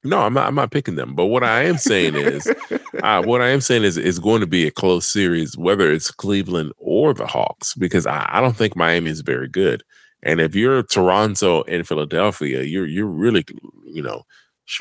No, 0.04 0.19
I'm 0.21 0.34
not. 0.34 0.47
I'm 0.47 0.56
not 0.56 0.71
picking 0.71 0.95
them. 0.95 1.15
But 1.15 1.28
what 1.28 1.43
I 1.43 1.63
am 1.63 1.78
saying 1.78 2.15
is, 2.15 2.52
uh, 3.04 3.23
what 3.23 3.41
I 3.41 3.49
am 3.49 3.62
saying 3.62 3.84
is, 3.84 3.97
it's 3.97 4.19
going 4.19 4.41
to 4.41 4.47
be 4.47 4.67
a 4.67 4.71
close 4.71 5.08
series, 5.08 5.58
whether 5.58 5.91
it's 5.91 6.12
Cleveland 6.12 6.73
or 6.78 7.13
the 7.13 7.28
Hawks, 7.28 7.76
because 7.76 8.08
I, 8.08 8.28
I 8.32 8.41
don't 8.41 8.58
think 8.58 8.76
Miami 8.76 9.12
is 9.12 9.21
very 9.21 9.47
good. 9.49 9.84
And 10.23 10.41
if 10.41 10.56
you're 10.56 10.84
Toronto 10.84 11.63
and 11.63 11.88
Philadelphia, 11.88 12.63
you're 12.63 12.88
you're 12.88 13.08
really, 13.08 13.45
you 13.86 14.02
know, 14.04 14.23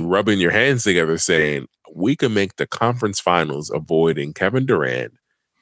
rubbing 0.01 0.40
your 0.40 0.53
hands 0.53 0.85
together, 0.85 1.18
saying 1.18 1.68
we 1.95 2.16
can 2.16 2.35
make 2.35 2.57
the 2.57 2.66
conference 2.66 3.21
finals, 3.21 3.71
avoiding 3.75 4.35
Kevin 4.35 4.66
Durant, 4.66 5.12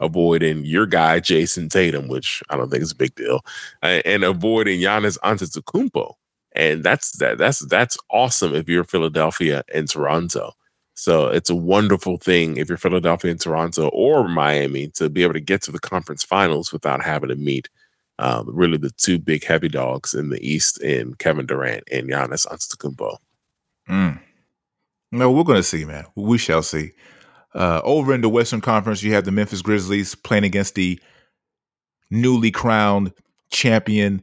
avoiding 0.00 0.64
your 0.64 0.86
guy 0.86 1.20
Jayson 1.20 1.70
Tatum, 1.70 2.08
which 2.08 2.42
I 2.50 2.56
don't 2.56 2.70
think 2.70 2.82
is 2.82 2.92
a 2.92 2.96
big 2.96 3.14
deal, 3.14 3.44
and 3.82 4.24
avoiding 4.24 4.80
Giannis 4.80 5.18
Antetokounmpo 5.18 6.14
and 6.52 6.82
that's 6.82 7.12
that 7.18 7.38
that's 7.38 7.60
that's 7.60 7.96
awesome 8.10 8.54
if 8.54 8.68
you're 8.68 8.84
Philadelphia 8.84 9.62
and 9.72 9.88
Toronto. 9.88 10.52
So 10.94 11.28
it's 11.28 11.48
a 11.48 11.54
wonderful 11.54 12.18
thing 12.18 12.56
if 12.56 12.68
you're 12.68 12.76
Philadelphia 12.76 13.30
and 13.30 13.40
Toronto 13.40 13.88
or 13.88 14.28
Miami 14.28 14.88
to 14.88 15.08
be 15.08 15.22
able 15.22 15.32
to 15.32 15.40
get 15.40 15.62
to 15.62 15.72
the 15.72 15.78
conference 15.78 16.22
finals 16.22 16.72
without 16.72 17.02
having 17.02 17.30
to 17.30 17.36
meet 17.36 17.68
um, 18.18 18.50
really 18.52 18.76
the 18.76 18.90
two 18.90 19.18
big 19.18 19.44
heavy 19.44 19.68
dogs 19.68 20.12
in 20.12 20.28
the 20.28 20.46
East 20.46 20.82
in 20.82 21.14
Kevin 21.14 21.46
Durant 21.46 21.84
and 21.90 22.08
Giannis 22.08 22.46
Antetokounmpo. 22.46 23.16
Mm. 23.88 24.20
No, 25.12 25.32
we're 25.32 25.44
going 25.44 25.56
to 25.56 25.62
see, 25.62 25.86
man. 25.86 26.04
We 26.16 26.36
shall 26.36 26.62
see. 26.62 26.92
Uh, 27.54 27.80
over 27.84 28.14
in 28.14 28.20
the 28.20 28.28
Western 28.28 28.60
Conference, 28.60 29.02
you 29.02 29.12
have 29.12 29.24
the 29.24 29.32
Memphis 29.32 29.62
Grizzlies 29.62 30.14
playing 30.14 30.44
against 30.44 30.74
the 30.74 31.00
newly 32.10 32.50
crowned 32.50 33.12
champion 33.50 34.22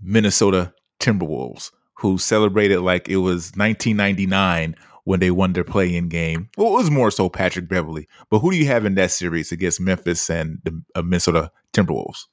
Minnesota 0.00 0.72
Timberwolves, 1.00 1.70
who 1.94 2.18
celebrated 2.18 2.80
like 2.80 3.08
it 3.08 3.18
was 3.18 3.52
1999 3.56 4.74
when 5.04 5.20
they 5.20 5.30
won 5.30 5.52
their 5.52 5.64
play-in 5.64 6.08
game. 6.08 6.50
Well, 6.56 6.68
it 6.68 6.76
was 6.76 6.90
more 6.90 7.10
so 7.10 7.28
Patrick 7.28 7.68
Beverley. 7.68 8.06
But 8.30 8.40
who 8.40 8.50
do 8.50 8.58
you 8.58 8.66
have 8.66 8.84
in 8.84 8.94
that 8.96 9.10
series 9.10 9.50
against 9.50 9.80
Memphis 9.80 10.28
and 10.28 10.58
the 10.64 10.82
uh, 10.94 11.02
Minnesota 11.02 11.50
Timberwolves? 11.72 12.26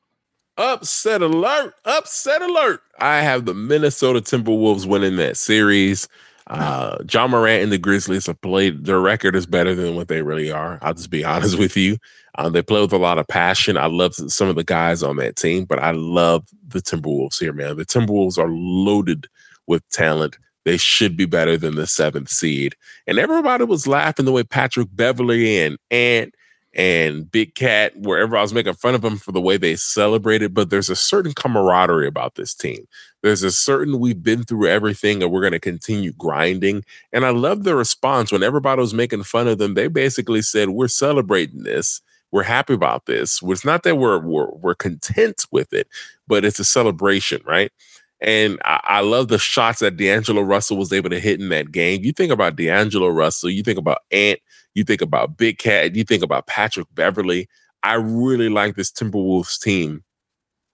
Upset 0.58 1.22
alert! 1.22 1.74
Upset 1.86 2.42
alert! 2.42 2.82
I 3.00 3.22
have 3.22 3.46
the 3.46 3.54
Minnesota 3.54 4.22
Timberwolves 4.22 4.86
winning 4.86 5.18
that 5.18 5.38
series. 5.38 6.08
Uh, 6.48 6.98
Ja 7.12 7.28
Morant 7.28 7.64
and 7.64 7.72
the 7.72 7.78
Grizzlies 7.78 8.28
have 8.28 8.40
played. 8.42 8.86
Their 8.86 9.00
record 9.00 9.36
is 9.36 9.46
better 9.46 9.74
than 9.74 9.96
what 9.96 10.08
they 10.08 10.22
really 10.22 10.52
are. 10.52 10.78
I'll 10.82 10.94
just 10.94 11.10
be 11.10 11.24
honest 11.26 11.58
with 11.58 11.76
you. 11.76 11.98
Um, 12.38 12.54
they 12.54 12.62
play 12.62 12.82
with 12.82 12.94
a 12.94 12.98
lot 12.98 13.18
of 13.18 13.28
passion. 13.28 13.78
I 13.78 13.88
love 13.88 14.14
some 14.14 14.48
of 14.48 14.56
the 14.56 14.64
guys 14.64 15.02
on 15.02 15.18
that 15.18 15.38
team, 15.38 15.66
but 15.66 15.80
I 15.80 15.92
love 15.92 16.46
the 16.68 16.82
Timberwolves 16.82 17.40
here, 17.40 17.54
man. 17.54 17.78
The 17.78 17.86
Timberwolves 17.86 18.38
are 18.38 18.50
loaded 18.50 19.28
with 19.68 19.88
talent. 19.90 20.38
They 20.66 20.78
should 20.78 21.16
be 21.16 21.26
better 21.26 21.58
than 21.58 21.76
the 21.76 21.88
seventh 21.88 22.30
seed. 22.30 22.76
And 23.08 23.20
everybody 23.20 23.64
was 23.64 23.88
laughing 23.88 24.26
the 24.26 24.32
way 24.32 24.44
Patrick 24.44 24.90
Beverley 24.92 25.60
and 25.60 25.78
Ant 25.92 26.34
and 26.76 27.32
Big 27.32 27.56
Cat, 27.56 27.96
wherever 27.96 28.36
I 28.36 28.42
was 28.42 28.54
making 28.54 28.74
fun 28.74 28.96
of 28.96 29.02
them 29.02 29.18
for 29.18 29.32
the 29.32 29.40
way 29.40 29.56
they 29.56 29.78
celebrated. 29.78 30.54
But 30.54 30.70
there's 30.70 30.90
a 30.90 30.96
certain 30.96 31.34
camaraderie 31.34 32.08
about 32.08 32.36
this 32.36 32.54
team. 32.54 32.86
There's 33.24 33.44
a 33.44 33.52
certain 33.52 34.00
we've 34.00 34.22
been 34.22 34.44
through 34.44 34.68
everything 34.68 35.24
and 35.24 35.32
we're 35.32 35.42
going 35.42 35.54
to 35.54 35.60
continue 35.60 36.12
grinding. 36.14 36.84
And 37.14 37.26
I 37.26 37.30
love 37.30 37.64
the 37.64 37.76
response 37.76 38.32
when 38.32 38.44
everybody 38.44 38.82
was 38.82 38.94
making 38.94 39.24
fun 39.24 39.48
of 39.48 39.58
them. 39.58 39.74
They 39.74 39.88
basically 39.88 40.42
said, 40.42 40.70
We're 40.70 40.90
celebrating 40.90 41.64
this. 41.64 42.02
We're 42.32 42.44
happy 42.44 42.74
about 42.74 43.06
this. 43.06 43.40
It's 43.42 43.64
not 43.64 43.84
that 43.84 43.98
we're, 43.98 44.20
we're, 44.20 44.52
we're 44.52 44.76
content 44.76 45.46
with 45.52 45.72
it, 45.72 45.88
but 46.28 46.44
it's 46.44 46.60
a 46.60 46.66
celebration, 46.66 47.42
right? 47.46 47.72
And 48.20 48.60
I, 48.66 48.82
I 48.84 49.00
love 49.02 49.30
the 49.30 49.40
shots 49.40 49.80
that 49.80 49.96
D'Angelo 49.96 50.42
Russell 50.42 50.78
was 50.78 50.92
able 50.92 51.10
to 51.12 51.20
hit 51.20 51.40
in 51.40 51.50
that 51.50 51.72
game. 51.72 52.04
You 52.04 52.12
think 52.12 52.34
about 52.34 52.58
D'Angelo 52.58 53.08
Russell, 53.08 53.50
you 53.50 53.64
think 53.64 53.78
about 53.80 54.00
Ant, 54.12 54.40
you 54.76 54.84
think 54.84 55.02
about 55.02 55.38
Big 55.38 55.58
Cat, 55.58 55.96
you 55.96 56.04
think 56.04 56.24
about 56.24 56.48
Patrick 56.48 56.88
Beverley. 56.94 57.48
I 57.84 57.96
really 57.96 58.50
like 58.50 58.76
this 58.76 58.92
Timberwolves 58.92 59.60
team. 59.62 60.04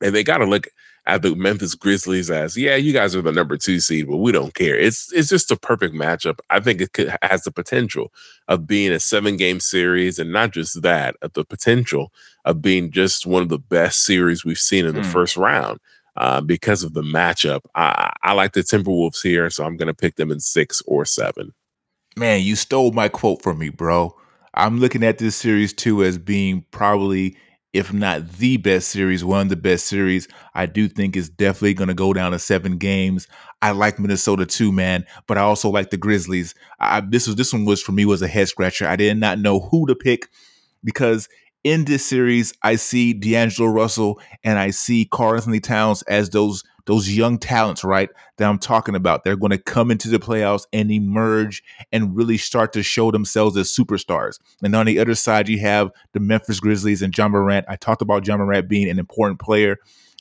And 0.01 0.15
they 0.15 0.23
got 0.23 0.39
to 0.39 0.45
look 0.45 0.67
at 1.07 1.21
the 1.23 1.35
Memphis 1.35 1.75
Grizzlies 1.75 2.29
as, 2.31 2.55
yeah, 2.57 2.75
you 2.75 2.93
guys 2.93 3.15
are 3.15 3.21
the 3.21 3.31
number 3.31 3.57
two 3.57 3.79
seed, 3.79 4.07
but 4.07 4.17
we 4.17 4.31
don't 4.31 4.53
care. 4.53 4.77
It's 4.77 5.11
it's 5.13 5.29
just 5.29 5.51
a 5.51 5.55
perfect 5.57 5.95
matchup. 5.95 6.39
I 6.49 6.59
think 6.59 6.81
it 6.81 6.93
could, 6.93 7.15
has 7.21 7.43
the 7.43 7.51
potential 7.51 8.11
of 8.47 8.67
being 8.67 8.91
a 8.91 8.99
seven 8.99 9.37
game 9.37 9.59
series, 9.59 10.19
and 10.19 10.31
not 10.31 10.51
just 10.51 10.81
that, 10.83 11.15
of 11.21 11.33
the 11.33 11.43
potential 11.45 12.11
of 12.45 12.61
being 12.61 12.91
just 12.91 13.25
one 13.25 13.41
of 13.43 13.49
the 13.49 13.59
best 13.59 14.03
series 14.05 14.43
we've 14.45 14.57
seen 14.59 14.85
in 14.85 14.95
the 14.95 15.01
Mm. 15.01 15.11
first 15.11 15.37
round 15.37 15.79
uh, 16.17 16.41
because 16.41 16.83
of 16.83 16.93
the 16.93 17.01
matchup. 17.03 17.61
I, 17.75 18.13
I 18.23 18.33
like 18.33 18.53
the 18.53 18.61
Timberwolves 18.61 19.21
here, 19.23 19.49
so 19.49 19.65
I'm 19.65 19.77
going 19.77 19.87
to 19.87 19.93
pick 19.93 20.15
them 20.15 20.31
in 20.31 20.39
six 20.39 20.81
or 20.85 21.05
seven. 21.05 21.53
Man, 22.17 22.41
you 22.41 22.55
stole 22.55 22.91
my 22.91 23.07
quote 23.07 23.41
from 23.41 23.59
me, 23.59 23.69
bro. 23.69 24.15
I'm 24.53 24.79
looking 24.79 25.03
at 25.03 25.17
this 25.17 25.35
series 25.35 25.71
too 25.71 26.03
as 26.03 26.17
being 26.17 26.65
probably, 26.71 27.37
if 27.71 27.93
not 27.93 28.33
the 28.33 28.57
best 28.57 28.89
series, 28.89 29.23
one 29.23 29.43
of 29.43 29.49
the 29.49 29.55
best 29.55 29.85
series. 29.85 30.27
I 30.53 30.65
do 30.65 30.89
think 30.89 31.15
it's 31.15 31.29
definitely 31.29 31.73
going 31.73 31.87
to 31.87 31.93
go 31.93 32.11
down 32.11 32.33
to 32.33 32.39
seven 32.39 32.77
games. 32.77 33.27
I 33.61 33.71
like 33.71 33.97
Minnesota 33.97 34.45
too, 34.45 34.73
man, 34.73 35.05
but 35.25 35.37
I 35.37 35.41
also 35.41 35.69
like 35.69 35.89
the 35.89 35.97
Grizzlies. 35.97 36.53
I, 36.81 36.99
this 36.99 37.27
was 37.27 37.37
this 37.37 37.53
one 37.53 37.63
was 37.63 37.81
for 37.81 37.93
me 37.93 38.05
was 38.05 38.21
a 38.21 38.27
head 38.27 38.49
scratcher. 38.49 38.87
I 38.87 38.97
did 38.97 39.17
not 39.17 39.39
know 39.39 39.61
who 39.61 39.87
to 39.87 39.95
pick 39.95 40.27
because 40.83 41.29
in 41.63 41.85
this 41.85 42.05
series 42.05 42.53
I 42.61 42.75
see 42.75 43.13
D'Angelo 43.13 43.69
Russell 43.69 44.19
and 44.43 44.59
I 44.59 44.71
see 44.71 45.05
Karl-Anthony 45.05 45.61
Towns 45.61 46.01
as 46.03 46.29
those 46.31 46.61
those 46.85 47.15
young 47.15 47.37
talents, 47.37 47.83
right, 47.83 48.09
that 48.37 48.49
I'm 48.49 48.59
talking 48.59 48.95
about. 48.95 49.23
They're 49.23 49.35
going 49.35 49.51
to 49.51 49.57
come 49.57 49.91
into 49.91 50.09
the 50.09 50.19
playoffs 50.19 50.65
and 50.73 50.91
emerge 50.91 51.63
and 51.91 52.15
really 52.15 52.37
start 52.37 52.73
to 52.73 52.83
show 52.83 53.11
themselves 53.11 53.57
as 53.57 53.75
superstars. 53.75 54.39
And 54.63 54.75
on 54.75 54.85
the 54.85 54.99
other 54.99 55.15
side, 55.15 55.47
you 55.49 55.59
have 55.59 55.91
the 56.13 56.19
Memphis 56.19 56.59
Grizzlies 56.59 57.01
and 57.01 57.15
Ja 57.15 57.27
Morant. 57.27 57.65
I 57.69 57.75
talked 57.75 58.01
about 58.01 58.27
Ja 58.27 58.37
Morant 58.37 58.67
being 58.67 58.89
an 58.89 58.99
important 58.99 59.39
player, 59.39 59.77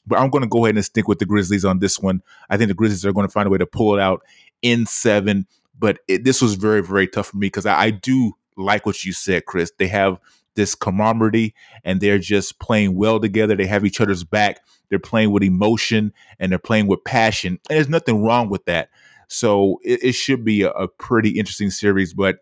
but 0.06 0.18
I'm 0.18 0.30
going 0.30 0.42
to 0.42 0.48
go 0.48 0.64
ahead 0.64 0.76
and 0.76 0.84
stick 0.84 1.08
with 1.08 1.18
the 1.18 1.26
Grizzlies 1.26 1.64
on 1.64 1.78
this 1.78 1.98
one. 1.98 2.22
I 2.48 2.56
think 2.56 2.68
the 2.68 2.74
Grizzlies 2.74 3.04
are 3.06 3.12
going 3.12 3.26
to 3.26 3.32
find 3.32 3.46
a 3.46 3.50
way 3.50 3.58
to 3.58 3.66
pull 3.66 3.96
it 3.96 4.00
out 4.00 4.22
in 4.62 4.86
seven. 4.86 5.46
But 5.78 6.00
it, 6.08 6.24
this 6.24 6.42
was 6.42 6.54
very, 6.54 6.82
very 6.82 7.08
tough 7.08 7.28
for 7.28 7.36
me 7.36 7.46
because 7.46 7.66
I, 7.66 7.80
I 7.80 7.90
do 7.90 8.32
like 8.56 8.84
what 8.84 9.04
you 9.04 9.12
said, 9.12 9.46
Chris. 9.46 9.72
They 9.78 9.88
have 9.88 10.18
this 10.54 10.74
camaraderie 10.74 11.54
and 11.84 12.00
they're 12.00 12.18
just 12.18 12.58
playing 12.58 12.94
well 12.94 13.20
together. 13.20 13.56
They 13.56 13.66
have 13.66 13.84
each 13.84 14.00
other's 14.00 14.24
back. 14.24 14.60
They're 14.88 14.98
playing 14.98 15.30
with 15.30 15.42
emotion 15.42 16.12
and 16.38 16.50
they're 16.50 16.58
playing 16.58 16.86
with 16.86 17.04
passion. 17.04 17.58
And 17.68 17.76
there's 17.76 17.88
nothing 17.88 18.22
wrong 18.22 18.48
with 18.48 18.64
that. 18.66 18.90
So 19.28 19.78
it, 19.84 20.02
it 20.02 20.12
should 20.12 20.44
be 20.44 20.62
a, 20.62 20.70
a, 20.70 20.88
pretty 20.88 21.30
interesting 21.38 21.70
series, 21.70 22.12
but 22.12 22.38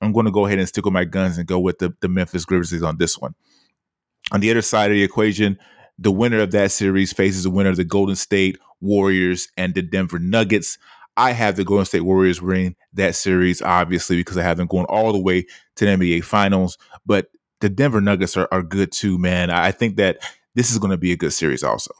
I'm 0.00 0.12
going 0.12 0.26
to 0.26 0.32
go 0.32 0.46
ahead 0.46 0.58
and 0.58 0.66
stick 0.66 0.84
with 0.84 0.92
my 0.92 1.04
guns 1.04 1.38
and 1.38 1.46
go 1.46 1.60
with 1.60 1.78
the, 1.78 1.94
the 2.00 2.08
Memphis 2.08 2.44
Grizzlies 2.44 2.82
on 2.82 2.98
this 2.98 3.18
one. 3.18 3.36
On 4.32 4.40
the 4.40 4.50
other 4.50 4.62
side 4.62 4.90
of 4.90 4.96
the 4.96 5.04
equation, 5.04 5.58
the 5.98 6.10
winner 6.10 6.40
of 6.40 6.50
that 6.50 6.72
series 6.72 7.12
faces 7.12 7.44
the 7.44 7.50
winner 7.50 7.70
of 7.70 7.76
the 7.76 7.84
Golden 7.84 8.16
State 8.16 8.58
Warriors 8.80 9.48
and 9.56 9.74
the 9.74 9.82
Denver 9.82 10.18
Nuggets. 10.18 10.76
I 11.16 11.30
have 11.30 11.54
the 11.54 11.64
Golden 11.64 11.86
State 11.86 12.00
Warriors 12.00 12.42
winning 12.42 12.74
that 12.94 13.14
series, 13.14 13.62
obviously, 13.62 14.16
because 14.16 14.36
I 14.36 14.42
have 14.42 14.56
them 14.56 14.66
going 14.66 14.86
all 14.86 15.12
the 15.12 15.20
way 15.20 15.46
to 15.76 15.84
the 15.84 15.92
NBA 15.92 16.24
Finals. 16.24 16.76
But 17.06 17.28
the 17.60 17.68
Denver 17.68 18.00
Nuggets 18.00 18.36
are, 18.36 18.48
are 18.52 18.62
good 18.62 18.92
too, 18.92 19.18
man. 19.18 19.50
I 19.50 19.70
think 19.70 19.96
that 19.96 20.18
this 20.54 20.70
is 20.70 20.78
going 20.78 20.90
to 20.90 20.96
be 20.96 21.12
a 21.12 21.16
good 21.16 21.32
series 21.32 21.62
also. 21.62 21.92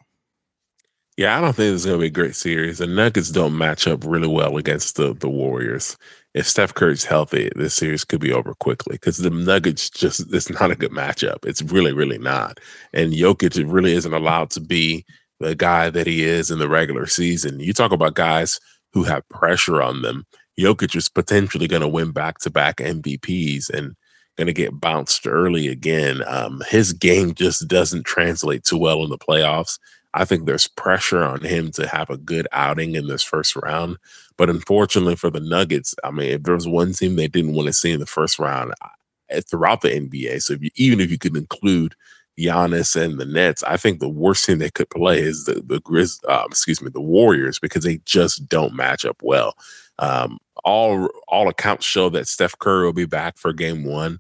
Yeah, 1.17 1.39
I 1.39 1.41
don't 1.41 1.55
think 1.55 1.73
it's 1.73 1.85
going 1.85 1.99
to 1.99 2.03
be 2.03 2.09
a 2.09 2.11
great 2.11 2.35
series. 2.35 2.79
The 2.79 2.89
Nuggets 2.89 3.31
don't 3.31 3.57
match 3.57 3.87
up 3.87 4.03
really 4.05 4.27
well 4.27 4.57
against 4.57 4.97
the 4.97 5.15
the 5.15 5.29
Warriors. 5.29 5.97
If 6.35 6.49
Steph 6.49 6.75
Curry's 6.75 7.05
healthy, 7.05 7.51
this 7.55 7.75
series 7.75 8.03
could 8.03 8.21
be 8.21 8.33
over 8.33 8.55
quickly 8.55 8.95
because 8.97 9.19
the 9.19 9.31
Nuggets 9.31 9.89
just 9.91 10.33
it's 10.35 10.51
not 10.51 10.73
a 10.73 10.77
good 10.77 10.91
matchup. 10.91 11.47
It's 11.47 11.63
really, 11.63 11.93
really 11.93 12.19
not. 12.19 12.59
And 12.93 13.13
Jokic 13.13 13.63
really 13.73 13.93
isn't 13.93 14.13
allowed 14.13 14.51
to 14.51 14.61
be 14.61 15.05
the 15.39 15.55
guy 15.55 15.89
that 15.91 16.09
he 16.09 16.25
is 16.25 16.51
in 16.51 16.59
the 16.59 16.69
regular 16.69 17.07
season. 17.07 17.61
You 17.61 17.73
talk 17.73 17.93
about 17.93 18.15
guys 18.15 18.59
who 18.93 19.05
have 19.05 19.29
pressure 19.29 19.81
on 19.81 20.03
them. 20.03 20.27
Jokic 20.59 20.97
is 20.97 21.09
potentially 21.09 21.69
going 21.69 21.83
to 21.83 21.89
win 21.89 22.11
back 22.11 22.39
to 22.39 22.51
back 22.51 22.77
MVPs 22.77 23.71
and 23.71 23.95
going 24.37 24.47
to 24.47 24.53
get 24.53 24.81
bounced 24.81 25.27
early 25.27 25.69
again. 25.69 26.23
Um, 26.27 26.63
his 26.69 26.93
game 26.93 27.35
just 27.35 27.67
doesn't 27.69 28.05
translate 28.05 28.65
too 28.65 28.79
well 28.79 29.03
in 29.05 29.11
the 29.11 29.19
playoffs. 29.19 29.79
I 30.15 30.25
think 30.25 30.47
there's 30.47 30.69
pressure 30.69 31.23
on 31.23 31.41
him 31.41 31.73
to 31.73 31.89
have 31.89 32.09
a 32.09 32.17
good 32.17 32.47
outing 32.53 32.95
in 32.95 33.09
this 33.09 33.23
first 33.23 33.57
round. 33.57 33.97
But 34.37 34.51
unfortunately 34.51 35.17
for 35.17 35.31
the 35.31 35.41
Nuggets, 35.41 35.95
I 36.05 36.11
mean, 36.11 36.31
if 36.31 36.43
there 36.43 36.55
was 36.55 36.69
one 36.69 36.93
team 36.93 37.17
they 37.17 37.29
didn't 37.29 37.55
want 37.55 37.67
to 37.67 37.73
see 37.73 37.93
in 37.93 38.01
the 38.01 38.07
first 38.07 38.39
round 38.39 38.73
uh, 38.83 39.41
throughout 39.43 39.81
the 39.81 39.89
NBA, 39.91 40.43
so 40.43 40.55
if 40.55 40.63
you, 40.63 40.71
even 40.77 41.01
if 41.01 41.11
you 41.11 41.19
could 41.19 41.37
include 41.37 41.95
Giannis 42.39 43.01
and 43.01 43.19
the 43.19 43.25
Nets, 43.25 43.63
I 43.65 43.77
think 43.77 43.99
the 43.99 44.09
worst 44.09 44.45
team 44.45 44.59
they 44.59 44.71
could 44.71 44.91
play 44.91 45.21
is 45.21 45.45
the 45.45 45.55
the 45.55 45.81
Grizz, 45.81 46.29
um, 46.29 46.47
excuse 46.47 46.83
me, 46.83 46.91
the 46.91 47.01
Warriors 47.01 47.59
because 47.59 47.85
they 47.85 47.99
just 48.05 48.49
don't 48.49 48.75
match 48.75 49.05
up 49.05 49.21
well. 49.23 49.57
Um, 49.99 50.39
all 50.65 51.09
all 51.29 51.49
accounts 51.49 51.87
show 51.87 52.09
that 52.11 52.27
Steph 52.27 52.59
Curry 52.59 52.85
will 52.85 52.93
be 52.93 53.07
back 53.07 53.37
for 53.37 53.53
Game 53.53 53.85
One, 53.85 54.19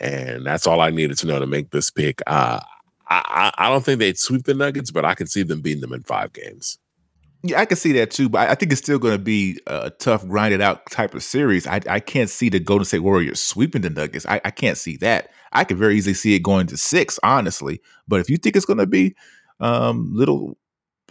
and 0.00 0.44
that's 0.44 0.66
all 0.66 0.80
I 0.80 0.90
needed 0.90 1.18
to 1.18 1.26
know 1.26 1.38
to 1.38 1.46
make 1.46 1.70
this 1.70 1.90
pick. 1.90 2.22
Uh, 2.26 2.60
I, 3.08 3.52
I 3.56 3.68
don't 3.68 3.84
think 3.84 4.00
they'd 4.00 4.18
sweep 4.18 4.44
the 4.44 4.54
Nuggets, 4.54 4.90
but 4.90 5.04
I 5.04 5.14
can 5.14 5.26
see 5.26 5.42
them 5.42 5.60
beating 5.60 5.80
them 5.80 5.92
in 5.92 6.02
five 6.02 6.32
games. 6.32 6.78
Yeah, 7.42 7.60
I 7.60 7.64
can 7.64 7.76
see 7.76 7.92
that 7.92 8.10
too, 8.10 8.28
but 8.28 8.48
I 8.48 8.54
think 8.56 8.72
it's 8.72 8.80
still 8.80 8.98
going 8.98 9.14
to 9.14 9.22
be 9.22 9.60
a 9.68 9.90
tough, 9.90 10.26
grinded 10.26 10.60
out 10.60 10.90
type 10.90 11.14
of 11.14 11.22
series. 11.22 11.66
I, 11.66 11.80
I 11.88 12.00
can't 12.00 12.30
see 12.30 12.48
the 12.48 12.58
Golden 12.58 12.84
State 12.84 13.00
Warriors 13.00 13.40
sweeping 13.40 13.82
the 13.82 13.90
Nuggets. 13.90 14.26
I, 14.26 14.40
I 14.44 14.50
can't 14.50 14.76
see 14.76 14.96
that. 14.98 15.30
I 15.52 15.62
could 15.62 15.76
very 15.76 15.96
easily 15.96 16.14
see 16.14 16.34
it 16.34 16.42
going 16.42 16.66
to 16.68 16.76
six, 16.76 17.20
honestly. 17.22 17.80
But 18.08 18.20
if 18.20 18.28
you 18.28 18.36
think 18.36 18.56
it's 18.56 18.66
going 18.66 18.78
to 18.78 18.86
be 18.86 19.14
um, 19.60 20.10
little, 20.12 20.58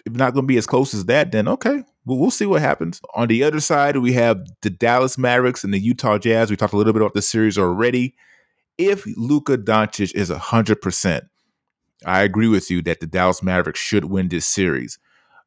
if 0.05 0.13
not 0.13 0.33
going 0.33 0.43
to 0.43 0.47
be 0.47 0.57
as 0.57 0.67
close 0.67 0.93
as 0.93 1.05
that, 1.05 1.31
then 1.31 1.47
okay, 1.47 1.83
well, 2.05 2.17
we'll 2.17 2.31
see 2.31 2.45
what 2.45 2.61
happens. 2.61 2.99
On 3.15 3.27
the 3.27 3.43
other 3.43 3.61
side, 3.61 3.97
we 3.97 4.13
have 4.13 4.45
the 4.61 4.69
Dallas 4.69 5.17
Mavericks 5.17 5.63
and 5.63 5.73
the 5.73 5.79
Utah 5.79 6.17
Jazz. 6.17 6.49
We 6.49 6.57
talked 6.57 6.73
a 6.73 6.77
little 6.77 6.93
bit 6.93 7.01
about 7.01 7.13
this 7.13 7.29
series 7.29 7.57
already. 7.57 8.13
If 8.77 9.05
Luka 9.17 9.57
Doncic 9.57 10.13
is 10.13 10.29
hundred 10.29 10.81
percent, 10.81 11.25
I 12.05 12.23
agree 12.23 12.47
with 12.47 12.69
you 12.69 12.81
that 12.83 12.99
the 12.99 13.07
Dallas 13.07 13.41
Mavericks 13.41 13.79
should 13.79 14.05
win 14.05 14.29
this 14.29 14.45
series. 14.45 14.99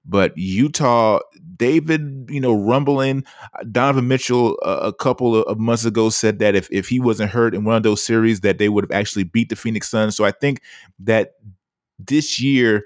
But 0.04 0.32
Utah, 0.38 1.18
David, 1.56 2.28
you 2.30 2.40
know, 2.40 2.54
rumbling. 2.54 3.24
Donovan 3.70 4.08
Mitchell 4.08 4.56
a 4.62 4.92
couple 4.92 5.42
of 5.42 5.58
months 5.58 5.84
ago 5.84 6.08
said 6.08 6.38
that 6.38 6.54
if 6.54 6.68
if 6.70 6.88
he 6.88 6.98
wasn't 6.98 7.30
hurt 7.30 7.54
in 7.54 7.64
one 7.64 7.76
of 7.76 7.82
those 7.82 8.02
series, 8.02 8.40
that 8.40 8.56
they 8.58 8.70
would 8.70 8.84
have 8.84 8.98
actually 8.98 9.24
beat 9.24 9.50
the 9.50 9.56
Phoenix 9.56 9.90
Suns. 9.90 10.16
So 10.16 10.24
I 10.24 10.30
think 10.30 10.62
that 11.00 11.32
this 11.98 12.40
year 12.40 12.84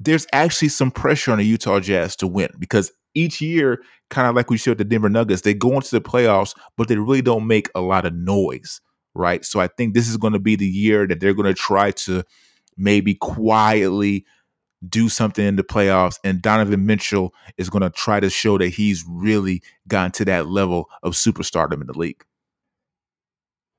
there's 0.00 0.26
actually 0.32 0.68
some 0.68 0.90
pressure 0.90 1.32
on 1.32 1.38
the 1.38 1.44
Utah 1.44 1.80
Jazz 1.80 2.16
to 2.16 2.26
win 2.26 2.48
because 2.58 2.90
each 3.14 3.40
year, 3.40 3.82
kind 4.10 4.28
of 4.28 4.34
like 4.34 4.50
we 4.50 4.56
showed 4.56 4.78
the 4.78 4.84
Denver 4.84 5.08
Nuggets, 5.08 5.42
they 5.42 5.54
go 5.54 5.72
into 5.72 5.90
the 5.90 6.00
playoffs, 6.00 6.54
but 6.76 6.88
they 6.88 6.96
really 6.96 7.22
don't 7.22 7.46
make 7.46 7.68
a 7.74 7.80
lot 7.80 8.04
of 8.06 8.14
noise, 8.14 8.80
right? 9.14 9.44
So 9.44 9.60
I 9.60 9.68
think 9.68 9.94
this 9.94 10.08
is 10.08 10.16
going 10.16 10.32
to 10.32 10.38
be 10.38 10.56
the 10.56 10.66
year 10.66 11.06
that 11.06 11.20
they're 11.20 11.34
going 11.34 11.46
to 11.46 11.54
try 11.54 11.90
to 11.92 12.24
maybe 12.76 13.14
quietly 13.14 14.24
do 14.88 15.08
something 15.08 15.44
in 15.46 15.56
the 15.56 15.62
playoffs. 15.62 16.18
And 16.24 16.42
Donovan 16.42 16.86
Mitchell 16.86 17.34
is 17.56 17.70
going 17.70 17.82
to 17.82 17.90
try 17.90 18.20
to 18.20 18.30
show 18.30 18.58
that 18.58 18.68
he's 18.68 19.04
really 19.08 19.62
gotten 19.88 20.12
to 20.12 20.24
that 20.26 20.48
level 20.48 20.88
of 21.02 21.14
superstardom 21.14 21.80
in 21.80 21.86
the 21.86 21.98
league. 21.98 22.24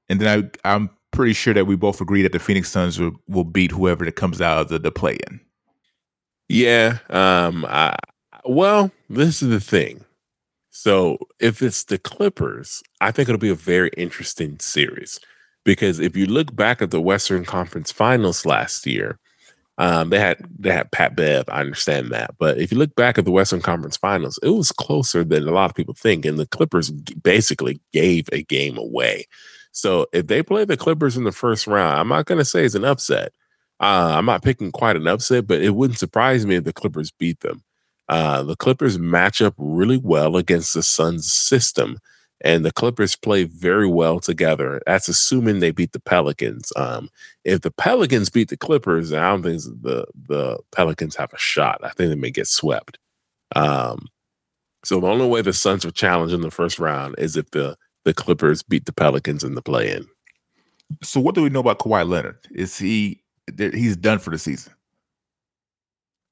And 0.09 0.19
then 0.19 0.51
I, 0.63 0.73
I'm 0.75 0.89
pretty 1.11 1.33
sure 1.33 1.53
that 1.53 1.67
we 1.67 1.75
both 1.75 2.01
agree 2.01 2.21
that 2.23 2.31
the 2.31 2.39
Phoenix 2.39 2.69
Suns 2.71 2.99
will, 2.99 3.13
will 3.27 3.43
beat 3.43 3.71
whoever 3.71 4.05
that 4.05 4.15
comes 4.15 4.41
out 4.41 4.59
of 4.59 4.69
the, 4.69 4.79
the 4.79 4.91
play 4.91 5.17
in. 5.29 5.39
Yeah. 6.47 6.99
Um, 7.09 7.65
I, 7.67 7.95
well, 8.45 8.91
this 9.09 9.41
is 9.41 9.49
the 9.49 9.59
thing. 9.59 10.03
So 10.78 11.17
if 11.39 11.61
it's 11.61 11.86
the 11.86 11.97
Clippers, 11.97 12.84
I 12.99 13.09
think 13.11 13.30
it'll 13.30 13.39
be 13.39 13.49
a 13.49 13.55
very 13.55 13.89
interesting 13.95 14.59
series 14.59 15.21
because 15.63 16.01
if 16.01 16.17
you 16.17 16.26
look 16.26 16.53
back 16.53 16.82
at 16.82 16.91
the 16.91 16.99
Western 16.99 17.45
Conference 17.45 17.93
Finals 17.93 18.45
last 18.45 18.86
year, 18.86 19.17
um, 19.78 20.09
they 20.09 20.19
had 20.19 20.38
they 20.59 20.73
had 20.73 20.91
Pat 20.91 21.15
Bev. 21.15 21.45
I 21.47 21.61
understand 21.61 22.11
that, 22.11 22.36
but 22.39 22.57
if 22.57 22.73
you 22.73 22.78
look 22.78 22.93
back 22.95 23.17
at 23.17 23.23
the 23.23 23.32
Western 23.32 23.61
Conference 23.61 23.95
Finals, 23.95 24.38
it 24.43 24.49
was 24.49 24.73
closer 24.73 25.23
than 25.23 25.47
a 25.47 25.51
lot 25.51 25.69
of 25.69 25.78
people 25.78 25.93
think, 25.93 26.26
and 26.26 26.38
the 26.38 26.45
Clippers 26.45 26.91
basically 26.91 27.80
gave 27.93 28.28
a 28.34 28.43
game 28.43 28.78
away. 28.78 29.23
So 29.71 30.07
if 30.11 30.28
they 30.28 30.43
play 30.43 30.65
the 30.65 30.76
Clippers 30.76 31.15
in 31.15 31.23
the 31.23 31.32
first 31.32 31.67
round, 31.67 31.97
I'm 31.97 32.09
not 32.09 32.26
going 32.26 32.39
to 32.39 32.45
say 32.45 32.65
it's 32.65 32.76
an 32.76 32.84
upset. 32.84 33.32
Uh, 33.80 34.11
I'm 34.17 34.26
not 34.26 34.43
picking 34.43 34.73
quite 34.73 34.97
an 34.97 35.07
upset, 35.07 35.47
but 35.47 35.61
it 35.61 35.73
wouldn't 35.73 35.99
surprise 35.99 36.45
me 36.45 36.55
if 36.55 36.65
the 36.65 36.73
Clippers 36.73 37.11
beat 37.11 37.39
them. 37.39 37.63
Uh, 38.09 38.43
the 38.43 38.55
Clippers 38.55 38.99
match 38.99 39.41
up 39.41 39.55
really 39.57 39.97
well 39.97 40.37
against 40.37 40.73
the 40.73 40.83
Suns 40.83 41.31
system 41.31 41.97
and 42.41 42.63
the 42.63 42.71
Clippers 42.71 43.15
play 43.15 43.45
very 43.45 43.87
well 43.87 44.19
together. 44.19 44.81
That's 44.85 45.07
assuming 45.07 45.59
they 45.59 45.71
beat 45.71 45.93
the 45.93 45.99
Pelicans. 45.99 46.71
Um, 46.75 47.09
if 47.43 47.61
the 47.61 47.71
Pelicans 47.71 48.29
beat 48.29 48.49
the 48.49 48.57
Clippers, 48.57 49.11
I 49.11 49.29
don't 49.29 49.43
think 49.43 49.63
the 49.81 50.05
the 50.27 50.59
Pelicans 50.71 51.15
have 51.15 51.33
a 51.33 51.39
shot. 51.39 51.79
I 51.83 51.89
think 51.89 52.09
they 52.09 52.15
may 52.15 52.31
get 52.31 52.47
swept. 52.47 52.99
Um, 53.55 54.07
so 54.83 54.99
the 54.99 55.07
only 55.07 55.27
way 55.27 55.41
the 55.41 55.53
Suns 55.53 55.85
are 55.85 55.91
challenged 55.91 56.35
in 56.35 56.41
the 56.41 56.51
first 56.51 56.77
round 56.77 57.15
is 57.17 57.35
if 57.35 57.49
the 57.51 57.75
the 58.03 58.13
Clippers 58.13 58.61
beat 58.61 58.85
the 58.85 58.93
Pelicans 58.93 59.43
in 59.43 59.55
the 59.55 59.61
play-in. 59.63 60.05
So 61.01 61.19
what 61.19 61.33
do 61.33 61.41
we 61.41 61.49
know 61.49 61.61
about 61.61 61.79
Kawhi 61.79 62.07
Leonard? 62.07 62.37
Is 62.51 62.77
he 62.77 63.23
he's 63.57 63.97
done 63.97 64.19
for 64.19 64.29
the 64.29 64.37
season? 64.37 64.74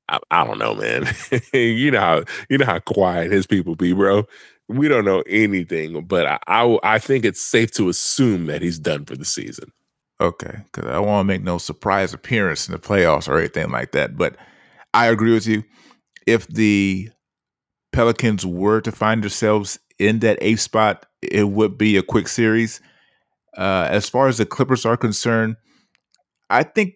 I, 0.09 0.19
I 0.31 0.45
don't 0.45 0.59
know, 0.59 0.75
man. 0.75 1.07
you 1.53 1.91
know 1.91 1.99
how 1.99 2.23
you 2.49 2.57
know 2.57 2.65
how 2.65 2.79
quiet 2.79 3.31
his 3.31 3.47
people 3.47 3.75
be, 3.75 3.93
bro 3.93 4.25
we 4.67 4.87
don't 4.87 5.05
know 5.05 5.23
anything, 5.27 6.05
but 6.05 6.25
I, 6.25 6.39
I, 6.47 6.79
I 6.83 6.99
think 6.99 7.25
it's 7.25 7.41
safe 7.41 7.71
to 7.71 7.89
assume 7.89 8.45
that 8.47 8.61
he's 8.61 8.79
done 8.79 9.05
for 9.05 9.15
the 9.15 9.25
season. 9.25 9.71
Okay, 10.21 10.59
because 10.65 10.89
I 10.89 10.99
want 10.99 11.25
to 11.25 11.27
make 11.27 11.43
no 11.43 11.57
surprise 11.57 12.13
appearance 12.13 12.67
in 12.67 12.71
the 12.71 12.79
playoffs 12.79 13.27
or 13.27 13.37
anything 13.37 13.71
like 13.71 13.91
that. 13.91 14.15
But 14.15 14.37
I 14.93 15.07
agree 15.07 15.33
with 15.33 15.47
you. 15.47 15.63
If 16.25 16.47
the 16.47 17.09
Pelicans 17.91 18.45
were 18.45 18.79
to 18.81 18.91
find 18.91 19.23
themselves 19.23 19.79
in 19.99 20.19
that 20.19 20.37
eighth 20.41 20.61
spot, 20.61 21.05
it 21.21 21.49
would 21.49 21.77
be 21.77 21.97
a 21.97 22.03
quick 22.03 22.27
series. 22.27 22.79
Uh, 23.57 23.87
as 23.89 24.07
far 24.07 24.27
as 24.27 24.37
the 24.37 24.45
Clippers 24.45 24.85
are 24.85 24.97
concerned, 24.97 25.57
I 26.49 26.63
think 26.63 26.93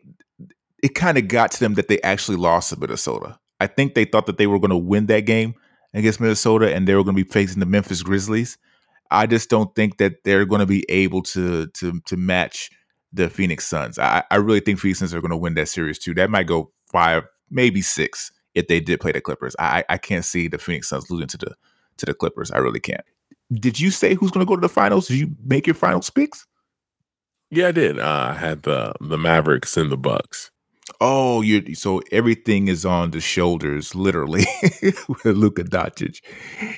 it 0.87 0.95
kind 0.95 1.17
of 1.17 1.27
got 1.27 1.51
to 1.51 1.59
them 1.59 1.73
that 1.73 1.89
they 1.89 1.99
actually 2.01 2.37
lost 2.37 2.69
to 2.69 2.79
Minnesota. 2.79 3.37
I 3.59 3.67
think 3.67 3.93
they 3.93 4.05
thought 4.05 4.25
that 4.27 4.37
they 4.37 4.47
were 4.47 4.57
going 4.57 4.71
to 4.71 4.77
win 4.77 5.07
that 5.07 5.25
game 5.25 5.53
against 5.93 6.21
Minnesota 6.21 6.73
and 6.73 6.87
they 6.87 6.95
were 6.95 7.03
going 7.03 7.17
to 7.17 7.23
be 7.25 7.29
facing 7.29 7.59
the 7.59 7.65
Memphis 7.65 8.01
Grizzlies. 8.01 8.57
I 9.11 9.25
just 9.25 9.49
don't 9.49 9.75
think 9.75 9.97
that 9.97 10.23
they're 10.23 10.45
going 10.45 10.61
to 10.61 10.65
be 10.65 10.85
able 10.87 11.23
to 11.23 11.67
to 11.67 11.99
to 12.05 12.15
match 12.15 12.69
the 13.11 13.29
Phoenix 13.29 13.67
Suns. 13.67 13.99
I, 13.99 14.23
I 14.31 14.37
really 14.37 14.61
think 14.61 14.79
Phoenix 14.79 14.99
Suns 14.99 15.13
are 15.13 15.19
going 15.19 15.31
to 15.31 15.37
win 15.37 15.55
that 15.55 15.67
series 15.67 15.99
too. 15.99 16.13
That 16.13 16.29
might 16.29 16.47
go 16.47 16.71
five, 16.89 17.23
maybe 17.49 17.81
six 17.81 18.31
if 18.55 18.67
they 18.67 18.79
did 18.79 19.01
play 19.01 19.11
the 19.11 19.19
Clippers. 19.19 19.57
I 19.59 19.83
I 19.89 19.97
can't 19.97 20.23
see 20.23 20.47
the 20.47 20.57
Phoenix 20.57 20.87
Suns 20.87 21.09
losing 21.11 21.27
to 21.27 21.37
the 21.37 21.55
to 21.97 22.05
the 22.05 22.13
Clippers. 22.13 22.49
I 22.51 22.59
really 22.59 22.79
can't. 22.79 23.03
Did 23.51 23.77
you 23.77 23.91
say 23.91 24.13
who's 24.13 24.31
going 24.31 24.45
to 24.45 24.49
go 24.49 24.55
to 24.55 24.61
the 24.61 24.69
finals? 24.69 25.09
Did 25.09 25.17
you 25.17 25.35
make 25.43 25.67
your 25.67 25.73
finals 25.73 26.09
picks? 26.09 26.47
Yeah, 27.49 27.67
I 27.67 27.71
did. 27.73 27.99
Uh, 27.99 28.29
I 28.31 28.33
had 28.33 28.63
the 28.63 28.93
the 29.01 29.17
Mavericks 29.17 29.75
and 29.75 29.91
the 29.91 29.97
Bucks. 29.97 30.49
Oh, 31.01 31.41
you 31.41 31.75
so 31.75 32.01
everything 32.11 32.67
is 32.69 32.85
on 32.85 33.11
the 33.11 33.19
shoulders, 33.21 33.95
literally, 33.95 34.45
with 35.09 35.25
Luka 35.25 35.63
Doncic. 35.65 36.21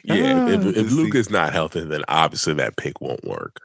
Yeah, 0.04 0.48
Ah, 0.48 0.48
if, 0.48 0.66
if 0.66 0.76
let's 0.78 0.90
see. 0.96 0.96
Luka's 0.96 1.30
not 1.30 1.54
healthy, 1.54 1.86
then 1.86 2.04
obviously 2.08 2.54
that 2.56 2.78
pick 2.78 3.02
won't 3.02 3.24
work. 3.26 3.58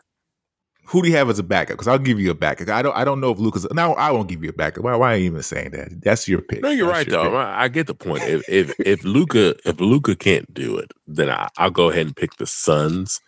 who 0.87 1.03
do 1.03 1.09
you 1.09 1.17
have 1.17 1.31
as 1.31 1.39
a 1.39 1.43
backup? 1.43 1.77
Because 1.77 1.89
I'll 1.89 1.99
give 1.99 2.21
you 2.21 2.31
a 2.31 2.35
backup. 2.35 2.69
I 2.69 2.83
don't. 2.83 2.97
I 2.97 3.05
don't 3.05 3.21
know 3.21 3.33
if 3.33 3.39
Luka's. 3.39 3.67
No, 3.73 3.95
I 3.95 4.11
won't 4.13 4.29
give 4.29 4.45
you 4.45 4.51
a 4.51 4.55
backup. 4.55 4.85
Why? 4.85 4.97
Why 4.97 5.15
are 5.15 5.17
you 5.17 5.27
even 5.27 5.43
saying 5.43 5.71
that? 5.73 6.03
That's 6.03 6.29
your 6.29 6.43
pick. 6.43 6.63
No, 6.63 6.71
you're 6.71 6.87
That's 6.89 6.99
right 6.99 7.07
your 7.09 7.17
though. 7.25 7.31
pick. 7.31 7.35
I, 7.39 7.63
I 7.65 7.69
get 7.69 7.87
the 7.87 7.95
point. 7.95 8.23
If 8.25 8.49
if 8.49 8.75
if 8.81 9.05
Luka 9.05 9.55
if 9.67 9.81
Luka 9.81 10.15
can't 10.17 10.53
do 10.55 10.77
it, 10.79 10.93
then 11.07 11.31
I, 11.31 11.49
I'll 11.59 11.71
go 11.71 11.91
ahead 11.91 12.07
and 12.07 12.17
pick 12.17 12.37
the 12.37 12.47
Suns. 12.47 13.21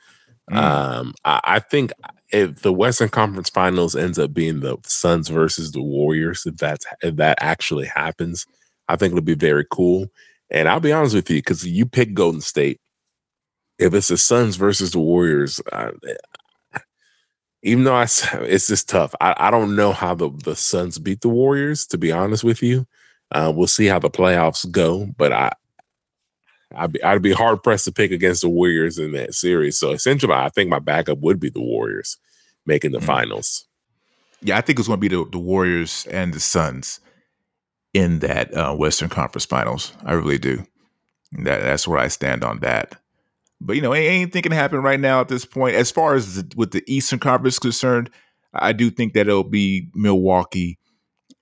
Mm. 0.51 0.57
Um, 0.57 1.14
I, 1.25 1.41
I 1.45 1.59
think 1.61 1.93
if 2.33 2.62
the 2.62 2.72
Western 2.72 3.09
Conference 3.09 3.51
Finals 3.51 3.95
ends 3.95 4.18
up 4.18 4.35
being 4.35 4.61
the 4.61 4.77
Suns 4.85 5.29
versus 5.29 5.72
the 5.72 5.83
Warriors, 5.83 6.45
if 6.47 6.57
that's 6.57 6.87
if 7.03 7.16
that 7.16 7.39
actually 7.41 7.87
happens, 7.87 8.47
I 8.89 8.97
think 8.97 9.12
it'll 9.12 9.22
be 9.22 9.35
very 9.35 9.64
cool. 9.70 10.09
And 10.51 10.68
I'll 10.68 10.81
be 10.81 10.93
honest 10.93 11.14
with 11.14 11.31
you, 11.31 11.39
because 11.39 11.66
you 11.66 11.87
pick 11.87 12.14
Golden 12.14 12.41
State. 12.41 12.81
If 13.79 13.93
it's 13.95 14.09
the 14.09 14.16
Suns 14.16 14.57
versus 14.57 14.93
the 14.93 15.01
Warriors, 15.01 15.61
uh, 15.72 15.91
even 17.62 17.85
though 17.85 17.97
I, 17.97 18.07
it's 18.43 18.68
just 18.68 18.89
tough. 18.89 19.14
I, 19.20 19.35
I 19.37 19.51
don't 19.51 19.77
know 19.77 19.93
how 19.93 20.14
the 20.14 20.31
the 20.45 20.57
Suns 20.57 20.99
beat 20.99 21.20
the 21.20 21.29
Warriors. 21.29 21.87
To 21.89 21.99
be 21.99 22.12
honest 22.12 22.45
with 22.45 22.62
you, 22.62 22.87
uh, 23.33 23.53
we'll 23.55 23.66
see 23.66 23.87
how 23.87 23.99
the 23.99 24.11
playoffs 24.11 24.70
go. 24.70 25.07
But 25.16 25.33
I, 25.33 25.53
I'd 26.75 26.93
be, 26.93 27.03
I'd 27.03 27.23
be 27.23 27.33
hard 27.33 27.62
pressed 27.62 27.85
to 27.85 27.93
pick 27.93 28.11
against 28.11 28.43
the 28.43 28.49
Warriors 28.49 28.99
in 28.99 29.12
that 29.12 29.35
series. 29.35 29.79
So 29.79 29.93
essentially, 29.93 30.33
I 30.33 30.49
think 30.49 30.69
my 30.69 30.79
backup 30.81 31.19
would 31.19 31.39
be 31.39 31.49
the 31.51 31.61
Warriors 31.61 32.17
making 32.67 32.93
the 32.93 32.99
Mm. 32.99 33.05
finals. 33.05 33.67
Yeah, 34.43 34.59
I 34.59 34.61
think 34.61 34.79
it's 34.79 34.89
going 34.89 35.01
to 35.01 35.09
be 35.09 35.14
the, 35.14 35.25
the 35.31 35.39
Warriors 35.39 36.07
and 36.11 36.35
the 36.35 36.41
Suns 36.41 37.01
in 37.95 38.19
that 38.19 38.53
uh, 38.55 38.75
Western 38.75 39.09
Conference 39.09 39.45
Finals. 39.47 39.93
I 40.05 40.12
really 40.12 40.39
do. 40.39 40.67
That 41.33 41.61
that's 41.62 41.89
where 41.89 41.99
I 41.99 42.09
stand 42.09 42.45
on 42.45 42.61
that. 42.61 43.01
But 43.61 43.77
you 43.77 43.83
know, 43.83 43.93
anything 43.93 44.43
can 44.43 44.53
happen 44.53 44.83
right 44.83 45.01
now 45.01 45.21
at 45.21 45.29
this 45.29 45.45
point. 45.45 45.75
As 45.75 45.91
far 45.91 46.14
as 46.14 46.35
the, 46.37 46.53
with 46.57 46.73
the 46.73 46.85
Eastern 46.87 47.19
Conference 47.19 47.59
concerned, 47.59 48.11
I 48.53 48.73
do 48.73 48.91
think 48.91 49.14
that 49.14 49.27
it'll 49.29 49.43
be 49.45 49.89
Milwaukee 49.95 50.79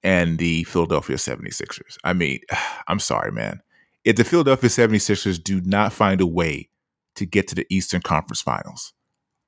and 0.04 0.38
the 0.38 0.64
Philadelphia 0.64 1.16
76ers. 1.16 1.96
I 2.04 2.12
mean, 2.12 2.40
I'm 2.88 3.00
sorry, 3.00 3.32
man. 3.32 3.60
If 4.04 4.16
the 4.16 4.24
Philadelphia 4.24 4.68
76ers 4.68 5.42
do 5.42 5.60
not 5.62 5.92
find 5.92 6.20
a 6.20 6.26
way 6.26 6.68
to 7.16 7.24
get 7.24 7.48
to 7.48 7.54
the 7.54 7.66
Eastern 7.70 8.02
Conference 8.02 8.42
Finals, 8.42 8.92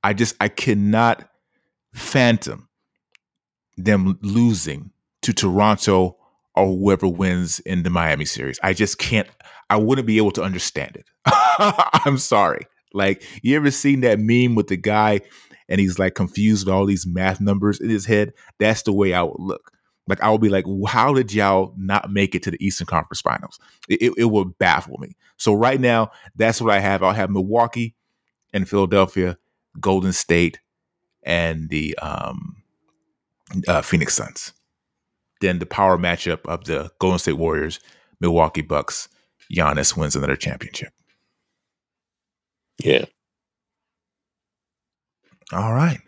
I 0.03 0.15
just 0.15 0.35
I 0.41 0.49
cannot 0.49 1.29
phantom 1.93 2.69
them 3.77 4.19
losing 4.23 4.93
to 5.23 5.33
Toronto 5.33 6.17
or 6.55 6.67
whoever 6.67 7.07
wins 7.07 7.59
in 7.61 7.83
the 7.83 7.91
Miami 7.91 8.25
series. 8.25 8.59
I 8.63 8.73
just 8.73 8.99
can't. 8.99 9.29
I 9.69 9.77
wouldn't 9.77 10.07
be 10.07 10.17
able 10.17 10.31
to 10.33 10.43
understand 10.43 10.97
it. 10.97 11.07
I'm 12.05 12.19
sorry. 12.19 12.67
Like 12.95 13.23
you 13.43 13.57
ever 13.57 13.71
seen 13.71 14.01
that 14.01 14.19
meme 14.21 14.55
with 14.55 14.69
the 14.69 14.77
guy 14.77 15.21
and 15.69 15.81
he's 15.81 15.99
like 15.99 16.15
confused 16.15 16.67
with 16.67 16.75
all 16.75 16.87
these 16.87 17.07
math 17.07 17.41
numbers 17.41 17.81
in 17.81 17.91
his 17.91 18.07
head? 18.07 18.33
That's 18.59 18.83
the 18.83 18.93
way 18.93 19.13
I 19.13 19.23
would 19.23 19.39
look. 19.39 19.73
Like 20.09 20.23
I 20.23 20.31
would 20.31 20.41
be 20.41 20.49
like, 20.49 20.65
how 20.87 21.13
did 21.13 21.33
y'all 21.33 21.75
not 21.77 22.13
make 22.13 22.35
it 22.35 22.43
to 22.45 22.51
the 22.51 22.65
Eastern 22.65 22.87
Conference 22.87 23.21
Finals? 23.21 23.59
It, 23.89 24.03
it, 24.03 24.13
it 24.19 24.25
would 24.27 24.57
baffle 24.59 24.99
me. 24.99 25.17
So 25.37 25.53
right 25.55 25.81
now, 25.81 26.11
that's 26.37 26.61
what 26.61 26.73
I 26.73 26.79
have. 26.79 27.03
I'll 27.03 27.13
have 27.13 27.31
Milwaukee 27.31 27.95
and 28.53 28.69
Philadelphia, 28.69 29.37
Golden 29.81 30.13
State, 30.13 30.61
and 31.25 31.69
the 31.69 31.97
um, 31.99 32.57
uh, 33.67 33.83
Phoenix 33.83 34.15
Suns. 34.15 34.53
Then 35.41 35.59
the 35.59 35.67
power 35.67 35.99
matchup 35.99 36.47
of 36.47 36.65
the 36.65 36.91
Golden 36.99 37.19
State 37.19 37.35
Warriors, 37.35 37.81
Milwaukee 38.21 38.63
Bucks. 38.63 39.09
Giannis 39.53 39.97
wins 39.97 40.17
another 40.17 40.37
championship. 40.37 40.93
Yeah. 42.83 43.05
All 45.53 45.73
right. 45.73 46.01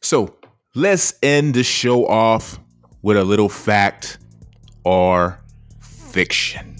So 0.00 0.36
let's 0.74 1.14
end 1.22 1.54
the 1.54 1.62
show 1.62 2.06
off 2.06 2.58
with 3.02 3.16
a 3.16 3.24
little 3.24 3.48
fact 3.48 4.18
or 4.84 5.40
fiction. 5.80 6.76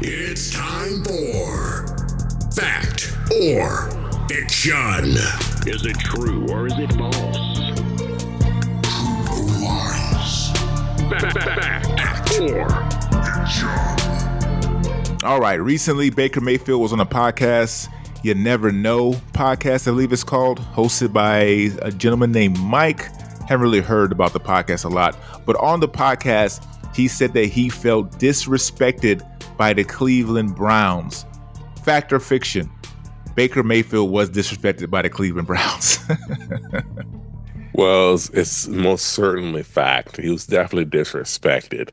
It's 0.00 0.52
time 0.52 1.02
for 1.04 1.86
Fact 2.54 3.16
or 3.32 3.90
Fiction. 4.28 5.04
Is 5.66 5.84
it 5.86 5.98
true 5.98 6.46
or 6.48 6.66
is 6.66 6.74
it 6.76 6.92
false? 6.94 7.38
Lies. 9.60 10.50
Fact 11.08 12.40
or 12.40 12.68
fiction. 13.48 15.24
All 15.24 15.40
right. 15.40 15.60
Recently, 15.60 16.10
Baker 16.10 16.40
Mayfield 16.40 16.80
was 16.80 16.92
on 16.92 17.00
a 17.00 17.06
podcast, 17.06 17.88
You 18.22 18.34
Never 18.34 18.70
Know 18.70 19.12
podcast, 19.32 19.88
I 19.88 19.90
believe 19.90 20.12
it's 20.12 20.24
called, 20.24 20.60
hosted 20.60 21.12
by 21.12 21.38
a 21.82 21.90
gentleman 21.90 22.32
named 22.32 22.58
Mike. 22.60 23.08
Haven't 23.48 23.62
really 23.62 23.80
heard 23.80 24.12
about 24.12 24.34
the 24.34 24.40
podcast 24.40 24.84
a 24.84 24.88
lot, 24.88 25.16
but 25.46 25.56
on 25.56 25.80
the 25.80 25.88
podcast, 25.88 26.64
he 26.94 27.08
said 27.08 27.32
that 27.32 27.46
he 27.46 27.70
felt 27.70 28.12
disrespected 28.18 29.26
by 29.56 29.72
the 29.72 29.84
Cleveland 29.84 30.54
Browns. 30.54 31.24
Fact 31.82 32.12
or 32.12 32.20
fiction? 32.20 32.70
Baker 33.34 33.62
Mayfield 33.62 34.10
was 34.10 34.28
disrespected 34.28 34.90
by 34.90 35.02
the 35.02 35.08
Cleveland 35.08 35.46
Browns. 35.46 35.98
Well, 37.78 38.14
it's, 38.14 38.28
it's 38.30 38.66
most 38.66 39.06
certainly 39.10 39.62
fact. 39.62 40.16
He 40.16 40.30
was 40.30 40.48
definitely 40.48 40.98
disrespected. 40.98 41.90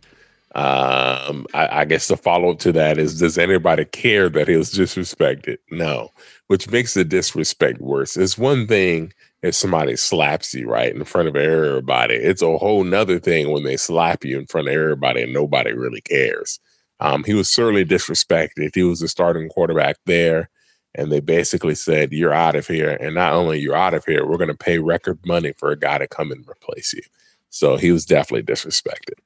Um, 0.55 1.45
I, 1.53 1.81
I 1.81 1.85
guess 1.85 2.07
the 2.07 2.17
follow 2.17 2.49
up 2.49 2.59
to 2.59 2.71
that 2.71 2.97
is 2.97 3.19
Does 3.19 3.37
anybody 3.37 3.85
care 3.85 4.27
that 4.29 4.47
he 4.47 4.55
was 4.55 4.73
disrespected? 4.73 5.59
No, 5.69 6.09
which 6.47 6.71
makes 6.71 6.95
the 6.95 7.05
disrespect 7.05 7.81
worse. 7.81 8.17
It's 8.17 8.35
one 8.35 8.65
thing 8.65 9.13
if 9.45 9.53
somebody 9.53 9.95
slaps 9.95 10.53
you 10.53 10.67
right 10.67 10.93
in 10.93 11.03
front 11.03 11.27
of 11.27 11.35
everybody, 11.35 12.15
it's 12.15 12.41
a 12.41 12.57
whole 12.57 12.83
nother 12.83 13.19
thing 13.19 13.51
when 13.51 13.63
they 13.63 13.77
slap 13.77 14.25
you 14.25 14.39
in 14.39 14.47
front 14.47 14.67
of 14.67 14.73
everybody 14.73 15.21
and 15.21 15.33
nobody 15.33 15.71
really 15.71 16.01
cares. 16.01 16.59
Um, 16.99 17.23
he 17.23 17.33
was 17.33 17.49
certainly 17.49 17.85
disrespected. 17.85 18.73
He 18.73 18.83
was 18.83 19.01
the 19.01 19.07
starting 19.07 19.49
quarterback 19.49 19.97
there 20.05 20.49
and 20.95 21.11
they 21.11 21.19
basically 21.19 21.75
said, 21.75 22.13
"You're 22.13 22.33
out 22.33 22.55
of 22.55 22.67
here." 22.67 22.97
And 23.01 23.13
not 23.13 23.33
only 23.33 23.59
you're 23.59 23.75
out 23.75 23.93
of 23.93 24.05
here, 24.05 24.25
we're 24.25 24.37
going 24.37 24.47
to 24.47 24.55
pay 24.55 24.79
record 24.79 25.19
money 25.25 25.51
for 25.51 25.69
a 25.71 25.77
guy 25.77 25.97
to 25.97 26.07
come 26.07 26.31
and 26.31 26.47
replace 26.49 26.93
you. 26.93 27.01
So 27.49 27.77
he 27.77 27.91
was 27.91 28.05
definitely 28.05 28.51
disrespected. 28.51 29.19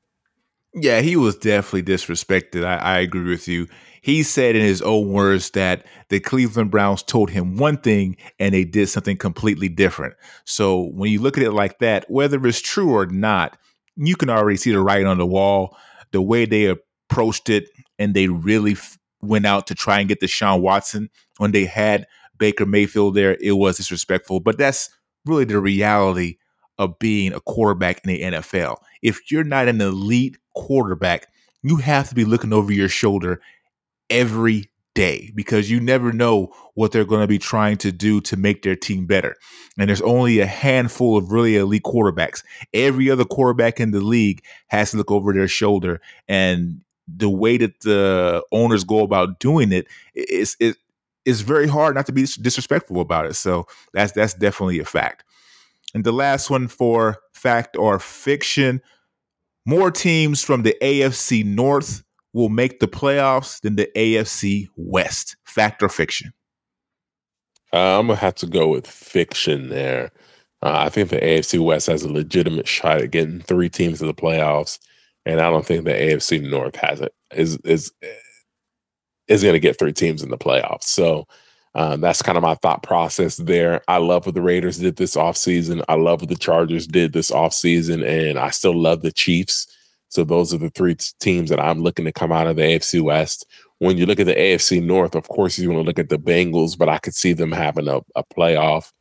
Yeah, 0.74 1.02
he 1.02 1.16
was 1.16 1.36
definitely 1.36 1.84
disrespected. 1.84 2.66
I, 2.66 2.78
I 2.78 3.00
agree 3.00 3.30
with 3.30 3.48
you. 3.48 3.68
He 4.02 4.24
said 4.24 4.56
in 4.56 4.62
his 4.62 4.82
own 4.82 5.12
words 5.12 5.52
that 5.52 5.86
the 6.10 6.20
Cleveland 6.20 6.72
Browns 6.72 7.04
told 7.04 7.30
him 7.30 7.58
one 7.58 7.78
thing 7.78 8.18
and 8.40 8.54
they 8.54 8.64
did 8.64 8.88
something 8.90 9.18
completely 9.18 9.70
different. 9.70 10.16
So 10.46 10.90
when 10.94 11.12
you 11.12 11.22
look 11.22 11.38
at 11.38 11.44
it 11.44 11.52
like 11.52 11.80
that, 11.80 12.10
whether 12.10 12.46
it's 12.48 12.62
true 12.62 12.94
or 12.94 13.06
not, 13.06 13.58
you 13.96 14.16
can 14.16 14.30
already 14.30 14.58
see 14.58 14.72
the 14.72 14.82
writing 14.82 15.08
on 15.08 15.18
the 15.18 15.26
wall. 15.26 15.78
The 16.12 16.22
way 16.22 16.46
they 16.46 16.66
approached 16.66 17.50
it 17.50 17.70
and 17.98 18.14
they 18.14 18.28
really 18.28 18.74
f- 18.74 18.98
went 19.22 19.46
out 19.46 19.68
to 19.68 19.76
try 19.76 20.00
and 20.00 20.08
get 20.08 20.22
the 20.22 20.28
Deshaun 20.28 20.62
Watson 20.62 21.10
when 21.38 21.52
they 21.52 21.66
had 21.66 22.08
Baker 22.38 22.66
Mayfield 22.66 23.16
there, 23.16 23.38
it 23.42 23.52
was 23.52 23.78
disrespectful. 23.78 24.40
But 24.40 24.58
that's 24.58 24.90
really 25.26 25.44
the 25.44 25.60
reality 25.60 26.38
of 26.78 26.98
being 26.98 27.34
a 27.34 27.42
quarterback 27.42 28.02
in 28.06 28.10
the 28.10 28.22
NFL. 28.22 28.78
If 29.02 29.32
you're 29.32 29.44
not 29.44 29.68
an 29.68 29.82
elite 29.82 30.38
quarterback, 30.56 31.28
you 31.62 31.76
have 31.76 32.08
to 32.10 32.16
be 32.16 32.24
looking 32.26 32.54
over 32.54 32.72
your 32.72 32.88
shoulder 32.88 33.42
every 34.10 34.70
day 34.96 35.32
because 35.36 35.70
you 35.70 35.80
never 35.80 36.12
know 36.12 36.54
what 36.74 36.92
they're 36.92 37.06
going 37.06 37.22
to 37.22 37.28
be 37.28 37.40
trying 37.40 37.78
to 37.78 37.92
do 37.92 38.20
to 38.22 38.36
make 38.36 38.64
their 38.64 38.76
team 38.76 39.06
better. 39.06 39.36
And 39.78 39.88
there's 39.88 40.02
only 40.02 40.40
a 40.40 40.46
handful 40.46 41.18
of 41.18 41.32
really 41.32 41.56
elite 41.56 41.84
quarterbacks. 41.84 42.44
Every 42.74 43.10
other 43.10 43.26
quarterback 43.26 43.80
in 43.80 43.92
the 43.92 44.02
league 44.02 44.44
has 44.68 44.92
to 44.92 44.98
look 44.98 45.12
over 45.12 45.32
their 45.34 45.48
shoulder 45.48 46.02
and 46.28 46.82
the 47.08 47.30
way 47.30 47.58
that 47.58 47.80
the 47.82 48.44
owners 48.52 48.84
go 48.84 49.00
about 49.00 49.40
doing 49.40 49.72
it 49.72 49.88
is 50.14 50.56
it 50.60 50.76
is 51.26 51.42
very 51.42 51.68
hard 51.68 51.96
not 51.96 52.06
to 52.06 52.12
be 52.12 52.22
disrespectful 52.24 53.02
about 53.02 53.26
it. 53.26 53.36
So 53.36 53.68
that's 53.94 54.12
that's 54.12 54.34
definitely 54.34 54.80
a 54.80 54.86
fact. 54.86 55.24
And 55.94 56.04
the 56.04 56.12
last 56.12 56.50
one 56.50 56.68
for 56.68 57.18
fact 57.34 57.76
or 57.78 58.00
fiction, 58.00 58.82
more 59.66 59.92
teams 59.92 60.44
from 60.44 60.64
the 60.64 60.76
AFC 60.82 61.44
North 61.46 62.04
will 62.34 62.50
make 62.50 62.80
the 62.80 62.88
playoffs 62.88 63.60
than 63.62 63.76
the 63.76 63.90
AFC 63.96 64.68
West. 64.76 65.36
Fact 65.46 65.82
or 65.82 65.90
fiction? 65.90 66.32
Uh, 67.74 68.00
I'm 68.00 68.08
gonna 68.08 68.20
have 68.20 68.36
to 68.36 68.48
go 68.48 68.68
with 68.68 68.88
fiction 68.88 69.70
there. 69.70 70.12
Uh, 70.62 70.74
I 70.78 70.90
think 70.90 71.10
the 71.10 71.20
AFC 71.20 71.60
West 71.60 71.88
has 71.88 72.04
a 72.04 72.12
legitimate 72.12 72.68
shot 72.68 73.02
at 73.02 73.12
getting 73.12 73.40
three 73.42 73.70
teams 73.70 74.00
to 74.00 74.06
the 74.06 74.14
playoffs, 74.14 74.80
and 75.26 75.40
I 75.40 75.50
don't 75.50 75.66
think 75.66 75.86
the 75.86 75.92
AFC 75.92 76.50
North 76.50 76.76
has 76.76 77.02
it 77.02 77.14
is 77.36 77.58
is 77.64 77.92
is 79.28 79.44
going 79.44 79.54
to 79.54 79.60
get 79.60 79.78
three 79.78 79.94
teams 79.94 80.24
in 80.24 80.30
the 80.30 80.38
playoffs. 80.38 80.86
So 80.86 81.28
um, 81.76 82.02
that's 82.02 82.22
kind 82.22 82.38
of 82.38 82.42
my 82.42 82.56
thought 82.56 82.82
process 82.82 83.38
there. 83.38 83.82
I 83.88 83.98
love 83.98 84.26
what 84.26 84.34
the 84.34 84.42
Raiders 84.42 84.80
did 84.80 84.96
this 84.96 85.16
offseason. 85.16 85.84
I 85.88 85.96
love 85.96 86.22
what 86.22 86.30
the 86.30 86.36
Chargers 86.36 86.88
did 86.88 87.14
this 87.14 87.30
offseason, 87.30 88.04
and 88.04 88.40
I 88.40 88.50
still 88.50 88.76
love 88.76 89.02
the 89.02 89.12
Chiefs. 89.12 89.68
So 90.10 90.24
those 90.24 90.54
are 90.54 90.58
the 90.58 90.70
three 90.72 90.96
t- 90.96 91.08
teams 91.20 91.50
that 91.50 91.60
I'm 91.60 91.82
looking 91.82 92.06
to 92.06 92.12
come 92.12 92.32
out 92.32 92.48
of 92.48 92.56
the 92.56 92.64
AFC 92.64 93.02
West. 93.02 93.46
When 93.78 93.98
you 93.98 94.06
look 94.06 94.20
at 94.20 94.26
the 94.26 94.36
AFC 94.36 94.84
North, 94.84 95.16
of 95.16 95.28
course, 95.30 95.58
you 95.58 95.70
want 95.70 95.84
to 95.84 95.88
look 95.88 96.00
at 96.00 96.10
the 96.10 96.18
Bengals, 96.18 96.78
but 96.78 96.90
I 96.90 96.98
could 96.98 97.16
see 97.16 97.34
them 97.34 97.52
having 97.52 97.88
a, 97.88 98.02
a 98.16 98.24
playoff 98.24 98.92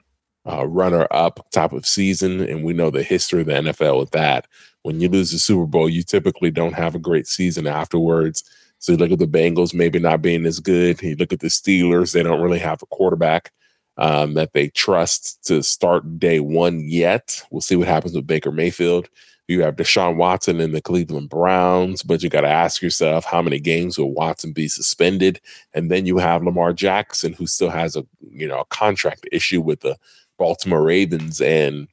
uh, 0.49 0.67
runner 0.67 1.07
up 1.11 1.47
type 1.51 1.73
of 1.73 1.87
season. 1.87 2.41
And 2.41 2.63
we 2.63 2.73
know 2.73 2.91
the 2.91 3.03
history 3.03 3.41
of 3.41 3.47
the 3.47 3.55
NFL 3.55 3.99
with 3.99 4.11
that. 4.13 4.47
When 4.83 5.01
you 5.01 5.09
lose 5.09 5.33
the 5.33 5.39
Super 5.39 5.67
Bowl, 5.67 5.89
you 5.89 6.03
typically 6.03 6.51
don't 6.51 6.75
have 6.75 6.95
a 6.95 7.01
great 7.01 7.27
season 7.27 7.67
afterwards. 7.67 8.45
So 8.79 8.93
you 8.93 8.99
look 8.99 9.11
at 9.11 9.19
the 9.19 9.27
Bengals 9.27 9.75
maybe 9.75 9.99
not 9.99 10.23
being 10.23 10.47
as 10.47 10.61
good. 10.61 11.03
You 11.03 11.17
look 11.17 11.33
at 11.33 11.41
the 11.41 11.49
Steelers, 11.49 12.13
they 12.13 12.23
don't 12.23 12.41
really 12.41 12.61
have 12.61 12.83
a 12.83 12.87
quarterback 12.87 13.51
um, 13.97 14.35
that 14.35 14.53
they 14.53 14.69
trust 14.69 15.45
to 15.47 15.63
start 15.63 16.19
day 16.19 16.41
one 16.41 16.81
yet. 16.89 17.43
We'll 17.51 17.61
see 17.61 17.77
what 17.77 17.89
happens 17.89 18.15
with 18.15 18.27
Baker 18.27 18.53
Mayfield. 18.53 19.09
You 19.49 19.63
have 19.63 19.77
Deshaun 19.77 20.17
Watson 20.17 20.61
in 20.61 20.73
the 20.73 20.83
Cleveland 20.83 21.31
Browns, 21.31 22.03
but 22.03 22.23
you 22.23 22.29
got 22.29 22.43
to 22.43 22.49
ask 22.49 22.83
yourself 22.83 23.25
how 23.25 23.41
many 23.41 23.59
games 23.59 23.99
will 23.99 24.13
Watson 24.13 24.53
be 24.53 24.69
suspended? 24.69 25.41
And 25.73 25.91
then 25.91 26.05
you 26.05 26.19
have 26.19 26.45
Lamar 26.45 26.75
Jackson, 26.75 27.33
who 27.33 27.47
still 27.47 27.71
has 27.71 27.97
a 27.97 28.07
you 28.31 28.47
know 28.47 28.61
a 28.61 28.67
contract 28.67 29.27
issue 29.33 29.63
with 29.63 29.81
the 29.81 29.97
Baltimore 30.39 30.83
Ravens, 30.83 31.41
and 31.41 31.89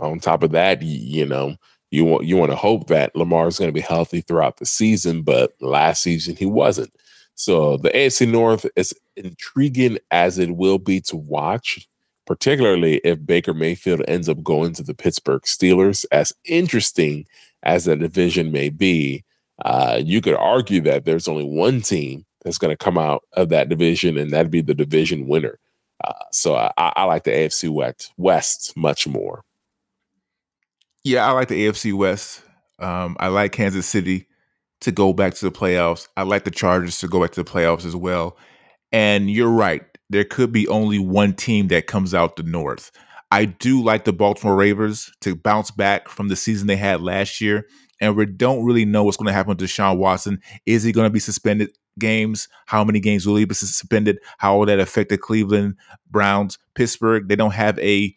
on 0.00 0.20
top 0.20 0.42
of 0.42 0.52
that, 0.52 0.80
you, 0.80 1.26
know 1.26 1.56
you 1.90 2.06
want 2.06 2.24
you 2.24 2.36
want 2.38 2.50
to 2.50 2.56
hope 2.56 2.86
that 2.86 3.14
Lamar 3.14 3.48
is 3.48 3.58
going 3.58 3.68
to 3.68 3.74
be 3.74 3.80
healthy 3.80 4.22
throughout 4.22 4.56
the 4.56 4.66
season, 4.66 5.22
but 5.22 5.52
last 5.60 6.02
season 6.02 6.34
he 6.34 6.46
wasn't. 6.46 6.92
So 7.34 7.76
the 7.76 7.90
AFC 7.90 8.26
North 8.30 8.66
is 8.76 8.94
intriguing 9.16 9.98
as 10.10 10.38
it 10.38 10.56
will 10.56 10.78
be 10.78 11.00
to 11.02 11.16
watch, 11.16 11.88
particularly 12.30 12.98
if 12.98 13.26
Baker 13.26 13.52
Mayfield 13.52 14.02
ends 14.06 14.28
up 14.28 14.40
going 14.44 14.72
to 14.74 14.84
the 14.84 14.94
Pittsburgh 14.94 15.42
Steelers. 15.42 16.04
As 16.12 16.32
interesting 16.44 17.26
as 17.64 17.86
that 17.86 17.98
division 17.98 18.52
may 18.52 18.68
be, 18.68 19.24
uh, 19.64 20.00
you 20.00 20.20
could 20.20 20.36
argue 20.36 20.80
that 20.82 21.04
there's 21.04 21.26
only 21.26 21.42
one 21.42 21.80
team 21.80 22.24
that's 22.44 22.56
going 22.56 22.70
to 22.70 22.76
come 22.76 22.96
out 22.96 23.24
of 23.32 23.48
that 23.48 23.68
division, 23.68 24.16
and 24.16 24.30
that'd 24.30 24.48
be 24.48 24.60
the 24.60 24.74
division 24.74 25.26
winner. 25.26 25.58
Uh, 26.04 26.12
so 26.30 26.54
I, 26.54 26.70
I 26.78 27.02
like 27.02 27.24
the 27.24 27.32
AFC 27.32 27.68
West, 27.68 28.12
West 28.16 28.76
much 28.76 29.08
more. 29.08 29.42
Yeah, 31.02 31.26
I 31.26 31.32
like 31.32 31.48
the 31.48 31.66
AFC 31.66 31.92
West. 31.92 32.42
Um, 32.78 33.16
I 33.18 33.26
like 33.26 33.50
Kansas 33.50 33.86
City 33.86 34.28
to 34.82 34.92
go 34.92 35.12
back 35.12 35.34
to 35.34 35.44
the 35.44 35.50
playoffs. 35.50 36.06
I 36.16 36.22
like 36.22 36.44
the 36.44 36.52
Chargers 36.52 37.00
to 37.00 37.08
go 37.08 37.20
back 37.20 37.32
to 37.32 37.42
the 37.42 37.50
playoffs 37.50 37.84
as 37.84 37.96
well. 37.96 38.36
And 38.92 39.28
you're 39.28 39.50
right. 39.50 39.82
There 40.10 40.24
could 40.24 40.52
be 40.52 40.68
only 40.68 40.98
one 40.98 41.32
team 41.32 41.68
that 41.68 41.86
comes 41.86 42.14
out 42.14 42.36
the 42.36 42.42
North. 42.42 42.90
I 43.30 43.44
do 43.44 43.82
like 43.82 44.04
the 44.04 44.12
Baltimore 44.12 44.56
Ravens 44.56 45.10
to 45.20 45.36
bounce 45.36 45.70
back 45.70 46.08
from 46.08 46.28
the 46.28 46.36
season 46.36 46.66
they 46.66 46.76
had 46.76 47.00
last 47.00 47.40
year. 47.40 47.66
And 48.00 48.16
we 48.16 48.26
don't 48.26 48.64
really 48.64 48.84
know 48.84 49.04
what's 49.04 49.16
going 49.16 49.28
to 49.28 49.32
happen 49.32 49.56
to 49.56 49.64
Deshaun 49.64 49.98
Watson. 49.98 50.40
Is 50.66 50.82
he 50.82 50.90
going 50.90 51.06
to 51.06 51.12
be 51.12 51.20
suspended 51.20 51.70
games? 51.98 52.48
How 52.66 52.82
many 52.82 52.98
games 52.98 53.26
will 53.26 53.36
he 53.36 53.44
be 53.44 53.54
suspended? 53.54 54.18
How 54.38 54.58
will 54.58 54.66
that 54.66 54.80
affect 54.80 55.10
the 55.10 55.18
Cleveland 55.18 55.76
Browns, 56.10 56.58
Pittsburgh? 56.74 57.28
They 57.28 57.36
don't 57.36 57.54
have 57.54 57.78
a 57.78 58.14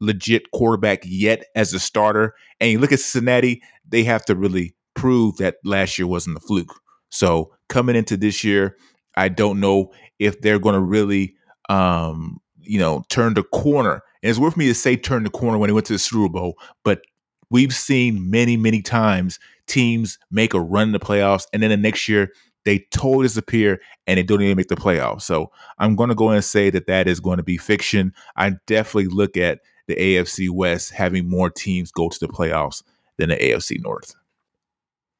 legit 0.00 0.50
quarterback 0.50 1.00
yet 1.04 1.44
as 1.54 1.72
a 1.72 1.80
starter. 1.80 2.34
And 2.58 2.70
you 2.70 2.78
look 2.78 2.92
at 2.92 3.00
Cincinnati, 3.00 3.62
they 3.88 4.02
have 4.04 4.24
to 4.26 4.34
really 4.34 4.74
prove 4.94 5.36
that 5.36 5.56
last 5.64 5.98
year 5.98 6.06
wasn't 6.06 6.36
a 6.36 6.40
fluke. 6.40 6.74
So 7.10 7.52
coming 7.68 7.96
into 7.96 8.16
this 8.16 8.44
year, 8.44 8.76
I 9.16 9.28
don't 9.28 9.60
know 9.60 9.92
if 10.20 10.40
they're 10.40 10.60
going 10.60 10.74
to 10.74 10.80
really, 10.80 11.34
um, 11.68 12.40
you 12.60 12.78
know, 12.78 13.02
turn 13.08 13.34
the 13.34 13.42
corner. 13.42 14.02
And 14.22 14.30
it's 14.30 14.38
worth 14.38 14.56
me 14.56 14.66
to 14.66 14.74
say 14.74 14.96
turn 14.96 15.24
the 15.24 15.30
corner 15.30 15.58
when 15.58 15.68
they 15.68 15.74
went 15.74 15.86
to 15.86 15.94
the 15.94 15.98
Super 15.98 16.28
Bowl, 16.28 16.58
but 16.84 17.02
we've 17.50 17.74
seen 17.74 18.30
many, 18.30 18.56
many 18.56 18.82
times 18.82 19.40
teams 19.66 20.18
make 20.30 20.54
a 20.54 20.60
run 20.60 20.88
in 20.88 20.92
the 20.92 21.00
playoffs, 21.00 21.46
and 21.52 21.62
then 21.62 21.70
the 21.70 21.76
next 21.76 22.08
year 22.08 22.30
they 22.64 22.80
totally 22.90 23.24
disappear 23.24 23.80
and 24.06 24.18
they 24.18 24.22
don't 24.22 24.42
even 24.42 24.56
make 24.56 24.68
the 24.68 24.76
playoffs. 24.76 25.22
So 25.22 25.50
I'm 25.78 25.96
going 25.96 26.10
to 26.10 26.14
go 26.14 26.28
and 26.28 26.44
say 26.44 26.68
that 26.70 26.86
that 26.86 27.08
is 27.08 27.18
going 27.18 27.38
to 27.38 27.42
be 27.42 27.56
fiction. 27.56 28.12
I 28.36 28.52
definitely 28.66 29.06
look 29.06 29.36
at 29.36 29.60
the 29.86 29.96
AFC 29.96 30.50
West 30.50 30.90
having 30.90 31.28
more 31.28 31.50
teams 31.50 31.90
go 31.90 32.10
to 32.10 32.20
the 32.20 32.28
playoffs 32.28 32.82
than 33.16 33.30
the 33.30 33.36
AFC 33.36 33.82
North. 33.82 34.14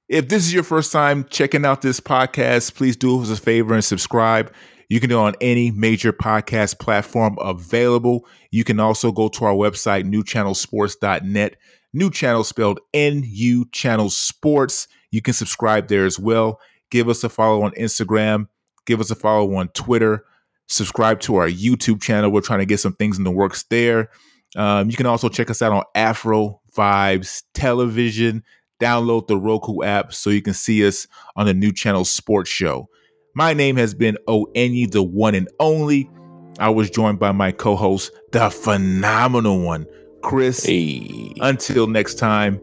If 0.09 0.29
this 0.29 0.45
is 0.45 0.53
your 0.53 0.65
first 0.65 0.93
time 0.93 1.25
checking 1.31 1.65
out 1.65 1.83
this 1.83 2.01
podcast, 2.01 2.75
please 2.75 2.97
do 2.97 3.23
us 3.23 3.31
a 3.31 3.37
favor 3.37 3.75
and 3.75 3.85
subscribe. 3.85 4.53
You 4.91 4.99
can 5.01 5.09
do 5.09 5.19
it 5.19 5.23
on 5.23 5.35
any 5.41 5.71
major 5.71 6.13
podcast 6.13 6.81
platform 6.81 7.39
available. 7.41 8.27
You 8.51 8.65
can 8.65 8.81
also 8.81 9.13
go 9.13 9.29
to 9.29 9.45
our 9.45 9.55
website, 9.55 10.05
nuchannelsports.net. 10.05 11.57
New 11.93 12.11
channel 12.11 12.45
spelled 12.45 12.81
N 12.93 13.23
U 13.25 13.67
Channel 13.71 14.11
Sports. 14.11 14.89
You 15.13 15.23
can 15.23 15.33
subscribe 15.33 15.89
there 15.89 16.05
as 16.05 16.19
well. 16.19 16.61
Give 16.91 17.09
us 17.09 17.23
a 17.23 17.29
follow 17.29 17.63
on 17.63 17.71
Instagram. 17.73 18.49
Give 18.85 19.01
us 19.01 19.13
a 19.13 19.15
follow 19.15 19.55
on 19.55 19.69
Twitter. 19.69 20.25
Subscribe 20.67 21.21
to 21.21 21.37
our 21.37 21.49
YouTube 21.49 22.03
channel. 22.03 22.31
We're 22.31 22.41
trying 22.41 22.59
to 22.59 22.67
get 22.67 22.81
some 22.81 22.95
things 22.95 23.17
in 23.17 23.23
the 23.25 23.31
works 23.31 23.63
there. 23.71 24.11
Um, 24.57 24.91
you 24.91 24.97
can 24.97 25.07
also 25.07 25.29
check 25.29 25.51
us 25.51 25.63
out 25.63 25.73
on 25.73 25.85
Afro 25.95 26.61
Vibes 26.77 27.45
Television. 27.55 28.43
Download 28.81 29.27
the 29.29 29.37
Roku 29.37 29.85
app 29.85 30.13
so 30.13 30.31
you 30.31 30.43
can 30.43 30.55
see 30.55 30.85
us 30.85 31.07
on 31.37 31.47
the 31.47 31.55
new 31.55 31.71
channel 31.71 32.05
Sports 32.05 32.51
Show. 32.51 32.89
My 33.35 33.55
name 33.55 33.77
has 33.77 33.95
been 33.95 34.19
Onye, 34.27 34.91
the 34.91 35.03
one 35.03 35.35
and 35.35 35.49
only. 35.61 36.11
I 36.59 36.69
was 36.69 36.91
joined 36.91 37.19
by 37.19 37.33
my 37.33 37.53
co-host, 37.53 38.13
the 38.33 38.51
phenomenal 38.51 39.61
one, 39.61 39.87
Chris. 40.23 40.65
Hey. 40.65 41.33
Until 41.41 41.87
next 41.87 42.15
time, 42.15 42.61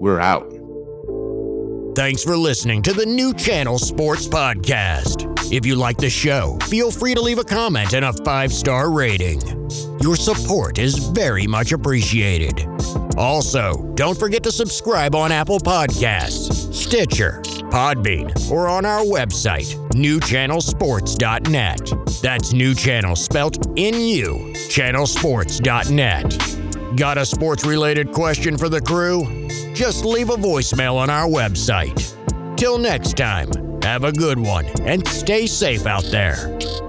we're 0.00 0.20
out. 0.20 0.52
Thanks 1.94 2.22
for 2.22 2.36
listening 2.36 2.82
to 2.82 2.92
the 2.92 3.06
New 3.06 3.32
Channel 3.34 3.78
Sports 3.78 4.28
Podcast. 4.28 5.27
If 5.50 5.64
you 5.64 5.76
like 5.76 5.96
the 5.96 6.10
show, 6.10 6.58
feel 6.64 6.90
free 6.90 7.14
to 7.14 7.22
leave 7.22 7.38
a 7.38 7.44
comment 7.44 7.94
and 7.94 8.04
a 8.04 8.12
five 8.12 8.52
star 8.52 8.90
rating. 8.90 9.40
Your 10.00 10.14
support 10.14 10.78
is 10.78 10.98
very 10.98 11.46
much 11.46 11.72
appreciated. 11.72 12.68
Also, 13.16 13.90
don't 13.94 14.18
forget 14.18 14.42
to 14.42 14.52
subscribe 14.52 15.14
on 15.14 15.32
Apple 15.32 15.58
Podcasts, 15.58 16.74
Stitcher, 16.74 17.40
Podbean, 17.70 18.50
or 18.50 18.68
on 18.68 18.84
our 18.84 19.00
website, 19.00 19.74
nuchannelsports.net. 19.92 22.22
That's 22.22 22.52
new 22.52 22.74
channel 22.74 23.16
spelt 23.16 23.66
N 23.78 23.98
U, 24.00 24.52
channelsports.net. 24.68 26.96
Got 26.96 27.18
a 27.18 27.24
sports 27.24 27.64
related 27.64 28.12
question 28.12 28.58
for 28.58 28.68
the 28.68 28.82
crew? 28.82 29.48
Just 29.74 30.04
leave 30.04 30.28
a 30.28 30.36
voicemail 30.36 30.96
on 30.96 31.08
our 31.08 31.26
website. 31.26 32.14
Till 32.56 32.76
next 32.76 33.16
time, 33.16 33.50
have 33.88 34.04
a 34.04 34.12
good 34.12 34.38
one 34.38 34.66
and 34.80 35.08
stay 35.08 35.46
safe 35.46 35.86
out 35.86 36.04
there. 36.04 36.87